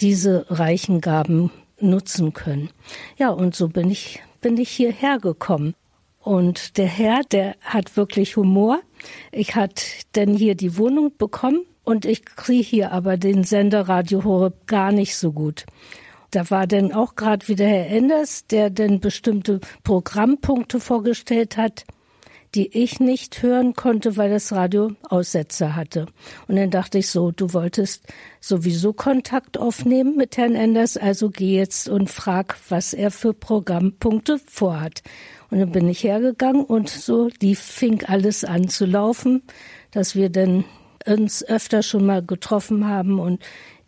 diese 0.00 0.46
reichen 0.48 1.00
Gaben 1.00 1.50
nutzen 1.80 2.32
können. 2.32 2.70
Ja, 3.18 3.30
und 3.30 3.54
so 3.54 3.68
bin 3.68 3.90
ich 3.90 4.20
bin 4.42 4.58
ich 4.58 4.68
hierher 4.68 5.18
gekommen. 5.18 5.74
Und 6.18 6.76
der 6.76 6.86
Herr, 6.86 7.22
der 7.30 7.56
hat 7.62 7.96
wirklich 7.96 8.36
Humor. 8.36 8.80
Ich 9.32 9.56
hat 9.56 9.82
denn 10.14 10.34
hier 10.34 10.54
die 10.54 10.76
Wohnung 10.76 11.16
bekommen 11.16 11.64
und 11.84 12.04
ich 12.04 12.24
kriege 12.24 12.62
hier 12.62 12.92
aber 12.92 13.16
den 13.16 13.44
Sender 13.44 13.88
Radio 13.88 14.22
Horeb 14.22 14.66
gar 14.66 14.92
nicht 14.92 15.16
so 15.16 15.32
gut. 15.32 15.64
Da 16.32 16.50
war 16.50 16.66
dann 16.66 16.92
auch 16.92 17.14
gerade 17.14 17.46
wieder 17.46 17.66
Herr 17.66 17.86
Enders, 17.86 18.46
der 18.48 18.70
dann 18.70 18.98
bestimmte 18.98 19.60
Programmpunkte 19.84 20.80
vorgestellt 20.80 21.56
hat. 21.56 21.84
die 22.54 22.76
ich 22.76 23.00
nicht 23.00 23.42
hören 23.42 23.74
konnte, 23.74 24.16
weil 24.16 24.30
das 24.30 24.52
Radio 24.52 24.92
Aussetzer 25.08 25.74
hatte. 25.74 26.06
Und 26.48 26.56
dann 26.56 26.70
dachte 26.70 26.98
ich 26.98 27.08
so, 27.08 27.30
du 27.30 27.54
wolltest 27.54 28.06
sowieso 28.40 28.92
Kontakt 28.92 29.56
aufnehmen 29.56 30.16
mit 30.16 30.36
Herrn 30.36 30.54
Enders, 30.54 30.96
also 30.96 31.30
geh 31.30 31.56
jetzt 31.56 31.88
und 31.88 32.10
frag, 32.10 32.56
was 32.68 32.92
er 32.92 33.10
für 33.10 33.32
Programmpunkte 33.32 34.38
vorhat. 34.46 35.02
Und 35.50 35.60
dann 35.60 35.72
bin 35.72 35.88
ich 35.88 36.04
hergegangen 36.04 36.64
und 36.64 36.90
so 36.90 37.30
lief, 37.40 37.60
fing 37.60 38.04
alles 38.04 38.44
an 38.44 38.68
zu 38.68 38.84
laufen, 38.84 39.42
dass 39.90 40.14
wir 40.14 40.28
dann 40.28 40.64
uns 41.06 41.44
öfter 41.44 41.82
schon 41.82 42.06
mal 42.06 42.24
getroffen 42.24 42.86
haben 42.86 43.18
und 43.18 43.42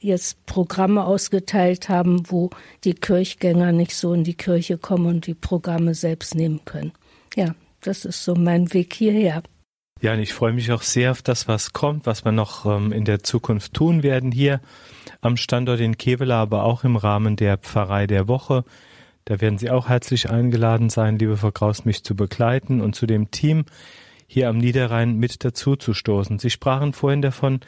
jetzt 0.05 0.45
Programme 0.47 1.05
ausgeteilt 1.05 1.89
haben, 1.89 2.31
wo 2.31 2.51
die 2.85 2.95
Kirchgänger 2.95 3.73
nicht 3.73 3.97
so 3.97 4.13
in 4.13 4.25
die 4.25 4.35
Kirche 4.35 4.79
kommen 4.79 5.07
und 5.07 5.27
die 5.27 5.35
Programme 5.35 5.95
selbst 5.95 6.35
nehmen 6.35 6.61
können. 6.65 6.93
Ja, 7.35 7.55
das 7.81 8.05
ist 8.05 8.25
so 8.25 8.35
mein 8.35 8.73
Weg 8.73 8.95
hierher. 8.95 9.43
Ja, 10.01 10.13
und 10.13 10.21
ich 10.21 10.35
freue 10.35 10.53
mich 10.53 10.71
auch 10.71 10.83
sehr 10.83 11.13
auf 11.13 11.23
das, 11.23 11.49
was 11.49 11.73
kommt, 11.73 12.07
was 12.07 12.25
wir 12.25 12.33
noch 12.33 12.67
ähm, 12.67 12.93
in 12.93 13.05
der 13.05 13.23
Zukunft 13.23 13.75
tun 13.75 14.03
werden 14.03 14.33
hier 14.33 14.61
am 15.23 15.37
Standort 15.37 15.81
in 15.81 15.97
Kevela, 15.97 16.43
aber 16.43 16.65
auch 16.65 16.85
im 16.85 16.97
Rahmen 16.97 17.37
der 17.37 17.57
Pfarrei 17.57 18.07
der 18.07 18.29
Woche. 18.29 18.65
Da 19.25 19.41
werden 19.41 19.59
Sie 19.59 19.71
auch 19.71 19.89
herzlich 19.89 20.29
eingeladen 20.29 20.91
sein, 20.91 21.19
liebe 21.19 21.39
Frau 21.39 21.51
Kraus, 21.51 21.87
mich 21.87 22.05
zu 22.05 22.15
begleiten 22.15 22.83
und 22.83 22.95
zu 22.95 23.07
dem 23.07 23.31
Team 23.31 23.65
hier 24.27 24.49
am 24.49 24.59
Niederrhein 24.59 25.17
mit 25.17 25.45
dazu 25.45 25.77
zu 25.77 25.95
stoßen. 25.95 26.39
Sie 26.39 26.51
sprachen 26.51 26.93
vorhin 26.93 27.23
davon, 27.23 27.61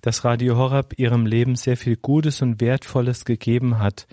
dass 0.00 0.24
Radio 0.24 0.56
Horab 0.56 0.94
Ihrem 0.98 1.26
Leben 1.26 1.56
sehr 1.56 1.76
viel 1.76 1.96
Gutes 1.96 2.42
und 2.42 2.60
Wertvolles 2.60 3.24
gegeben 3.24 3.78
hat. 3.78 4.06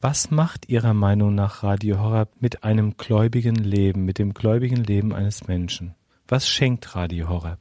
Was 0.00 0.30
macht 0.30 0.68
Ihrer 0.68 0.94
Meinung 0.94 1.34
nach 1.34 1.62
Radio 1.62 2.00
Horab 2.00 2.30
mit 2.40 2.64
einem 2.64 2.96
gläubigen 2.96 3.54
Leben, 3.54 4.04
mit 4.04 4.18
dem 4.18 4.34
gläubigen 4.34 4.82
Leben 4.82 5.14
eines 5.14 5.46
Menschen? 5.46 5.94
Was 6.28 6.48
schenkt 6.48 6.96
Radio 6.96 7.28
Horab? 7.28 7.58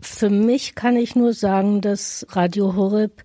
Für 0.00 0.30
mich 0.30 0.74
kann 0.74 0.96
ich 0.96 1.16
nur 1.16 1.32
sagen, 1.32 1.80
dass 1.80 2.26
Radio 2.30 2.74
Horeb 2.74 3.24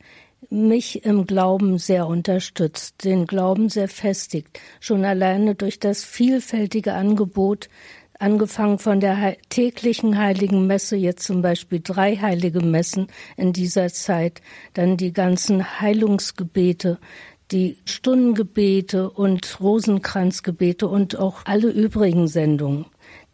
mich 0.49 1.03
im 1.05 1.25
Glauben 1.25 1.77
sehr 1.77 2.07
unterstützt, 2.07 3.03
den 3.03 3.25
Glauben 3.25 3.69
sehr 3.69 3.87
festigt, 3.87 4.59
schon 4.79 5.05
alleine 5.05 5.55
durch 5.55 5.79
das 5.79 6.03
vielfältige 6.03 6.93
Angebot 6.93 7.69
angefangen 8.19 8.79
von 8.79 8.99
der 8.99 9.37
täglichen 9.49 10.17
heiligen 10.17 10.67
Messe, 10.67 10.95
jetzt 10.95 11.25
zum 11.25 11.41
Beispiel 11.41 11.81
drei 11.83 12.15
heilige 12.15 12.61
Messen 12.61 13.07
in 13.37 13.53
dieser 13.53 13.89
Zeit, 13.89 14.41
dann 14.73 14.97
die 14.97 15.13
ganzen 15.13 15.79
Heilungsgebete, 15.81 16.99
die 17.51 17.77
Stundengebete 17.85 19.09
und 19.09 19.59
Rosenkranzgebete 19.59 20.87
und 20.87 21.17
auch 21.17 21.45
alle 21.45 21.69
übrigen 21.69 22.27
Sendungen, 22.27 22.85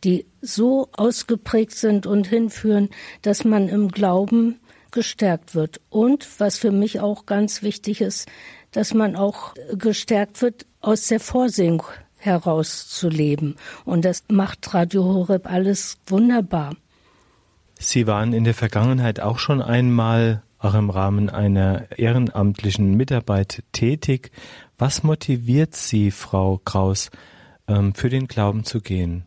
die 0.04 0.26
so 0.42 0.90
ausgeprägt 0.94 1.76
sind 1.76 2.06
und 2.06 2.28
hinführen, 2.28 2.90
dass 3.22 3.46
man 3.46 3.70
im 3.70 3.90
Glauben 3.90 4.60
gestärkt 4.92 5.56
wird. 5.56 5.82
Und 5.90 6.28
was 6.40 6.58
für 6.58 6.72
mich 6.72 7.00
auch 7.00 7.26
ganz 7.26 7.62
wichtig 7.62 8.02
ist, 8.02 8.28
dass 8.72 8.94
man 8.94 9.16
auch 9.16 9.54
gestärkt 9.78 10.42
wird 10.42 10.66
aus 10.82 11.08
der 11.08 11.20
Vorsehung 11.20 11.84
herauszuleben. 12.20 13.56
Und 13.86 14.06
das 14.06 14.24
macht 14.30 14.74
Radio 14.74 15.04
Horeb 15.04 15.50
alles 15.50 15.98
wunderbar. 16.06 16.76
Sie 17.80 18.08
waren 18.08 18.34
in 18.34 18.44
der 18.44 18.54
Vergangenheit 18.54 19.20
auch 19.20 19.40
schon 19.40 19.62
einmal 19.62 20.44
auch 20.60 20.74
im 20.74 20.90
Rahmen 20.90 21.30
einer 21.30 21.88
ehrenamtlichen 21.98 22.96
Mitarbeit 22.96 23.64
tätig. 23.72 24.32
Was 24.78 25.04
motiviert 25.04 25.76
Sie, 25.76 26.12
Frau 26.12 26.60
Kraus, 26.64 27.10
ähm, 27.68 27.94
für 27.96 28.10
den 28.10 28.28
Glauben 28.28 28.66
zu 28.66 28.82
gehen? 28.82 29.26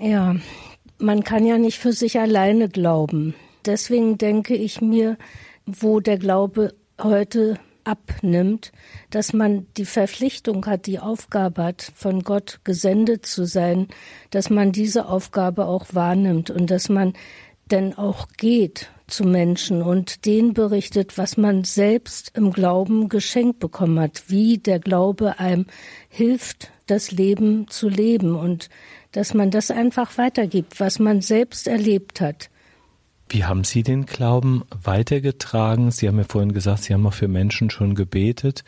Ja, 0.00 0.36
man 0.98 1.22
kann 1.24 1.44
ja 1.44 1.58
nicht 1.58 1.78
für 1.78 1.92
sich 1.92 2.18
alleine 2.18 2.68
glauben. 2.68 3.34
Deswegen 3.66 4.16
denke 4.16 4.54
ich 4.54 4.80
mir, 4.80 5.18
wo 5.66 6.00
der 6.00 6.18
Glaube 6.18 6.74
heute 7.00 7.58
abnimmt, 7.84 8.72
dass 9.10 9.32
man 9.32 9.66
die 9.76 9.84
Verpflichtung 9.84 10.66
hat, 10.66 10.86
die 10.86 10.98
Aufgabe 10.98 11.64
hat, 11.64 11.92
von 11.94 12.22
Gott 12.22 12.60
gesendet 12.64 13.26
zu 13.26 13.44
sein, 13.44 13.88
dass 14.30 14.50
man 14.50 14.72
diese 14.72 15.06
Aufgabe 15.06 15.66
auch 15.66 15.86
wahrnimmt 15.92 16.50
und 16.50 16.70
dass 16.70 16.88
man 16.88 17.14
denn 17.70 17.96
auch 17.96 18.28
geht 18.36 18.90
zu 19.06 19.24
Menschen 19.24 19.82
und 19.82 20.24
denen 20.24 20.54
berichtet, 20.54 21.18
was 21.18 21.36
man 21.36 21.64
selbst 21.64 22.32
im 22.34 22.52
Glauben 22.52 23.08
geschenkt 23.08 23.58
bekommen 23.58 23.98
hat, 23.98 24.24
wie 24.28 24.58
der 24.58 24.78
Glaube 24.78 25.38
einem 25.38 25.66
hilft, 26.08 26.70
das 26.86 27.10
Leben 27.10 27.68
zu 27.68 27.88
leben 27.88 28.36
und 28.36 28.68
dass 29.12 29.34
man 29.34 29.50
das 29.50 29.70
einfach 29.70 30.18
weitergibt, 30.18 30.80
was 30.80 30.98
man 30.98 31.20
selbst 31.20 31.66
erlebt 31.66 32.20
hat. 32.20 32.50
Wie 33.30 33.44
haben 33.44 33.62
Sie 33.62 33.84
den 33.84 34.06
Glauben 34.06 34.64
weitergetragen? 34.82 35.92
Sie 35.92 36.08
haben 36.08 36.18
ja 36.18 36.24
vorhin 36.24 36.52
gesagt, 36.52 36.82
Sie 36.82 36.92
haben 36.92 37.06
auch 37.06 37.14
für 37.14 37.28
Menschen 37.28 37.70
schon 37.70 37.94
gebetet. 37.94 38.64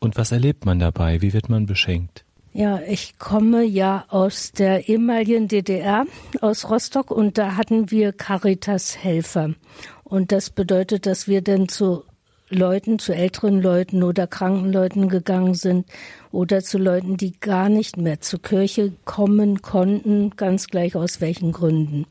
Und 0.00 0.16
was 0.16 0.32
erlebt 0.32 0.66
man 0.66 0.80
dabei? 0.80 1.22
Wie 1.22 1.32
wird 1.32 1.48
man 1.48 1.66
beschenkt? 1.66 2.24
Ja, 2.52 2.80
ich 2.80 3.18
komme 3.20 3.62
ja 3.62 4.04
aus 4.08 4.50
der 4.50 4.88
ehemaligen 4.88 5.46
DDR, 5.46 6.04
aus 6.40 6.68
Rostock, 6.68 7.12
und 7.12 7.38
da 7.38 7.54
hatten 7.54 7.92
wir 7.92 8.12
Caritas-Helfer. 8.12 9.54
Und 10.02 10.32
das 10.32 10.50
bedeutet, 10.50 11.06
dass 11.06 11.28
wir 11.28 11.42
dann 11.42 11.68
zu 11.68 12.02
Leuten, 12.48 12.98
zu 12.98 13.14
älteren 13.14 13.60
Leuten 13.60 14.02
oder 14.02 14.26
kranken 14.26 14.72
Leuten 14.72 15.08
gegangen 15.08 15.54
sind 15.54 15.86
oder 16.32 16.62
zu 16.62 16.78
Leuten, 16.78 17.16
die 17.16 17.38
gar 17.38 17.68
nicht 17.68 17.96
mehr 17.96 18.20
zur 18.20 18.42
Kirche 18.42 18.92
kommen 19.04 19.62
konnten, 19.62 20.30
ganz 20.36 20.68
gleich 20.68 20.96
aus 20.96 21.20
welchen 21.20 21.52
Gründen. 21.52 22.06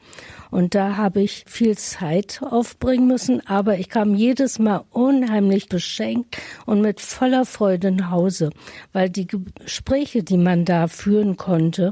Und 0.51 0.75
da 0.75 0.97
habe 0.97 1.21
ich 1.21 1.43
viel 1.47 1.77
Zeit 1.77 2.41
aufbringen 2.41 3.07
müssen, 3.07 3.45
aber 3.47 3.77
ich 3.77 3.89
kam 3.89 4.15
jedes 4.15 4.59
Mal 4.59 4.83
unheimlich 4.91 5.69
beschenkt 5.69 6.37
und 6.65 6.81
mit 6.81 7.01
voller 7.01 7.45
Freude 7.45 7.91
nach 7.91 8.11
Hause, 8.11 8.51
weil 8.93 9.09
die 9.09 9.27
Gespräche, 9.27 10.23
die 10.23 10.37
man 10.37 10.65
da 10.65 10.87
führen 10.87 11.35
konnte 11.37 11.91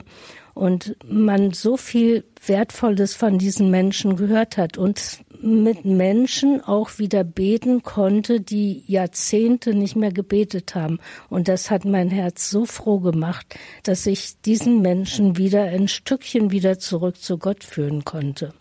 und 0.54 0.96
man 1.06 1.52
so 1.52 1.78
viel 1.78 2.24
Wertvolles 2.46 3.16
von 3.16 3.38
diesen 3.38 3.72
Menschen 3.72 4.16
gehört 4.16 4.58
hat 4.58 4.78
und 4.78 5.20
mit 5.44 5.86
Menschen 5.86 6.62
auch 6.62 6.98
wieder 7.00 7.24
beten 7.24 7.84
konnte, 7.84 8.42
die 8.42 8.84
Jahrzehnte 8.88 9.76
nicht 9.76 9.96
mehr 9.96 10.12
gebetet 10.12 10.76
haben. 10.76 11.00
Und 11.30 11.48
das 11.48 11.70
hat 11.70 11.86
mein 11.86 12.10
Herz 12.10 12.50
so 12.50 12.66
froh 12.66 13.00
gemacht, 13.00 13.56
dass 13.84 14.06
ich 14.06 14.42
diesen 14.42 14.82
Menschen 14.82 15.38
wieder 15.38 15.64
ein 15.64 15.88
Stückchen 15.88 16.52
wieder 16.52 16.80
zurück 16.80 17.18
zu 17.18 17.38
Gott 17.38 17.64
führen 17.64 18.04
konnte. 18.04 18.54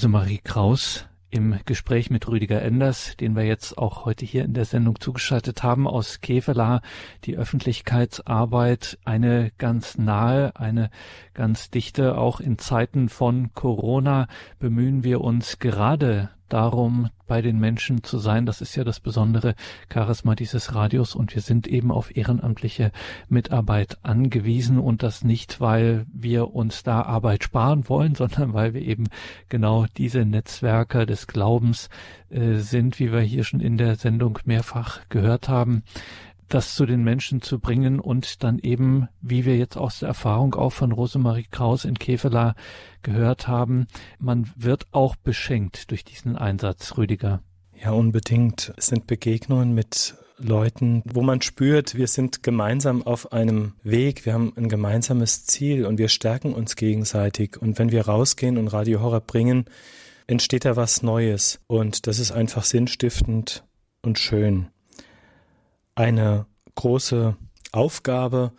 Rosemarie 0.00 0.40
Kraus 0.42 1.04
im 1.28 1.58
Gespräch 1.66 2.08
mit 2.08 2.26
Rüdiger 2.26 2.62
Enders, 2.62 3.18
den 3.18 3.36
wir 3.36 3.44
jetzt 3.44 3.76
auch 3.76 4.06
heute 4.06 4.24
hier 4.24 4.46
in 4.46 4.54
der 4.54 4.64
Sendung 4.64 4.98
zugeschaltet 4.98 5.62
haben, 5.62 5.86
aus 5.86 6.22
Kevela, 6.22 6.80
die 7.24 7.36
Öffentlichkeitsarbeit, 7.36 8.96
eine 9.04 9.52
ganz 9.58 9.98
nahe, 9.98 10.56
eine 10.56 10.90
ganz 11.34 11.68
dichte, 11.68 12.16
auch 12.16 12.40
in 12.40 12.56
Zeiten 12.56 13.10
von 13.10 13.52
Corona 13.52 14.26
bemühen 14.58 15.04
wir 15.04 15.20
uns 15.20 15.58
gerade 15.58 16.30
darum, 16.52 17.08
bei 17.26 17.42
den 17.42 17.58
Menschen 17.58 18.02
zu 18.02 18.18
sein. 18.18 18.44
Das 18.44 18.60
ist 18.60 18.76
ja 18.76 18.84
das 18.84 19.00
besondere 19.00 19.54
Charisma 19.92 20.34
dieses 20.34 20.74
Radios. 20.74 21.14
Und 21.14 21.34
wir 21.34 21.42
sind 21.42 21.66
eben 21.66 21.90
auf 21.90 22.16
ehrenamtliche 22.16 22.92
Mitarbeit 23.28 23.98
angewiesen. 24.02 24.78
Und 24.78 25.02
das 25.02 25.24
nicht, 25.24 25.60
weil 25.60 26.06
wir 26.12 26.54
uns 26.54 26.82
da 26.82 27.02
Arbeit 27.02 27.44
sparen 27.44 27.88
wollen, 27.88 28.14
sondern 28.16 28.52
weil 28.52 28.74
wir 28.74 28.82
eben 28.82 29.04
genau 29.48 29.86
diese 29.96 30.24
Netzwerker 30.24 31.06
des 31.06 31.26
Glaubens 31.26 31.88
äh, 32.30 32.56
sind, 32.56 32.98
wie 32.98 33.12
wir 33.12 33.20
hier 33.20 33.44
schon 33.44 33.60
in 33.60 33.76
der 33.76 33.96
Sendung 33.96 34.38
mehrfach 34.44 35.00
gehört 35.08 35.48
haben 35.48 35.82
das 36.50 36.74
zu 36.74 36.84
den 36.84 37.02
Menschen 37.02 37.40
zu 37.40 37.58
bringen 37.58 37.98
und 38.00 38.42
dann 38.42 38.58
eben, 38.58 39.08
wie 39.20 39.44
wir 39.44 39.56
jetzt 39.56 39.76
aus 39.76 40.00
der 40.00 40.08
Erfahrung 40.08 40.54
auch 40.54 40.70
von 40.70 40.92
Rosemarie 40.92 41.46
Kraus 41.50 41.84
in 41.84 41.98
Kevela 41.98 42.54
gehört 43.02 43.48
haben, 43.48 43.86
man 44.18 44.50
wird 44.56 44.86
auch 44.92 45.16
beschenkt 45.16 45.90
durch 45.90 46.04
diesen 46.04 46.36
Einsatz, 46.36 46.98
Rüdiger. 46.98 47.40
Ja, 47.82 47.92
unbedingt. 47.92 48.74
Es 48.76 48.88
sind 48.88 49.06
Begegnungen 49.06 49.74
mit 49.74 50.14
Leuten, 50.38 51.02
wo 51.06 51.22
man 51.22 51.42
spürt, 51.42 51.94
wir 51.94 52.08
sind 52.08 52.42
gemeinsam 52.42 53.02
auf 53.02 53.32
einem 53.32 53.74
Weg, 53.82 54.26
wir 54.26 54.32
haben 54.32 54.52
ein 54.56 54.68
gemeinsames 54.68 55.46
Ziel 55.46 55.86
und 55.86 55.98
wir 55.98 56.08
stärken 56.08 56.52
uns 56.52 56.76
gegenseitig. 56.76 57.60
Und 57.60 57.78
wenn 57.78 57.92
wir 57.92 58.06
rausgehen 58.06 58.58
und 58.58 58.68
Radio 58.68 59.00
Horror 59.00 59.20
bringen, 59.20 59.66
entsteht 60.26 60.64
da 60.64 60.76
was 60.76 61.02
Neues. 61.02 61.60
Und 61.66 62.06
das 62.06 62.18
ist 62.18 62.32
einfach 62.32 62.64
sinnstiftend 62.64 63.64
und 64.02 64.18
schön. 64.18 64.68
Eine 66.00 66.46
große 66.76 67.36
Aufgabe, 67.72 68.52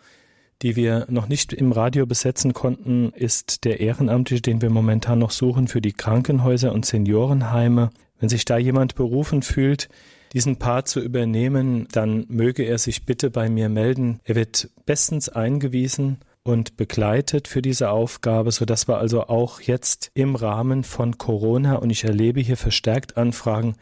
die 0.62 0.76
wir 0.76 1.06
noch 1.10 1.26
nicht 1.26 1.52
im 1.52 1.72
Radio 1.72 2.06
besetzen 2.06 2.52
konnten, 2.52 3.10
ist 3.10 3.64
der 3.64 3.80
Ehrenamtliche, 3.80 4.42
den 4.42 4.62
wir 4.62 4.70
momentan 4.70 5.18
noch 5.18 5.32
suchen 5.32 5.66
für 5.66 5.80
die 5.80 5.92
Krankenhäuser 5.92 6.72
und 6.72 6.86
Seniorenheime. 6.86 7.90
Wenn 8.20 8.28
sich 8.28 8.44
da 8.44 8.58
jemand 8.58 8.94
berufen 8.94 9.42
fühlt, 9.42 9.88
diesen 10.32 10.60
Part 10.60 10.86
zu 10.86 11.00
übernehmen, 11.00 11.88
dann 11.90 12.26
möge 12.28 12.62
er 12.62 12.78
sich 12.78 13.06
bitte 13.06 13.28
bei 13.28 13.50
mir 13.50 13.68
melden. 13.68 14.20
Er 14.22 14.36
wird 14.36 14.70
bestens 14.86 15.28
eingewiesen 15.28 16.18
und 16.44 16.76
begleitet 16.76 17.48
für 17.48 17.60
diese 17.60 17.90
Aufgabe, 17.90 18.52
so 18.52 18.64
dass 18.66 18.86
wir 18.86 18.98
also 18.98 19.24
auch 19.24 19.60
jetzt 19.60 20.12
im 20.14 20.36
Rahmen 20.36 20.84
von 20.84 21.18
Corona 21.18 21.74
und 21.74 21.90
ich 21.90 22.04
erlebe 22.04 22.38
hier 22.38 22.56
verstärkt 22.56 23.16
Anfragen 23.16 23.74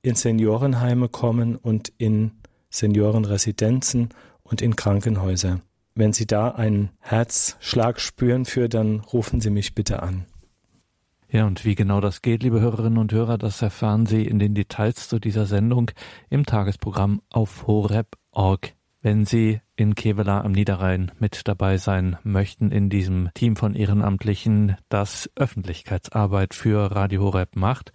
in 0.00 0.14
Seniorenheime 0.14 1.10
kommen 1.10 1.56
und 1.56 1.92
in 1.98 2.30
Seniorenresidenzen 2.74 4.08
und 4.42 4.60
in 4.60 4.74
Krankenhäuser. 4.74 5.60
Wenn 5.94 6.12
Sie 6.12 6.26
da 6.26 6.50
einen 6.50 6.90
Herzschlag 6.98 8.00
spüren 8.00 8.44
für, 8.44 8.68
dann 8.68 8.98
rufen 9.00 9.40
Sie 9.40 9.50
mich 9.50 9.76
bitte 9.76 10.02
an. 10.02 10.24
Ja, 11.28 11.46
und 11.46 11.64
wie 11.64 11.76
genau 11.76 12.00
das 12.00 12.20
geht, 12.20 12.42
liebe 12.42 12.60
Hörerinnen 12.60 12.98
und 12.98 13.12
Hörer, 13.12 13.38
das 13.38 13.62
erfahren 13.62 14.06
Sie 14.06 14.26
in 14.26 14.38
den 14.38 14.54
Details 14.54 15.08
zu 15.08 15.18
dieser 15.20 15.46
Sendung 15.46 15.90
im 16.30 16.46
Tagesprogramm 16.46 17.22
auf 17.30 17.66
horeb.org. 17.66 18.72
Wenn 19.02 19.24
Sie 19.24 19.60
in 19.76 19.94
Kevela 19.94 20.40
am 20.40 20.52
Niederrhein 20.52 21.12
mit 21.18 21.46
dabei 21.46 21.76
sein 21.76 22.16
möchten 22.24 22.72
in 22.72 22.90
diesem 22.90 23.30
Team 23.34 23.54
von 23.54 23.74
Ehrenamtlichen, 23.74 24.76
das 24.88 25.30
Öffentlichkeitsarbeit 25.36 26.54
für 26.54 26.90
Radio 26.90 27.22
Horeb 27.22 27.54
macht, 27.54 27.92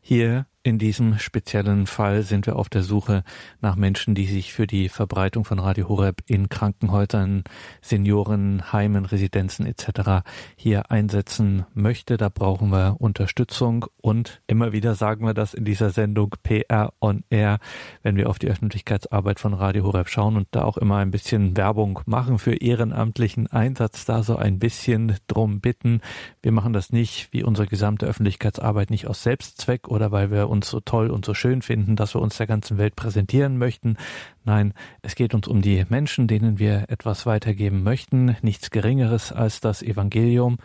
hier 0.00 0.46
in 0.64 0.78
diesem 0.78 1.18
speziellen 1.18 1.86
Fall 1.86 2.22
sind 2.22 2.46
wir 2.46 2.56
auf 2.56 2.70
der 2.70 2.82
Suche 2.82 3.22
nach 3.60 3.76
Menschen, 3.76 4.14
die 4.14 4.24
sich 4.24 4.54
für 4.54 4.66
die 4.66 4.88
Verbreitung 4.88 5.44
von 5.44 5.58
Radio 5.58 5.90
Horeb 5.90 6.22
in 6.26 6.48
Krankenhäusern, 6.48 7.44
Seniorenheimen, 7.82 9.04
Residenzen 9.04 9.66
etc. 9.66 10.24
hier 10.56 10.90
einsetzen 10.90 11.66
möchte. 11.74 12.16
Da 12.16 12.30
brauchen 12.30 12.70
wir 12.70 12.96
Unterstützung 12.98 13.84
und 14.00 14.40
immer 14.46 14.72
wieder 14.72 14.94
sagen 14.94 15.26
wir 15.26 15.34
das 15.34 15.52
in 15.52 15.66
dieser 15.66 15.90
Sendung 15.90 16.34
PR 16.42 16.94
on 16.98 17.24
Air, 17.28 17.58
wenn 18.02 18.16
wir 18.16 18.30
auf 18.30 18.38
die 18.38 18.48
Öffentlichkeitsarbeit 18.48 19.40
von 19.40 19.52
Radio 19.52 19.84
Horeb 19.84 20.08
schauen 20.08 20.34
und 20.38 20.48
da 20.52 20.64
auch 20.64 20.78
immer 20.78 20.96
ein 20.96 21.10
bisschen 21.10 21.58
Werbung 21.58 22.00
machen 22.06 22.38
für 22.38 22.54
ehrenamtlichen 22.54 23.48
Einsatz, 23.48 24.06
da 24.06 24.22
so 24.22 24.36
ein 24.36 24.58
bisschen 24.58 25.16
drum 25.26 25.60
bitten. 25.60 26.00
Wir 26.40 26.52
machen 26.52 26.72
das 26.72 26.90
nicht 26.90 27.28
wie 27.32 27.44
unsere 27.44 27.68
gesamte 27.68 28.06
Öffentlichkeitsarbeit 28.06 28.88
nicht 28.88 29.06
aus 29.08 29.22
Selbstzweck 29.22 29.88
oder 29.88 30.10
weil 30.10 30.30
wir 30.30 30.53
uns 30.54 30.70
so 30.70 30.80
toll 30.80 31.10
und 31.10 31.26
so 31.26 31.34
schön 31.34 31.60
finden, 31.60 31.96
dass 31.96 32.14
wir 32.14 32.22
uns 32.22 32.38
der 32.38 32.46
ganzen 32.46 32.78
Welt 32.78 32.96
präsentieren 32.96 33.58
möchten. 33.58 33.96
Nein, 34.44 34.72
es 35.02 35.14
geht 35.14 35.34
uns 35.34 35.46
um 35.46 35.60
die 35.60 35.84
Menschen, 35.88 36.26
denen 36.26 36.58
wir 36.58 36.86
etwas 36.88 37.26
weitergeben 37.26 37.82
möchten. 37.82 38.36
Nichts 38.40 38.70
Geringeres 38.70 39.32
als 39.32 39.60
das 39.60 39.82
Evangelium 39.82 40.58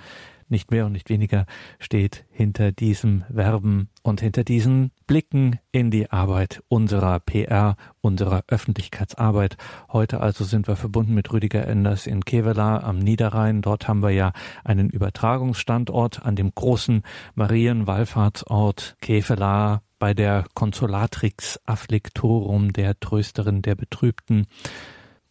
nicht 0.49 0.71
mehr 0.71 0.85
und 0.85 0.91
nicht 0.91 1.09
weniger 1.09 1.45
steht 1.79 2.25
hinter 2.31 2.71
diesem 2.71 3.23
Verben 3.33 3.89
und 4.03 4.21
hinter 4.21 4.43
diesen 4.43 4.91
Blicken 5.07 5.59
in 5.71 5.91
die 5.91 6.11
Arbeit 6.11 6.63
unserer 6.67 7.19
PR, 7.19 7.75
unserer 8.01 8.43
Öffentlichkeitsarbeit. 8.47 9.57
Heute 9.91 10.21
also 10.21 10.43
sind 10.43 10.67
wir 10.67 10.75
verbunden 10.75 11.13
mit 11.13 11.31
Rüdiger 11.31 11.67
Enders 11.67 12.07
in 12.07 12.25
Kevela 12.25 12.79
am 12.79 12.99
Niederrhein. 12.99 13.61
Dort 13.61 13.87
haben 13.87 14.01
wir 14.01 14.11
ja 14.11 14.31
einen 14.63 14.89
Übertragungsstandort 14.89 16.23
an 16.23 16.35
dem 16.35 16.51
großen 16.53 17.03
Marienwallfahrtsort 17.35 18.97
Kevela 19.01 19.81
bei 19.99 20.13
der 20.13 20.45
Consolatrix 20.53 21.59
Afflictorum, 21.65 22.73
der 22.73 22.99
Trösterin 22.99 23.61
der 23.61 23.75
Betrübten. 23.75 24.47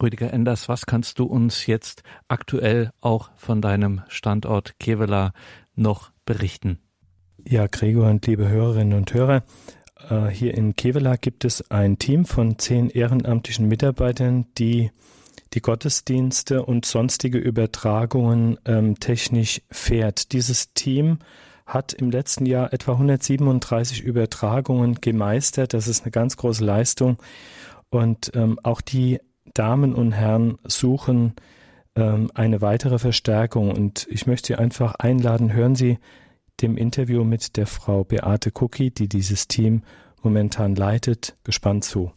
Rüdiger 0.01 0.31
Enders, 0.31 0.69
was 0.69 0.85
kannst 0.85 1.19
du 1.19 1.25
uns 1.25 1.65
jetzt 1.65 2.03
aktuell 2.27 2.91
auch 3.01 3.31
von 3.35 3.61
deinem 3.61 4.01
Standort 4.07 4.79
Kevela 4.79 5.33
noch 5.75 6.11
berichten? 6.25 6.79
Ja, 7.45 7.67
Gregor 7.67 8.09
und 8.09 8.25
liebe 8.25 8.47
Hörerinnen 8.47 8.97
und 8.97 9.13
Hörer, 9.13 9.43
äh, 10.09 10.27
hier 10.27 10.53
in 10.55 10.75
Kevela 10.75 11.17
gibt 11.17 11.43
es 11.43 11.69
ein 11.69 11.99
Team 11.99 12.25
von 12.25 12.57
zehn 12.57 12.89
ehrenamtlichen 12.89 13.67
Mitarbeitern, 13.67 14.45
die 14.57 14.91
die 15.53 15.61
Gottesdienste 15.61 16.63
und 16.63 16.85
sonstige 16.85 17.37
Übertragungen 17.37 18.57
ähm, 18.65 18.99
technisch 18.99 19.61
fährt. 19.69 20.31
Dieses 20.31 20.73
Team 20.73 21.19
hat 21.65 21.93
im 21.93 22.11
letzten 22.11 22.45
Jahr 22.45 22.71
etwa 22.71 22.93
137 22.93 24.01
Übertragungen 24.01 24.95
gemeistert. 24.95 25.73
Das 25.73 25.87
ist 25.87 26.03
eine 26.03 26.11
ganz 26.11 26.37
große 26.37 26.63
Leistung. 26.63 27.17
Und 27.89 28.31
ähm, 28.35 28.59
auch 28.63 28.81
die 28.81 29.19
Damen 29.53 29.93
und 29.93 30.11
Herren 30.11 30.57
suchen 30.63 31.33
ähm, 31.95 32.31
eine 32.33 32.61
weitere 32.61 32.99
Verstärkung. 32.99 33.71
Und 33.71 34.07
ich 34.09 34.27
möchte 34.27 34.47
Sie 34.47 34.55
einfach 34.55 34.95
einladen, 34.95 35.53
hören 35.53 35.75
Sie 35.75 35.99
dem 36.61 36.77
Interview 36.77 37.23
mit 37.23 37.57
der 37.57 37.67
Frau 37.67 38.03
Beate 38.03 38.51
Kucki, 38.51 38.91
die 38.91 39.07
dieses 39.07 39.47
Team 39.47 39.83
momentan 40.21 40.75
leitet, 40.75 41.37
gespannt 41.43 41.83
zu. 41.83 42.11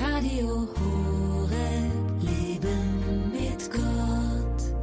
Radio 0.00 0.46
Horeb, 0.46 2.22
Leben 2.22 3.32
mit 3.32 3.70
Gott. 3.70 4.76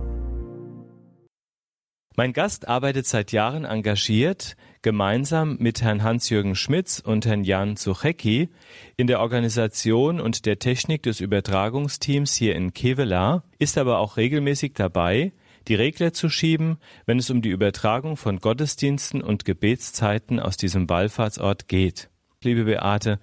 Mein 2.15 2.34
Gast 2.34 2.67
arbeitet 2.67 3.05
seit 3.07 3.31
Jahren 3.31 3.65
engagiert 3.65 4.55
gemeinsam 4.84 5.57
mit 5.59 5.81
Herrn 5.81 6.03
Hans-Jürgen 6.03 6.55
Schmitz 6.55 6.99
und 6.99 7.25
Herrn 7.25 7.43
Jan 7.43 7.77
Zuchecki 7.77 8.49
in 8.95 9.07
der 9.07 9.21
Organisation 9.21 10.21
und 10.21 10.45
der 10.45 10.59
Technik 10.59 11.01
des 11.03 11.21
Übertragungsteams 11.21 12.36
hier 12.36 12.55
in 12.55 12.73
Kevela, 12.73 13.43
ist 13.57 13.79
aber 13.79 13.97
auch 13.97 14.17
regelmäßig 14.17 14.73
dabei, 14.75 15.31
die 15.67 15.75
Regler 15.75 16.13
zu 16.13 16.29
schieben, 16.29 16.77
wenn 17.05 17.17
es 17.17 17.29
um 17.29 17.41
die 17.41 17.49
Übertragung 17.49 18.17
von 18.17 18.39
Gottesdiensten 18.39 19.21
und 19.21 19.45
Gebetszeiten 19.45 20.39
aus 20.39 20.57
diesem 20.57 20.89
Wallfahrtsort 20.89 21.67
geht. 21.67 22.09
Liebe 22.43 22.65
Beate, 22.65 23.19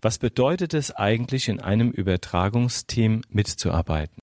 was 0.00 0.18
bedeutet 0.18 0.72
es 0.72 0.92
eigentlich, 0.92 1.48
in 1.48 1.60
einem 1.60 1.90
Übertragungsteam 1.90 3.22
mitzuarbeiten? 3.28 4.16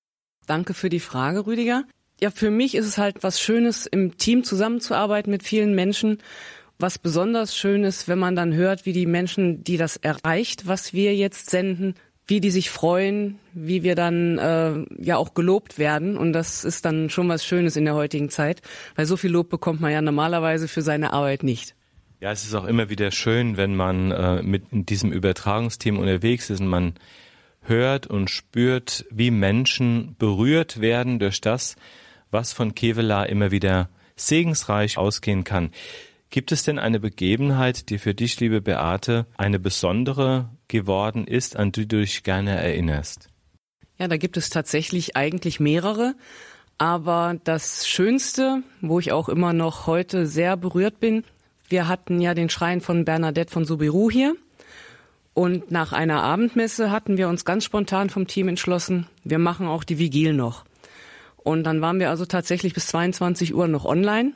Danke 0.46 0.72
für 0.72 0.88
die 0.88 1.00
Frage, 1.00 1.46
Rüdiger. 1.46 1.84
Ja, 2.20 2.30
für 2.30 2.50
mich 2.50 2.74
ist 2.74 2.86
es 2.86 2.98
halt 2.98 3.22
was 3.22 3.40
Schönes, 3.40 3.86
im 3.86 4.16
Team 4.16 4.42
zusammenzuarbeiten 4.42 5.30
mit 5.30 5.44
vielen 5.44 5.74
Menschen 5.74 6.18
was 6.78 6.98
besonders 6.98 7.56
schön 7.56 7.84
ist, 7.84 8.08
wenn 8.08 8.18
man 8.18 8.36
dann 8.36 8.54
hört, 8.54 8.86
wie 8.86 8.92
die 8.92 9.06
Menschen, 9.06 9.64
die 9.64 9.76
das 9.76 9.96
erreicht, 9.96 10.66
was 10.66 10.92
wir 10.92 11.14
jetzt 11.14 11.50
senden, 11.50 11.94
wie 12.26 12.40
die 12.40 12.50
sich 12.50 12.70
freuen, 12.70 13.38
wie 13.54 13.82
wir 13.82 13.94
dann 13.94 14.38
äh, 14.38 14.84
ja 15.02 15.16
auch 15.16 15.34
gelobt 15.34 15.78
werden. 15.78 16.16
Und 16.16 16.34
das 16.34 16.64
ist 16.64 16.84
dann 16.84 17.10
schon 17.10 17.28
was 17.28 17.44
Schönes 17.44 17.76
in 17.76 17.86
der 17.86 17.94
heutigen 17.94 18.28
Zeit, 18.28 18.60
weil 18.94 19.06
so 19.06 19.16
viel 19.16 19.30
Lob 19.30 19.48
bekommt 19.48 19.80
man 19.80 19.90
ja 19.90 20.02
normalerweise 20.02 20.68
für 20.68 20.82
seine 20.82 21.12
Arbeit 21.12 21.42
nicht. 21.42 21.74
Ja, 22.20 22.30
es 22.30 22.44
ist 22.44 22.54
auch 22.54 22.64
immer 22.64 22.90
wieder 22.90 23.10
schön, 23.12 23.56
wenn 23.56 23.74
man 23.74 24.10
äh, 24.10 24.42
mit 24.42 24.64
diesem 24.72 25.10
Übertragungsteam 25.10 25.98
unterwegs 25.98 26.50
ist 26.50 26.60
und 26.60 26.68
man 26.68 26.94
hört 27.62 28.06
und 28.06 28.28
spürt, 28.28 29.06
wie 29.10 29.30
Menschen 29.30 30.16
berührt 30.18 30.80
werden 30.80 31.18
durch 31.18 31.40
das, 31.40 31.76
was 32.30 32.52
von 32.52 32.74
Kevela 32.74 33.24
immer 33.24 33.50
wieder 33.50 33.88
segensreich 34.16 34.98
ausgehen 34.98 35.44
kann. 35.44 35.70
Gibt 36.30 36.52
es 36.52 36.62
denn 36.62 36.78
eine 36.78 37.00
Begebenheit, 37.00 37.88
die 37.88 37.98
für 37.98 38.14
dich, 38.14 38.38
liebe 38.38 38.60
Beate, 38.60 39.26
eine 39.36 39.58
besondere 39.58 40.50
geworden 40.68 41.26
ist, 41.26 41.56
an 41.56 41.72
die 41.72 41.88
du 41.88 42.00
dich 42.00 42.22
gerne 42.22 42.50
erinnerst? 42.50 43.30
Ja, 43.98 44.08
da 44.08 44.16
gibt 44.18 44.36
es 44.36 44.50
tatsächlich 44.50 45.16
eigentlich 45.16 45.58
mehrere. 45.58 46.14
Aber 46.76 47.36
das 47.42 47.88
Schönste, 47.88 48.62
wo 48.80 49.00
ich 49.00 49.10
auch 49.10 49.28
immer 49.28 49.52
noch 49.52 49.86
heute 49.86 50.26
sehr 50.26 50.56
berührt 50.56 51.00
bin, 51.00 51.24
wir 51.68 51.88
hatten 51.88 52.20
ja 52.20 52.34
den 52.34 52.50
Schrein 52.50 52.80
von 52.80 53.04
Bernadette 53.04 53.52
von 53.52 53.64
Subiru 53.64 54.10
hier. 54.10 54.36
Und 55.34 55.70
nach 55.70 55.92
einer 55.92 56.22
Abendmesse 56.22 56.90
hatten 56.90 57.16
wir 57.16 57.28
uns 57.28 57.44
ganz 57.44 57.64
spontan 57.64 58.10
vom 58.10 58.26
Team 58.26 58.48
entschlossen, 58.48 59.06
wir 59.24 59.38
machen 59.38 59.66
auch 59.66 59.84
die 59.84 59.98
Vigil 59.98 60.32
noch. 60.34 60.64
Und 61.36 61.64
dann 61.64 61.80
waren 61.80 62.00
wir 62.00 62.10
also 62.10 62.26
tatsächlich 62.26 62.74
bis 62.74 62.86
22 62.88 63.54
Uhr 63.54 63.68
noch 63.68 63.84
online. 63.84 64.34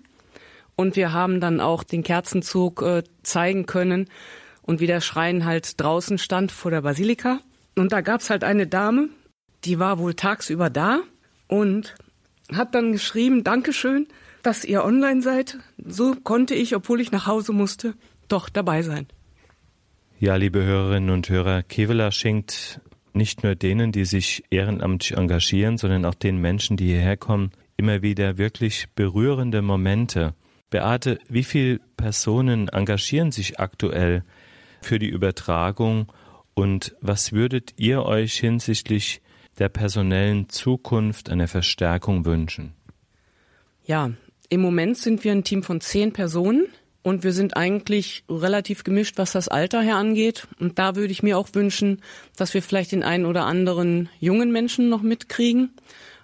Und 0.77 0.97
wir 0.97 1.13
haben 1.13 1.41
dann 1.41 1.61
auch 1.61 1.85
den 1.85 2.03
Kerzenzug 2.03 2.83
äh, 2.83 3.03
zeigen 3.23 3.67
können 3.67 4.09
und 4.63 4.81
wie 4.81 4.87
der 4.87 5.01
Schrein 5.01 5.45
halt 5.45 5.81
draußen 5.81 6.19
stand 6.19 6.53
vor 6.53 6.71
der 6.71 6.83
Basilika. 6.83 7.41
Und 7.77 7.93
da 7.93 8.01
gab's 8.01 8.31
halt 8.31 8.45
eine 8.45 8.67
Dame, 8.67 9.09
die 9.65 9.79
war 9.79 9.99
wohl 9.99 10.15
tagsüber 10.15 10.71
da 10.71 11.01
und 11.49 11.95
hat 12.53 12.75
dann 12.75 12.93
geschrieben, 12.93 13.45
Dankeschön, 13.45 14.07
dass 14.43 14.65
ihr 14.65 14.85
online 14.85 15.23
seid. 15.23 15.59
So 15.85 16.15
konnte 16.15 16.55
ich, 16.55 16.75
obwohl 16.75 17.01
ich 17.01 17.13
nach 17.13 17.27
Hause 17.27 17.53
musste, 17.53 17.95
doch 18.29 18.49
dabei 18.49 18.83
sein. 18.83 19.07
Ja, 20.19 20.37
liebe 20.37 20.63
Hörerinnen 20.63 21.11
und 21.11 21.29
Hörer, 21.29 21.63
Kevela 21.63 22.13
schenkt 22.13 22.81
nicht 23.13 23.43
nur 23.43 23.55
denen, 23.55 23.93
die 23.93 24.05
sich 24.05 24.45
ehrenamtlich 24.51 25.19
engagieren, 25.19 25.79
sondern 25.79 26.05
auch 26.05 26.15
den 26.15 26.39
Menschen, 26.39 26.77
die 26.77 26.87
hierher 26.87 27.17
kommen, 27.17 27.51
immer 27.77 28.03
wieder 28.03 28.39
wirklich 28.39 28.87
berührende 28.95 29.63
Momente. 29.63 30.35
Beate, 30.73 31.19
wie 31.29 31.45
viele 31.45 31.81
Personen 31.97 32.69
engagieren 32.69 33.31
sich 33.31 33.61
aktuell 33.61 34.25
für 34.81 34.99
die 34.99 35.09
Übertragung 35.09 36.11
Und 36.55 36.97
was 37.01 37.33
würdet 37.33 37.75
ihr 37.77 38.05
euch 38.05 38.35
hinsichtlich 38.35 39.23
der 39.59 39.69
personellen 39.69 40.49
Zukunft 40.49 41.31
einer 41.31 41.47
Verstärkung 41.47 42.25
wünschen? 42.25 42.73
Ja, 43.85 44.11
im 44.49 44.61
Moment 44.61 44.99
sind 44.99 45.25
wir 45.25 45.33
ein 45.33 45.45
Team 45.45 45.63
von 45.63 45.81
zehn 45.81 46.13
Personen 46.13 46.67
und 47.03 47.23
wir 47.23 47.33
sind 47.33 47.57
eigentlich 47.57 48.25
relativ 48.31 48.83
gemischt, 48.85 49.19
was 49.19 49.33
das 49.33 49.49
Alter 49.49 49.83
her 49.83 49.97
angeht. 49.97 50.47
Und 50.59 50.79
da 50.79 50.97
würde 50.97 51.13
ich 51.13 51.23
mir 51.23 51.37
auch 51.37 51.49
wünschen, 51.53 52.01
dass 52.37 52.55
wir 52.55 52.63
vielleicht 52.63 52.93
den 52.93 53.03
einen 53.03 53.27
oder 53.27 53.45
anderen 53.45 54.09
jungen 54.21 54.53
Menschen 54.53 54.89
noch 54.89 55.03
mitkriegen. 55.03 55.71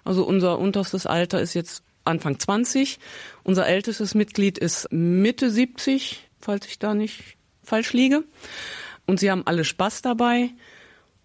Also 0.03 0.23
unser 0.23 0.57
unterstes 0.57 1.05
Alter 1.05 1.41
ist 1.41 1.53
jetzt 1.53 1.83
Anfang 2.03 2.39
20. 2.39 2.99
Unser 3.43 3.67
ältestes 3.67 4.15
Mitglied 4.15 4.57
ist 4.57 4.91
Mitte 4.91 5.49
70, 5.49 6.29
falls 6.39 6.67
ich 6.67 6.79
da 6.79 6.93
nicht 6.93 7.37
falsch 7.63 7.93
liege. 7.93 8.23
Und 9.05 9.19
sie 9.19 9.31
haben 9.31 9.45
alle 9.45 9.65
Spaß 9.65 10.01
dabei. 10.01 10.49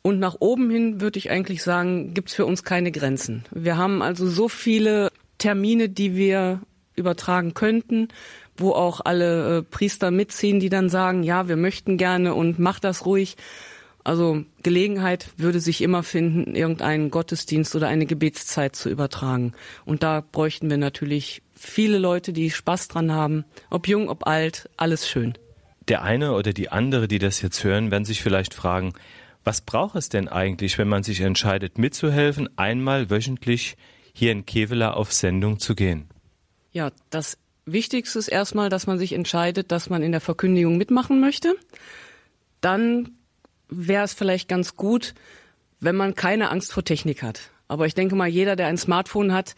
Und 0.02 0.18
nach 0.18 0.36
oben 0.40 0.70
hin 0.70 1.00
würde 1.00 1.18
ich 1.18 1.30
eigentlich 1.30 1.62
sagen, 1.62 2.12
gibt 2.12 2.28
es 2.28 2.34
für 2.34 2.44
uns 2.44 2.62
keine 2.62 2.92
Grenzen. 2.92 3.44
Wir 3.50 3.76
haben 3.76 4.02
also 4.02 4.28
so 4.28 4.48
viele 4.48 5.10
Termine, 5.38 5.88
die 5.88 6.16
wir 6.16 6.60
übertragen 6.96 7.54
könnten 7.54 8.08
wo 8.56 8.72
auch 8.72 9.00
alle 9.04 9.58
äh, 9.58 9.62
Priester 9.62 10.10
mitziehen, 10.10 10.60
die 10.60 10.68
dann 10.68 10.88
sagen, 10.88 11.22
ja, 11.22 11.48
wir 11.48 11.56
möchten 11.56 11.96
gerne 11.96 12.34
und 12.34 12.58
mach 12.58 12.78
das 12.78 13.06
ruhig. 13.06 13.36
Also 14.04 14.44
Gelegenheit 14.62 15.30
würde 15.38 15.60
sich 15.60 15.80
immer 15.80 16.02
finden, 16.02 16.54
irgendeinen 16.54 17.10
Gottesdienst 17.10 17.74
oder 17.74 17.88
eine 17.88 18.04
Gebetszeit 18.04 18.76
zu 18.76 18.90
übertragen. 18.90 19.54
Und 19.86 20.02
da 20.02 20.20
bräuchten 20.20 20.68
wir 20.68 20.76
natürlich 20.76 21.42
viele 21.54 21.98
Leute, 21.98 22.34
die 22.34 22.50
Spaß 22.50 22.88
dran 22.88 23.12
haben, 23.12 23.46
ob 23.70 23.88
jung, 23.88 24.10
ob 24.10 24.26
alt, 24.26 24.68
alles 24.76 25.08
schön. 25.08 25.34
Der 25.88 26.02
eine 26.02 26.32
oder 26.32 26.52
die 26.52 26.70
andere, 26.70 27.08
die 27.08 27.18
das 27.18 27.40
jetzt 27.40 27.64
hören, 27.64 27.90
werden 27.90 28.04
sich 28.04 28.22
vielleicht 28.22 28.52
fragen, 28.52 28.92
was 29.42 29.62
braucht 29.62 29.96
es 29.96 30.10
denn 30.10 30.28
eigentlich, 30.28 30.76
wenn 30.76 30.88
man 30.88 31.02
sich 31.02 31.20
entscheidet, 31.20 31.78
mitzuhelfen, 31.78 32.48
einmal 32.56 33.10
wöchentlich 33.10 33.76
hier 34.12 34.32
in 34.32 34.44
Kevela 34.44 34.92
auf 34.92 35.12
Sendung 35.12 35.58
zu 35.58 35.74
gehen? 35.74 36.08
Ja, 36.72 36.92
das 37.08 37.38
Wichtigste 37.66 38.18
ist 38.18 38.28
erstmal, 38.28 38.68
dass 38.68 38.86
man 38.86 38.98
sich 38.98 39.12
entscheidet, 39.12 39.72
dass 39.72 39.88
man 39.88 40.02
in 40.02 40.12
der 40.12 40.20
Verkündigung 40.20 40.76
mitmachen 40.76 41.20
möchte. 41.20 41.54
Dann 42.60 43.10
wäre 43.68 44.04
es 44.04 44.14
vielleicht 44.14 44.48
ganz 44.48 44.76
gut, 44.76 45.14
wenn 45.80 45.96
man 45.96 46.14
keine 46.14 46.50
Angst 46.50 46.72
vor 46.72 46.84
Technik 46.84 47.22
hat. 47.22 47.50
Aber 47.68 47.86
ich 47.86 47.94
denke 47.94 48.14
mal, 48.14 48.28
jeder, 48.28 48.56
der 48.56 48.66
ein 48.66 48.76
Smartphone 48.76 49.32
hat, 49.32 49.54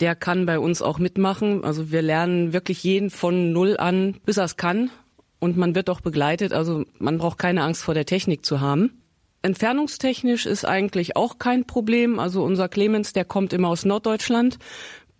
der 0.00 0.14
kann 0.14 0.46
bei 0.46 0.58
uns 0.58 0.82
auch 0.82 0.98
mitmachen. 0.98 1.62
Also 1.64 1.90
wir 1.90 2.02
lernen 2.02 2.52
wirklich 2.52 2.82
jeden 2.82 3.10
von 3.10 3.52
Null 3.52 3.76
an, 3.76 4.16
bis 4.24 4.38
er 4.38 4.44
es 4.44 4.56
kann. 4.56 4.90
Und 5.38 5.56
man 5.56 5.74
wird 5.74 5.90
auch 5.90 6.00
begleitet. 6.00 6.52
Also 6.52 6.84
man 6.98 7.18
braucht 7.18 7.38
keine 7.38 7.62
Angst 7.62 7.82
vor 7.82 7.94
der 7.94 8.06
Technik 8.06 8.44
zu 8.44 8.60
haben. 8.60 9.02
Entfernungstechnisch 9.42 10.44
ist 10.44 10.66
eigentlich 10.66 11.16
auch 11.16 11.38
kein 11.38 11.66
Problem. 11.66 12.18
Also 12.18 12.42
unser 12.42 12.68
Clemens, 12.68 13.12
der 13.12 13.24
kommt 13.24 13.52
immer 13.52 13.68
aus 13.68 13.84
Norddeutschland. 13.84 14.58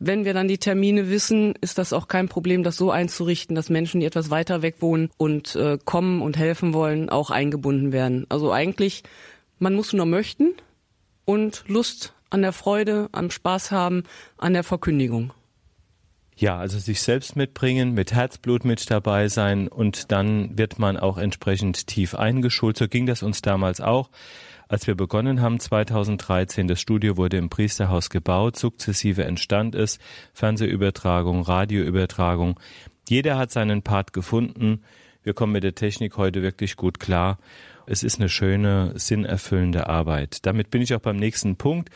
Wenn 0.02 0.24
wir 0.24 0.32
dann 0.32 0.48
die 0.48 0.56
Termine 0.56 1.10
wissen, 1.10 1.54
ist 1.60 1.76
das 1.76 1.92
auch 1.92 2.08
kein 2.08 2.26
Problem, 2.26 2.62
das 2.62 2.78
so 2.78 2.90
einzurichten, 2.90 3.54
dass 3.54 3.68
Menschen, 3.68 4.00
die 4.00 4.06
etwas 4.06 4.30
weiter 4.30 4.62
weg 4.62 4.76
wohnen 4.80 5.10
und 5.18 5.54
äh, 5.56 5.76
kommen 5.84 6.22
und 6.22 6.38
helfen 6.38 6.72
wollen, 6.72 7.10
auch 7.10 7.30
eingebunden 7.30 7.92
werden. 7.92 8.24
Also 8.30 8.50
eigentlich, 8.50 9.02
man 9.58 9.74
muss 9.74 9.92
nur 9.92 10.06
möchten 10.06 10.54
und 11.26 11.64
Lust 11.66 12.14
an 12.30 12.40
der 12.40 12.52
Freude, 12.52 13.10
am 13.12 13.30
Spaß 13.30 13.72
haben, 13.72 14.04
an 14.38 14.54
der 14.54 14.64
Verkündigung. 14.64 15.34
Ja, 16.34 16.56
also 16.56 16.78
sich 16.78 17.02
selbst 17.02 17.36
mitbringen, 17.36 17.92
mit 17.92 18.14
Herzblut 18.14 18.64
mit 18.64 18.90
dabei 18.90 19.28
sein 19.28 19.68
und 19.68 20.10
dann 20.10 20.56
wird 20.56 20.78
man 20.78 20.96
auch 20.96 21.18
entsprechend 21.18 21.86
tief 21.86 22.14
eingeschult. 22.14 22.78
So 22.78 22.88
ging 22.88 23.04
das 23.04 23.22
uns 23.22 23.42
damals 23.42 23.82
auch. 23.82 24.08
Als 24.70 24.86
wir 24.86 24.94
begonnen 24.94 25.40
haben 25.40 25.58
2013, 25.58 26.68
das 26.68 26.80
Studio 26.80 27.16
wurde 27.16 27.36
im 27.38 27.50
Priesterhaus 27.50 28.08
gebaut, 28.08 28.56
sukzessive 28.56 29.24
entstand 29.24 29.74
es, 29.74 29.98
Fernsehübertragung, 30.32 31.42
Radioübertragung. 31.42 32.60
Jeder 33.08 33.36
hat 33.36 33.50
seinen 33.50 33.82
Part 33.82 34.12
gefunden. 34.12 34.82
Wir 35.24 35.34
kommen 35.34 35.54
mit 35.54 35.64
der 35.64 35.74
Technik 35.74 36.16
heute 36.16 36.42
wirklich 36.42 36.76
gut 36.76 37.00
klar. 37.00 37.40
Es 37.86 38.04
ist 38.04 38.20
eine 38.20 38.28
schöne, 38.28 38.92
sinnerfüllende 38.94 39.88
Arbeit. 39.88 40.46
Damit 40.46 40.70
bin 40.70 40.82
ich 40.82 40.94
auch 40.94 41.00
beim 41.00 41.16
nächsten 41.16 41.56
Punkt. 41.56 41.90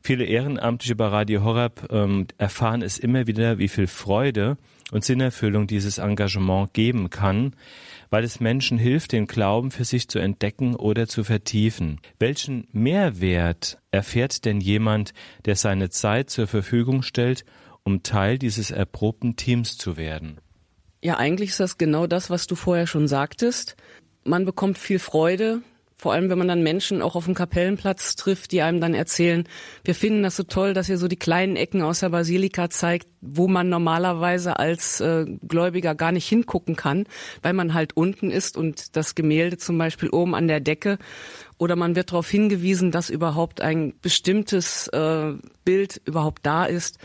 Viele 0.00 0.24
Ehrenamtliche 0.24 0.96
bei 0.96 1.08
Radio 1.08 1.44
Horeb 1.44 1.88
ähm, 1.90 2.26
erfahren 2.38 2.80
es 2.80 2.98
immer 2.98 3.26
wieder, 3.26 3.58
wie 3.58 3.68
viel 3.68 3.86
Freude 3.86 4.56
und 4.92 5.04
Sinnerfüllung 5.04 5.66
dieses 5.66 5.98
Engagement 5.98 6.72
geben 6.72 7.10
kann 7.10 7.54
weil 8.14 8.22
es 8.22 8.38
Menschen 8.38 8.78
hilft, 8.78 9.10
den 9.10 9.26
Glauben 9.26 9.72
für 9.72 9.82
sich 9.82 10.06
zu 10.06 10.20
entdecken 10.20 10.76
oder 10.76 11.08
zu 11.08 11.24
vertiefen. 11.24 12.00
Welchen 12.20 12.68
Mehrwert 12.70 13.78
erfährt 13.90 14.44
denn 14.44 14.60
jemand, 14.60 15.14
der 15.46 15.56
seine 15.56 15.90
Zeit 15.90 16.30
zur 16.30 16.46
Verfügung 16.46 17.02
stellt, 17.02 17.44
um 17.82 18.04
Teil 18.04 18.38
dieses 18.38 18.70
erprobten 18.70 19.34
Teams 19.34 19.78
zu 19.78 19.96
werden? 19.96 20.38
Ja, 21.02 21.16
eigentlich 21.16 21.50
ist 21.50 21.58
das 21.58 21.76
genau 21.76 22.06
das, 22.06 22.30
was 22.30 22.46
du 22.46 22.54
vorher 22.54 22.86
schon 22.86 23.08
sagtest. 23.08 23.74
Man 24.22 24.44
bekommt 24.44 24.78
viel 24.78 25.00
Freude, 25.00 25.62
vor 26.04 26.12
allem, 26.12 26.28
wenn 26.28 26.36
man 26.36 26.48
dann 26.48 26.62
Menschen 26.62 27.00
auch 27.00 27.16
auf 27.16 27.24
dem 27.24 27.32
Kapellenplatz 27.32 28.14
trifft, 28.14 28.52
die 28.52 28.60
einem 28.60 28.78
dann 28.78 28.92
erzählen, 28.92 29.48
wir 29.84 29.94
finden 29.94 30.22
das 30.22 30.36
so 30.36 30.42
toll, 30.42 30.74
dass 30.74 30.90
ihr 30.90 30.98
so 30.98 31.08
die 31.08 31.16
kleinen 31.16 31.56
Ecken 31.56 31.80
aus 31.80 32.00
der 32.00 32.10
Basilika 32.10 32.68
zeigt, 32.68 33.08
wo 33.22 33.48
man 33.48 33.70
normalerweise 33.70 34.58
als 34.58 35.00
äh, 35.00 35.24
Gläubiger 35.48 35.94
gar 35.94 36.12
nicht 36.12 36.28
hingucken 36.28 36.76
kann, 36.76 37.06
weil 37.40 37.54
man 37.54 37.72
halt 37.72 37.96
unten 37.96 38.30
ist 38.30 38.58
und 38.58 38.96
das 38.96 39.14
Gemälde 39.14 39.56
zum 39.56 39.78
Beispiel 39.78 40.10
oben 40.10 40.34
an 40.34 40.46
der 40.46 40.60
Decke 40.60 40.98
oder 41.56 41.74
man 41.74 41.96
wird 41.96 42.10
darauf 42.10 42.28
hingewiesen, 42.28 42.90
dass 42.90 43.08
überhaupt 43.08 43.62
ein 43.62 43.94
bestimmtes 44.02 44.88
äh, 44.88 45.32
Bild 45.64 46.02
überhaupt 46.04 46.44
da 46.44 46.66
ist. 46.66 46.98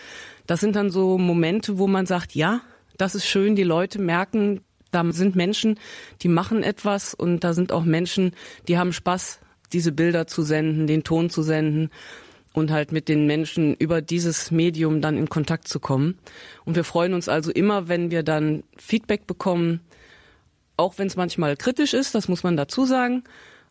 Das 0.45 0.59
sind 0.59 0.75
dann 0.75 0.89
so 0.89 1.17
Momente, 1.17 1.77
wo 1.77 1.87
man 1.87 2.05
sagt, 2.05 2.35
ja, 2.35 2.59
das 2.97 3.15
ist 3.15 3.27
schön, 3.27 3.55
die 3.55 3.63
Leute 3.63 4.01
merken, 4.01 4.59
da 4.91 5.03
sind 5.11 5.35
Menschen, 5.35 5.79
die 6.21 6.27
machen 6.27 6.63
etwas 6.63 7.13
und 7.13 7.43
da 7.43 7.53
sind 7.53 7.71
auch 7.71 7.83
Menschen, 7.83 8.33
die 8.67 8.77
haben 8.77 8.93
Spaß, 8.93 9.39
diese 9.71 9.91
Bilder 9.91 10.27
zu 10.27 10.41
senden, 10.41 10.87
den 10.87 11.03
Ton 11.03 11.29
zu 11.29 11.43
senden 11.43 11.89
und 12.53 12.71
halt 12.71 12.91
mit 12.91 13.07
den 13.07 13.27
Menschen 13.27 13.75
über 13.75 14.01
dieses 14.01 14.51
Medium 14.51 15.01
dann 15.01 15.17
in 15.17 15.29
Kontakt 15.29 15.67
zu 15.67 15.79
kommen. 15.79 16.17
Und 16.65 16.75
wir 16.75 16.83
freuen 16.83 17.13
uns 17.13 17.29
also 17.29 17.51
immer, 17.51 17.87
wenn 17.87 18.11
wir 18.11 18.23
dann 18.23 18.63
Feedback 18.77 19.27
bekommen, 19.27 19.81
auch 20.77 20.97
wenn 20.97 21.07
es 21.07 21.15
manchmal 21.15 21.57
kritisch 21.57 21.93
ist, 21.93 22.15
das 22.15 22.27
muss 22.27 22.43
man 22.43 22.57
dazu 22.57 22.85
sagen. 22.85 23.23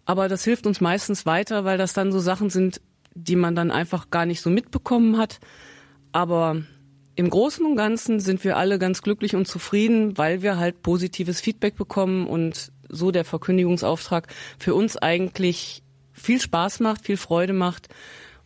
Aber 0.04 0.28
das 0.28 0.44
hilft 0.44 0.66
uns 0.66 0.80
meistens 0.80 1.26
weiter, 1.26 1.64
weil 1.64 1.78
das 1.78 1.92
dann 1.92 2.12
so 2.12 2.18
Sachen 2.18 2.50
sind, 2.50 2.80
die 3.14 3.36
man 3.36 3.54
dann 3.54 3.70
einfach 3.70 4.10
gar 4.10 4.26
nicht 4.26 4.40
so 4.40 4.50
mitbekommen 4.50 5.18
hat. 5.18 5.40
Aber 6.12 6.62
im 7.18 7.30
Großen 7.30 7.66
und 7.66 7.74
Ganzen 7.74 8.20
sind 8.20 8.44
wir 8.44 8.56
alle 8.56 8.78
ganz 8.78 9.02
glücklich 9.02 9.34
und 9.34 9.48
zufrieden, 9.48 10.16
weil 10.16 10.40
wir 10.40 10.56
halt 10.56 10.82
positives 10.82 11.40
Feedback 11.40 11.74
bekommen 11.74 12.28
und 12.28 12.70
so 12.88 13.10
der 13.10 13.24
Verkündigungsauftrag 13.24 14.28
für 14.56 14.72
uns 14.76 14.96
eigentlich 14.96 15.82
viel 16.12 16.40
Spaß 16.40 16.78
macht, 16.78 17.04
viel 17.04 17.16
Freude 17.16 17.54
macht. 17.54 17.88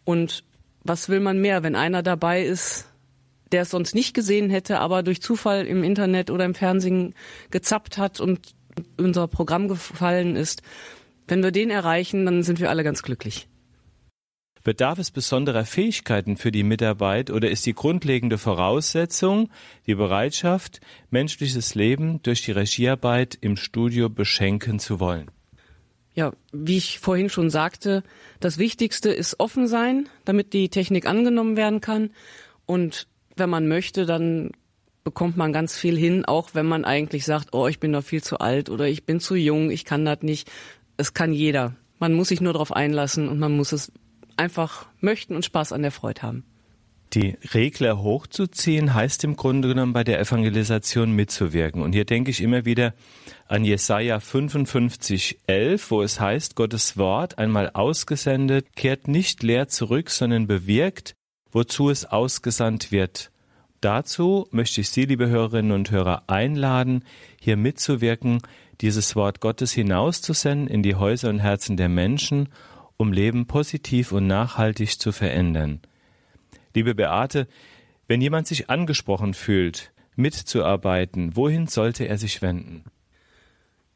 Und 0.05 0.43
was 0.83 1.11
will 1.11 1.21
man 1.21 1.39
mehr, 1.39 1.63
wenn 1.63 1.77
einer 1.77 2.03
dabei 2.03 2.43
ist, 2.45 2.89
der 3.53 3.63
es 3.63 3.71
sonst 3.71 3.95
nicht 3.95 4.15
gesehen 4.15 4.49
hätte, 4.49 4.79
aber 4.79 5.03
durch 5.03 5.21
Zufall 5.21 5.67
im 5.67 5.85
Internet 5.85 6.31
oder 6.31 6.47
im 6.47 6.55
Fernsehen 6.55 7.15
gezappt 7.51 7.99
hat 7.99 8.21
und 8.21 8.55
unser 8.97 9.29
Programm 9.29 9.69
gefallen 9.69 10.35
ist. 10.35 10.63
Wenn 11.29 11.43
wir 11.43 11.51
den 11.51 11.69
erreichen, 11.69 12.25
dann 12.25 12.43
sind 12.43 12.59
wir 12.59 12.71
alle 12.71 12.85
ganz 12.85 13.03
glücklich. 13.03 13.49
Bedarf 14.65 14.99
es 15.01 15.11
besonderer 15.11 15.65
Fähigkeiten 15.65 16.37
für 16.37 16.53
die 16.53 16.63
Mitarbeit 16.63 17.31
oder 17.31 17.51
ist 17.51 17.67
die 17.67 17.75
grundlegende 17.75 18.39
Voraussetzung 18.39 19.51
die 19.87 19.97
Bereitschaft, 19.97 20.81
menschliches 21.11 21.75
Leben 21.75 22.23
durch 22.23 22.43
die 22.43 22.53
Regiearbeit 22.53 23.37
im 23.41 23.57
Studio 23.57 24.09
beschenken 24.09 24.79
zu 24.79 25.01
wollen? 25.01 25.31
Ja, 26.15 26.33
wie 26.53 26.77
ich 26.77 27.01
vorhin 27.01 27.29
schon 27.31 27.51
sagte, 27.51 28.05
das 28.39 28.59
Wichtigste 28.59 29.11
ist 29.11 29.41
offen 29.41 29.67
sein, 29.67 30.09
damit 30.25 30.53
die 30.53 30.69
Technik 30.69 31.07
angenommen 31.07 31.57
werden 31.57 31.81
kann. 31.81 32.11
Und 32.67 33.09
wenn 33.35 33.51
man 33.51 33.67
möchte, 33.67 34.07
dann 34.07 34.53
bekommt 35.05 35.37
man 35.37 35.53
ganz 35.53 35.77
viel 35.77 35.97
hin, 35.97 36.25
auch 36.25 36.51
wenn 36.53 36.67
man 36.67 36.85
eigentlich 36.85 37.25
sagt, 37.25 37.49
oh, 37.53 37.67
ich 37.67 37.81
bin 37.81 37.91
noch 37.91 38.05
viel 38.05 38.23
zu 38.23 38.39
alt 38.39 38.71
oder 38.71 38.87
ich 38.87 39.05
bin 39.05 39.19
zu 39.19 39.35
jung, 39.35 39.71
ich 39.71 39.85
kann 39.85 40.05
das 40.05 40.23
nicht. 40.23 40.51
Es 40.97 41.15
kann 41.15 41.33
jeder. 41.33 41.75
Man 41.99 42.13
muss 42.13 42.29
sich 42.29 42.41
nur 42.41 42.53
darauf 42.53 42.73
einlassen 42.73 43.29
und 43.29 43.39
man 43.39 43.57
muss 43.57 43.73
es 43.73 43.91
einfach 44.37 44.87
möchten 45.01 45.37
und 45.37 45.45
Spaß 45.45 45.73
an 45.73 45.83
der 45.83 45.93
Freude 45.93 46.23
haben. 46.23 46.45
Die 47.15 47.37
Regler 47.53 48.03
hochzuziehen 48.03 48.95
heißt 48.95 49.25
im 49.25 49.37
Grunde 49.37 49.69
genommen 49.69 49.93
bei 49.93 50.03
der 50.03 50.19
Evangelisation 50.19 51.13
mitzuwirken. 51.13 51.83
Und 51.83 51.93
hier 51.93 52.07
denke 52.07 52.31
ich 52.31 52.41
immer 52.41 52.65
wieder 52.65 52.95
an 53.49 53.67
Jesaja 53.67 54.19
55, 54.19 55.41
11, 55.47 55.91
wo 55.91 56.03
es 56.03 56.21
heißt, 56.21 56.57
Gottes 56.57 56.97
Wort 56.97 57.37
einmal 57.37 57.71
ausgesendet, 57.75 58.75
kehrt 58.77 59.09
nicht 59.09 59.43
leer 59.43 59.69
zurück, 59.69 60.09
sondern 60.09 60.47
bewirkt, 60.47 61.15
wozu 61.51 61.91
es 61.91 62.07
ausgesandt 62.07 62.93
wird. 62.93 63.31
Dazu 63.83 64.49
möchte 64.51 64.81
ich 64.81 64.89
Sie, 64.89 65.05
liebe 65.05 65.29
Hörerinnen 65.29 65.73
und 65.73 65.91
Hörer, 65.91 66.23
einladen, 66.29 67.05
hier 67.39 67.59
mitzuwirken, 67.59 68.41
dieses 68.81 69.17
Wort 69.17 69.41
Gottes 69.41 69.73
hinauszusenden 69.73 70.67
in 70.67 70.83
die 70.83 70.95
Häuser 70.95 71.29
und 71.29 71.41
Herzen 71.41 71.77
der 71.77 71.91
Menschen, 71.91 72.49
um 73.03 73.13
Leben 73.13 73.47
positiv 73.47 74.13
und 74.13 74.29
nachhaltig 74.29 75.01
zu 75.01 75.11
verändern. 75.11 75.81
Liebe 76.73 76.95
Beate, 76.95 77.49
wenn 78.07 78.21
jemand 78.21 78.47
sich 78.47 78.71
angesprochen 78.71 79.35
fühlt, 79.35 79.93
mitzuarbeiten, 80.15 81.35
wohin 81.37 81.67
sollte 81.67 82.05
er 82.05 82.17
sich 82.17 82.43
wenden? 82.43 82.85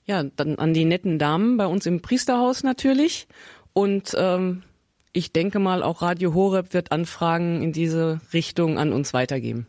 Ja, 0.06 0.24
dann 0.24 0.56
an 0.56 0.74
die 0.74 0.84
netten 0.84 1.20
Damen 1.20 1.56
bei 1.56 1.66
uns 1.66 1.86
im 1.86 2.02
Priesterhaus 2.02 2.64
natürlich. 2.64 3.28
Und 3.72 4.16
ähm, 4.18 4.64
ich 5.12 5.32
denke 5.32 5.60
mal, 5.60 5.84
auch 5.84 6.02
Radio 6.02 6.34
Horeb 6.34 6.74
wird 6.74 6.90
Anfragen 6.90 7.62
in 7.62 7.72
diese 7.72 8.20
Richtung 8.32 8.76
an 8.76 8.92
uns 8.92 9.14
weitergeben. 9.14 9.66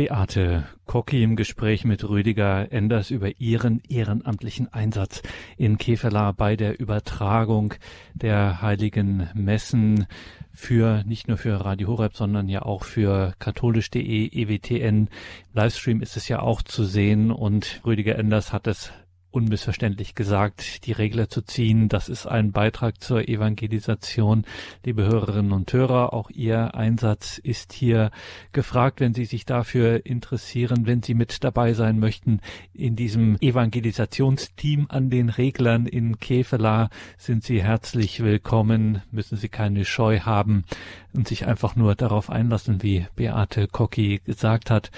Beate 0.00 0.66
Kocki 0.86 1.22
im 1.22 1.36
Gespräch 1.36 1.84
mit 1.84 2.08
Rüdiger 2.08 2.72
Enders 2.72 3.10
über 3.10 3.38
ihren 3.38 3.82
ehrenamtlichen 3.86 4.72
Einsatz 4.72 5.20
in 5.58 5.76
Kefela 5.76 6.32
bei 6.32 6.56
der 6.56 6.80
Übertragung 6.80 7.74
der 8.14 8.62
heiligen 8.62 9.28
Messen 9.34 10.06
für 10.54 11.04
nicht 11.04 11.28
nur 11.28 11.36
für 11.36 11.62
Radio 11.62 11.88
Horeb, 11.88 12.16
sondern 12.16 12.48
ja 12.48 12.62
auch 12.62 12.84
für 12.84 13.34
katholisch.de, 13.40 14.30
EWTN. 14.32 15.10
Livestream 15.52 16.00
ist 16.00 16.16
es 16.16 16.28
ja 16.28 16.40
auch 16.40 16.62
zu 16.62 16.84
sehen 16.84 17.30
und 17.30 17.82
Rüdiger 17.84 18.18
Enders 18.18 18.54
hat 18.54 18.68
es 18.68 18.94
unmissverständlich 19.30 20.14
gesagt, 20.14 20.86
die 20.86 20.92
Regler 20.92 21.28
zu 21.28 21.42
ziehen. 21.42 21.88
Das 21.88 22.08
ist 22.08 22.26
ein 22.26 22.52
Beitrag 22.52 23.00
zur 23.00 23.28
Evangelisation. 23.28 24.44
Liebe 24.84 25.04
Hörerinnen 25.04 25.52
und 25.52 25.72
Hörer, 25.72 26.12
auch 26.12 26.30
Ihr 26.30 26.74
Einsatz 26.74 27.38
ist 27.38 27.72
hier 27.72 28.10
gefragt, 28.52 29.00
wenn 29.00 29.14
Sie 29.14 29.24
sich 29.24 29.44
dafür 29.44 30.04
interessieren, 30.04 30.86
wenn 30.86 31.02
Sie 31.02 31.14
mit 31.14 31.44
dabei 31.44 31.74
sein 31.74 31.98
möchten. 31.98 32.40
In 32.74 32.96
diesem 32.96 33.36
Evangelisationsteam 33.40 34.86
an 34.88 35.10
den 35.10 35.28
Reglern 35.28 35.86
in 35.86 36.18
Kefela 36.18 36.90
sind 37.16 37.44
Sie 37.44 37.62
herzlich 37.62 38.22
willkommen, 38.22 39.02
müssen 39.10 39.36
Sie 39.36 39.48
keine 39.48 39.84
Scheu 39.84 40.20
haben 40.20 40.64
und 41.12 41.28
sich 41.28 41.46
einfach 41.46 41.76
nur 41.76 41.94
darauf 41.94 42.30
einlassen, 42.30 42.82
wie 42.82 43.06
Beate 43.16 43.68
Kocki 43.68 44.20
gesagt 44.24 44.70
hat. 44.70 44.90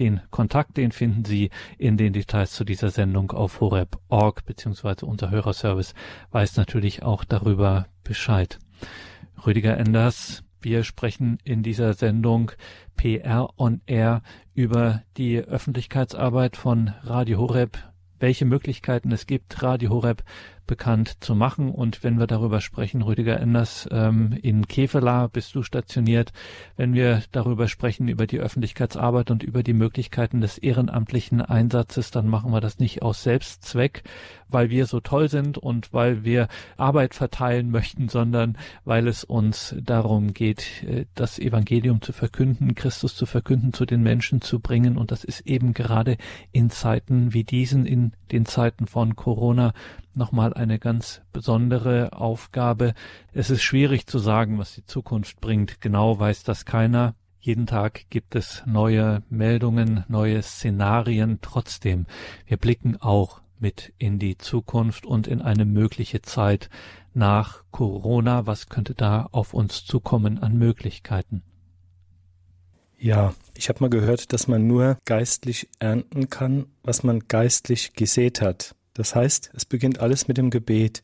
Den 0.00 0.22
Kontakt, 0.30 0.78
den 0.78 0.92
finden 0.92 1.26
Sie 1.26 1.50
in 1.76 1.98
den 1.98 2.14
Details 2.14 2.52
zu 2.52 2.64
dieser 2.64 2.88
Sendung 2.90 3.30
auf 3.32 3.60
horeb.org, 3.60 4.46
beziehungsweise 4.46 5.04
unser 5.04 5.30
Hörerservice 5.30 5.94
weiß 6.30 6.56
natürlich 6.56 7.02
auch 7.02 7.22
darüber 7.22 7.86
Bescheid. 8.02 8.58
Rüdiger 9.46 9.76
Enders, 9.76 10.42
wir 10.62 10.84
sprechen 10.84 11.38
in 11.44 11.62
dieser 11.62 11.92
Sendung 11.92 12.52
PR 12.96 13.50
on 13.58 13.82
Air 13.84 14.22
über 14.54 15.02
die 15.18 15.38
Öffentlichkeitsarbeit 15.38 16.56
von 16.56 16.94
Radio 17.02 17.38
Horeb, 17.38 17.78
welche 18.18 18.46
Möglichkeiten 18.46 19.12
es 19.12 19.26
gibt, 19.26 19.62
Radio 19.62 19.90
Horeb 19.90 20.22
bekannt 20.70 21.16
zu 21.18 21.34
machen. 21.34 21.72
Und 21.72 22.04
wenn 22.04 22.20
wir 22.20 22.28
darüber 22.28 22.60
sprechen, 22.60 23.02
Rüdiger 23.02 23.40
Enders, 23.40 23.88
ähm, 23.90 24.38
in 24.40 24.68
Kevela 24.68 25.26
bist 25.26 25.52
du 25.56 25.64
stationiert, 25.64 26.32
wenn 26.76 26.94
wir 26.94 27.24
darüber 27.32 27.66
sprechen, 27.66 28.06
über 28.06 28.28
die 28.28 28.38
Öffentlichkeitsarbeit 28.38 29.32
und 29.32 29.42
über 29.42 29.64
die 29.64 29.72
Möglichkeiten 29.72 30.40
des 30.40 30.58
ehrenamtlichen 30.58 31.42
Einsatzes, 31.42 32.12
dann 32.12 32.28
machen 32.28 32.52
wir 32.52 32.60
das 32.60 32.78
nicht 32.78 33.02
aus 33.02 33.24
Selbstzweck, 33.24 34.04
weil 34.52 34.70
wir 34.70 34.86
so 34.86 35.00
toll 35.00 35.28
sind 35.28 35.58
und 35.58 35.92
weil 35.92 36.24
wir 36.24 36.48
Arbeit 36.76 37.14
verteilen 37.14 37.70
möchten, 37.70 38.08
sondern 38.08 38.56
weil 38.84 39.08
es 39.08 39.24
uns 39.24 39.74
darum 39.82 40.32
geht, 40.32 40.82
äh, 40.84 41.06
das 41.14 41.38
Evangelium 41.38 42.02
zu 42.02 42.12
verkünden, 42.12 42.74
Christus 42.74 43.14
zu 43.14 43.26
verkünden, 43.26 43.72
zu 43.72 43.86
den 43.86 44.02
Menschen 44.02 44.40
zu 44.40 44.60
bringen. 44.60 44.96
Und 44.96 45.10
das 45.10 45.24
ist 45.24 45.40
eben 45.42 45.74
gerade 45.74 46.16
in 46.52 46.70
Zeiten 46.70 47.32
wie 47.32 47.44
diesen, 47.44 47.86
in 47.86 48.12
den 48.32 48.46
Zeiten 48.46 48.86
von 48.86 49.16
Corona, 49.16 49.72
nochmal 50.14 50.54
eine 50.54 50.78
ganz 50.78 51.22
besondere 51.32 52.12
Aufgabe. 52.12 52.94
Es 53.32 53.50
ist 53.50 53.62
schwierig 53.62 54.06
zu 54.06 54.18
sagen, 54.18 54.58
was 54.58 54.74
die 54.74 54.84
Zukunft 54.84 55.40
bringt. 55.40 55.80
Genau 55.80 56.18
weiß 56.18 56.42
das 56.42 56.64
keiner. 56.64 57.14
Jeden 57.42 57.66
Tag 57.66 58.04
gibt 58.10 58.34
es 58.34 58.62
neue 58.66 59.22
Meldungen, 59.30 60.04
neue 60.08 60.42
Szenarien. 60.42 61.38
Trotzdem, 61.40 62.06
wir 62.46 62.58
blicken 62.58 62.98
auch 63.00 63.40
mit 63.60 63.92
in 63.98 64.18
die 64.18 64.38
Zukunft 64.38 65.06
und 65.06 65.26
in 65.26 65.40
eine 65.42 65.64
mögliche 65.64 66.22
Zeit 66.22 66.70
nach 67.14 67.62
Corona. 67.70 68.46
Was 68.46 68.68
könnte 68.68 68.94
da 68.94 69.28
auf 69.30 69.54
uns 69.54 69.84
zukommen 69.84 70.38
an 70.38 70.56
Möglichkeiten? 70.56 71.42
Ja, 72.98 73.32
ich 73.56 73.68
habe 73.68 73.80
mal 73.80 73.90
gehört, 73.90 74.32
dass 74.32 74.46
man 74.46 74.66
nur 74.66 74.98
geistlich 75.06 75.68
ernten 75.78 76.28
kann, 76.28 76.66
was 76.82 77.02
man 77.02 77.20
geistlich 77.28 77.94
gesät 77.94 78.42
hat. 78.42 78.74
Das 78.92 79.14
heißt, 79.14 79.50
es 79.54 79.64
beginnt 79.64 80.00
alles 80.00 80.28
mit 80.28 80.36
dem 80.36 80.50
Gebet. 80.50 81.02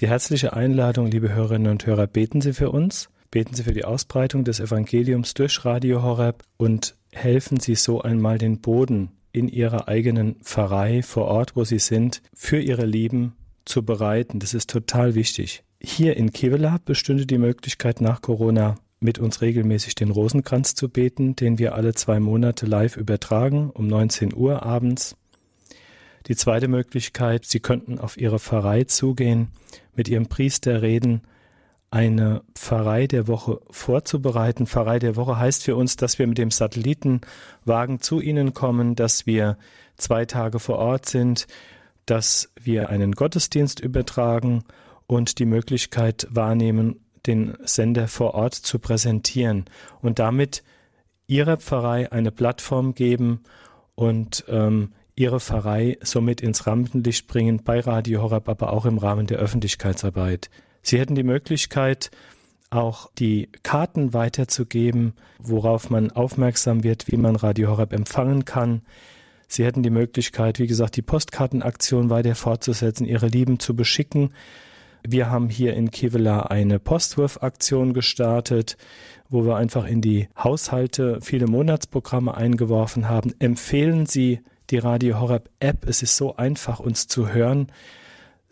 Die 0.00 0.08
herzliche 0.08 0.52
Einladung, 0.52 1.08
liebe 1.08 1.32
Hörerinnen 1.32 1.72
und 1.72 1.86
Hörer, 1.86 2.06
beten 2.06 2.40
Sie 2.40 2.52
für 2.52 2.70
uns, 2.70 3.08
beten 3.30 3.54
Sie 3.54 3.64
für 3.64 3.72
die 3.72 3.84
Ausbreitung 3.84 4.44
des 4.44 4.60
Evangeliums 4.60 5.34
durch 5.34 5.64
Radio 5.64 6.02
Horeb 6.02 6.44
und 6.56 6.94
helfen 7.12 7.58
Sie 7.58 7.74
so 7.74 8.00
einmal 8.00 8.38
den 8.38 8.60
Boden 8.60 9.10
in 9.34 9.48
Ihrer 9.48 9.88
eigenen 9.88 10.36
Pfarrei 10.36 11.02
vor 11.02 11.24
Ort, 11.26 11.56
wo 11.56 11.64
Sie 11.64 11.80
sind, 11.80 12.22
für 12.32 12.60
Ihre 12.60 12.86
Lieben 12.86 13.34
zu 13.64 13.84
bereiten. 13.84 14.38
Das 14.38 14.54
ist 14.54 14.70
total 14.70 15.14
wichtig. 15.14 15.64
Hier 15.82 16.16
in 16.16 16.32
Kevela 16.32 16.78
bestünde 16.84 17.26
die 17.26 17.38
Möglichkeit 17.38 18.00
nach 18.00 18.22
Corona 18.22 18.76
mit 19.00 19.18
uns 19.18 19.42
regelmäßig 19.42 19.96
den 19.96 20.10
Rosenkranz 20.10 20.76
zu 20.76 20.88
beten, 20.88 21.34
den 21.34 21.58
wir 21.58 21.74
alle 21.74 21.94
zwei 21.94 22.20
Monate 22.20 22.64
live 22.64 22.96
übertragen 22.96 23.70
um 23.70 23.88
19 23.88 24.34
Uhr 24.34 24.62
abends. 24.62 25.16
Die 26.28 26.36
zweite 26.36 26.68
Möglichkeit, 26.68 27.44
Sie 27.44 27.60
könnten 27.60 27.98
auf 27.98 28.16
Ihre 28.16 28.38
Pfarrei 28.38 28.84
zugehen, 28.84 29.48
mit 29.94 30.08
Ihrem 30.08 30.26
Priester 30.26 30.80
reden, 30.80 31.22
eine 31.94 32.42
Pfarrei 32.56 33.06
der 33.06 33.28
Woche 33.28 33.60
vorzubereiten. 33.70 34.66
Pfarrei 34.66 34.98
der 34.98 35.14
Woche 35.14 35.38
heißt 35.38 35.62
für 35.62 35.76
uns, 35.76 35.94
dass 35.94 36.18
wir 36.18 36.26
mit 36.26 36.38
dem 36.38 36.50
Satellitenwagen 36.50 38.00
zu 38.00 38.20
Ihnen 38.20 38.52
kommen, 38.52 38.96
dass 38.96 39.26
wir 39.26 39.56
zwei 39.96 40.24
Tage 40.24 40.58
vor 40.58 40.78
Ort 40.78 41.06
sind, 41.06 41.46
dass 42.04 42.50
wir 42.60 42.88
einen 42.88 43.12
Gottesdienst 43.12 43.78
übertragen 43.78 44.64
und 45.06 45.38
die 45.38 45.44
Möglichkeit 45.44 46.26
wahrnehmen, 46.30 46.98
den 47.26 47.56
Sender 47.62 48.08
vor 48.08 48.34
Ort 48.34 48.54
zu 48.54 48.80
präsentieren 48.80 49.64
und 50.02 50.18
damit 50.18 50.64
Ihrer 51.28 51.58
Pfarrei 51.58 52.10
eine 52.10 52.32
Plattform 52.32 52.96
geben 52.96 53.44
und 53.94 54.44
ähm, 54.48 54.94
ihre 55.14 55.38
Pfarrei 55.38 55.96
somit 56.02 56.40
ins 56.40 56.66
Rampenlicht 56.66 57.28
bringen 57.28 57.62
bei 57.62 57.78
Radio 57.78 58.20
Horeb, 58.20 58.48
aber 58.48 58.72
auch 58.72 58.84
im 58.84 58.98
Rahmen 58.98 59.28
der 59.28 59.38
Öffentlichkeitsarbeit. 59.38 60.50
Sie 60.84 60.98
hätten 60.98 61.14
die 61.14 61.24
Möglichkeit, 61.24 62.10
auch 62.70 63.10
die 63.18 63.48
Karten 63.62 64.12
weiterzugeben, 64.12 65.14
worauf 65.38 65.90
man 65.90 66.10
aufmerksam 66.10 66.84
wird, 66.84 67.10
wie 67.10 67.16
man 67.16 67.36
Radio 67.36 67.70
Horeb 67.70 67.92
empfangen 67.92 68.44
kann. 68.44 68.82
Sie 69.48 69.64
hätten 69.64 69.82
die 69.82 69.90
Möglichkeit, 69.90 70.58
wie 70.58 70.66
gesagt, 70.66 70.96
die 70.96 71.02
Postkartenaktion 71.02 72.10
weiter 72.10 72.34
fortzusetzen, 72.34 73.06
ihre 73.06 73.28
Lieben 73.28 73.58
zu 73.58 73.74
beschicken. 73.74 74.34
Wir 75.06 75.30
haben 75.30 75.48
hier 75.48 75.74
in 75.74 75.90
Kevela 75.90 76.44
eine 76.44 76.78
Postwurfaktion 76.78 77.92
gestartet, 77.94 78.76
wo 79.28 79.44
wir 79.44 79.56
einfach 79.56 79.86
in 79.86 80.00
die 80.00 80.28
Haushalte 80.36 81.20
viele 81.20 81.46
Monatsprogramme 81.46 82.34
eingeworfen 82.34 83.08
haben. 83.08 83.34
Empfehlen 83.38 84.06
Sie 84.06 84.40
die 84.70 84.78
Radio 84.78 85.20
Horeb 85.20 85.50
App. 85.60 85.86
Es 85.86 86.02
ist 86.02 86.16
so 86.16 86.36
einfach, 86.36 86.80
uns 86.80 87.06
zu 87.06 87.32
hören. 87.32 87.68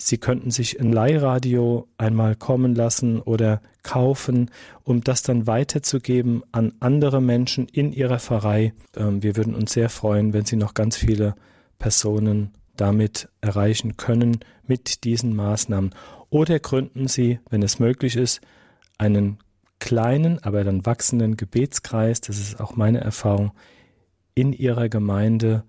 Sie 0.04 0.18
könnten 0.18 0.50
sich 0.50 0.80
ein 0.80 0.92
Leihradio 0.92 1.86
einmal 1.96 2.34
kommen 2.34 2.74
lassen 2.74 3.20
oder 3.20 3.62
kaufen, 3.84 4.50
um 4.82 5.04
das 5.04 5.22
dann 5.22 5.46
weiterzugeben 5.46 6.42
an 6.50 6.72
andere 6.80 7.22
Menschen 7.22 7.68
in 7.68 7.92
Ihrer 7.92 8.18
Pfarrei. 8.18 8.74
Ähm, 8.96 9.22
wir 9.22 9.36
würden 9.36 9.54
uns 9.54 9.72
sehr 9.72 9.88
freuen, 9.88 10.32
wenn 10.32 10.44
Sie 10.44 10.56
noch 10.56 10.74
ganz 10.74 10.96
viele 10.96 11.36
Personen 11.78 12.50
damit 12.76 13.28
erreichen 13.40 13.96
können 13.96 14.40
mit 14.66 15.04
diesen 15.04 15.36
Maßnahmen. 15.36 15.94
Oder 16.30 16.58
gründen 16.58 17.06
Sie, 17.06 17.38
wenn 17.48 17.62
es 17.62 17.78
möglich 17.78 18.16
ist, 18.16 18.40
einen 18.98 19.38
kleinen, 19.78 20.42
aber 20.42 20.64
dann 20.64 20.84
wachsenden 20.84 21.36
Gebetskreis, 21.36 22.20
das 22.20 22.38
ist 22.38 22.60
auch 22.60 22.74
meine 22.74 23.00
Erfahrung, 23.00 23.52
in 24.34 24.52
Ihrer 24.52 24.88
Gemeinde 24.88 25.62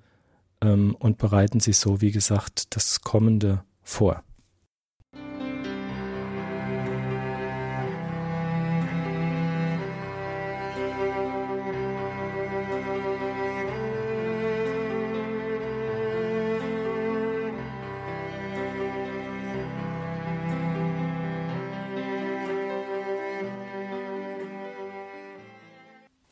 ähm, 0.62 0.96
und 0.98 1.20
bereiten 1.20 1.60
Sie 1.60 1.74
so, 1.74 2.02
wie 2.02 2.12
gesagt, 2.12 2.76
das 2.76 3.02
Kommende 3.02 3.64
vor. 3.84 4.24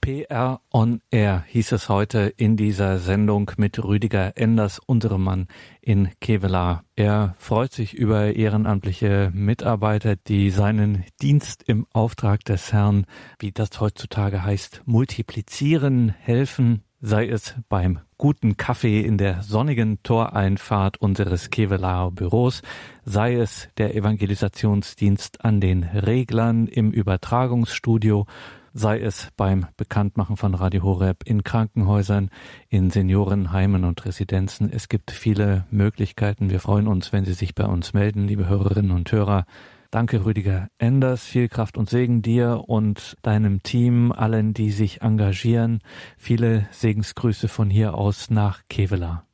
PR 0.01 0.61
on 0.71 0.99
Air 1.11 1.45
hieß 1.47 1.73
es 1.73 1.87
heute 1.87 2.33
in 2.35 2.57
dieser 2.57 2.97
Sendung 2.97 3.51
mit 3.57 3.83
Rüdiger 3.83 4.35
Enders, 4.35 4.79
unserem 4.83 5.23
Mann 5.23 5.47
in 5.79 6.09
Kevela. 6.19 6.83
Er 6.95 7.35
freut 7.37 7.71
sich 7.71 7.93
über 7.93 8.35
ehrenamtliche 8.35 9.29
Mitarbeiter, 9.31 10.15
die 10.15 10.49
seinen 10.49 11.05
Dienst 11.21 11.61
im 11.67 11.85
Auftrag 11.93 12.43
des 12.45 12.73
Herrn, 12.73 13.05
wie 13.37 13.51
das 13.51 13.79
heutzutage 13.79 14.43
heißt, 14.43 14.81
multiplizieren, 14.85 16.09
helfen, 16.09 16.81
sei 16.99 17.27
es 17.27 17.55
beim 17.69 17.99
guten 18.17 18.57
Kaffee 18.57 19.01
in 19.01 19.19
der 19.19 19.43
sonnigen 19.43 20.01
Toreinfahrt 20.01 20.97
unseres 20.97 21.51
Kevelaer 21.51 22.09
Büros, 22.09 22.63
sei 23.05 23.35
es 23.35 23.69
der 23.77 23.95
Evangelisationsdienst 23.95 25.45
an 25.45 25.61
den 25.61 25.83
Reglern 25.83 26.65
im 26.65 26.91
Übertragungsstudio, 26.91 28.25
sei 28.73 28.99
es 28.99 29.29
beim 29.37 29.67
Bekanntmachen 29.77 30.37
von 30.37 30.55
Radio 30.55 30.83
Horeb 30.83 31.23
in 31.25 31.43
Krankenhäusern, 31.43 32.29
in 32.69 32.89
Seniorenheimen 32.89 33.83
und 33.83 34.05
Residenzen. 34.05 34.71
Es 34.71 34.89
gibt 34.89 35.11
viele 35.11 35.65
Möglichkeiten. 35.71 36.49
Wir 36.49 36.59
freuen 36.59 36.87
uns, 36.87 37.11
wenn 37.11 37.25
Sie 37.25 37.33
sich 37.33 37.55
bei 37.55 37.65
uns 37.65 37.93
melden, 37.93 38.27
liebe 38.27 38.47
Hörerinnen 38.47 38.91
und 38.91 39.11
Hörer. 39.11 39.45
Danke, 39.91 40.23
Rüdiger 40.23 40.69
Enders. 40.77 41.25
Viel 41.25 41.49
Kraft 41.49 41.77
und 41.77 41.89
Segen 41.89 42.21
dir 42.21 42.63
und 42.67 43.17
deinem 43.23 43.61
Team, 43.61 44.13
allen, 44.13 44.53
die 44.53 44.71
sich 44.71 45.01
engagieren. 45.01 45.81
Viele 46.17 46.67
Segensgrüße 46.71 47.49
von 47.49 47.69
hier 47.69 47.95
aus 47.95 48.29
nach 48.29 48.61
Kevela. 48.69 49.25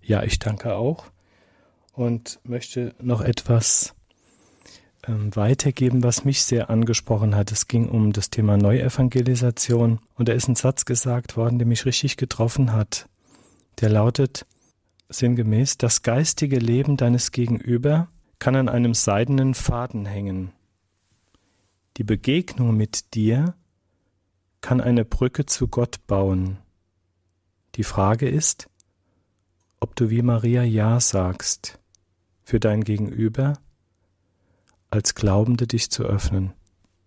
Ja, 0.00 0.22
ich 0.22 0.38
danke 0.38 0.74
auch 0.74 1.04
und 1.92 2.40
möchte 2.44 2.94
noch 2.98 3.20
etwas 3.20 3.94
weitergeben, 5.06 6.02
was 6.02 6.24
mich 6.24 6.42
sehr 6.42 6.70
angesprochen 6.70 7.34
hat. 7.34 7.52
Es 7.52 7.68
ging 7.68 7.88
um 7.88 8.12
das 8.12 8.30
Thema 8.30 8.56
Neuevangelisation 8.56 10.00
und 10.14 10.28
da 10.28 10.32
ist 10.32 10.48
ein 10.48 10.56
Satz 10.56 10.84
gesagt 10.84 11.36
worden, 11.36 11.58
der 11.58 11.66
mich 11.66 11.86
richtig 11.86 12.16
getroffen 12.16 12.72
hat. 12.72 13.08
Der 13.80 13.88
lautet 13.88 14.46
sinngemäß, 15.08 15.78
das 15.78 16.02
geistige 16.02 16.58
Leben 16.58 16.96
deines 16.96 17.32
Gegenüber 17.32 18.08
kann 18.38 18.56
an 18.56 18.68
einem 18.68 18.94
seidenen 18.94 19.54
Faden 19.54 20.04
hängen. 20.04 20.52
Die 21.96 22.04
Begegnung 22.04 22.76
mit 22.76 23.14
dir 23.14 23.54
kann 24.60 24.80
eine 24.80 25.04
Brücke 25.04 25.46
zu 25.46 25.68
Gott 25.68 26.06
bauen. 26.06 26.58
Die 27.76 27.84
Frage 27.84 28.28
ist, 28.28 28.68
ob 29.80 29.96
du 29.96 30.10
wie 30.10 30.22
Maria 30.22 30.62
Ja 30.62 31.00
sagst 31.00 31.78
für 32.42 32.60
dein 32.60 32.82
Gegenüber 32.82 33.54
als 34.90 35.14
Glaubende 35.14 35.66
dich 35.66 35.90
zu 35.90 36.04
öffnen. 36.04 36.52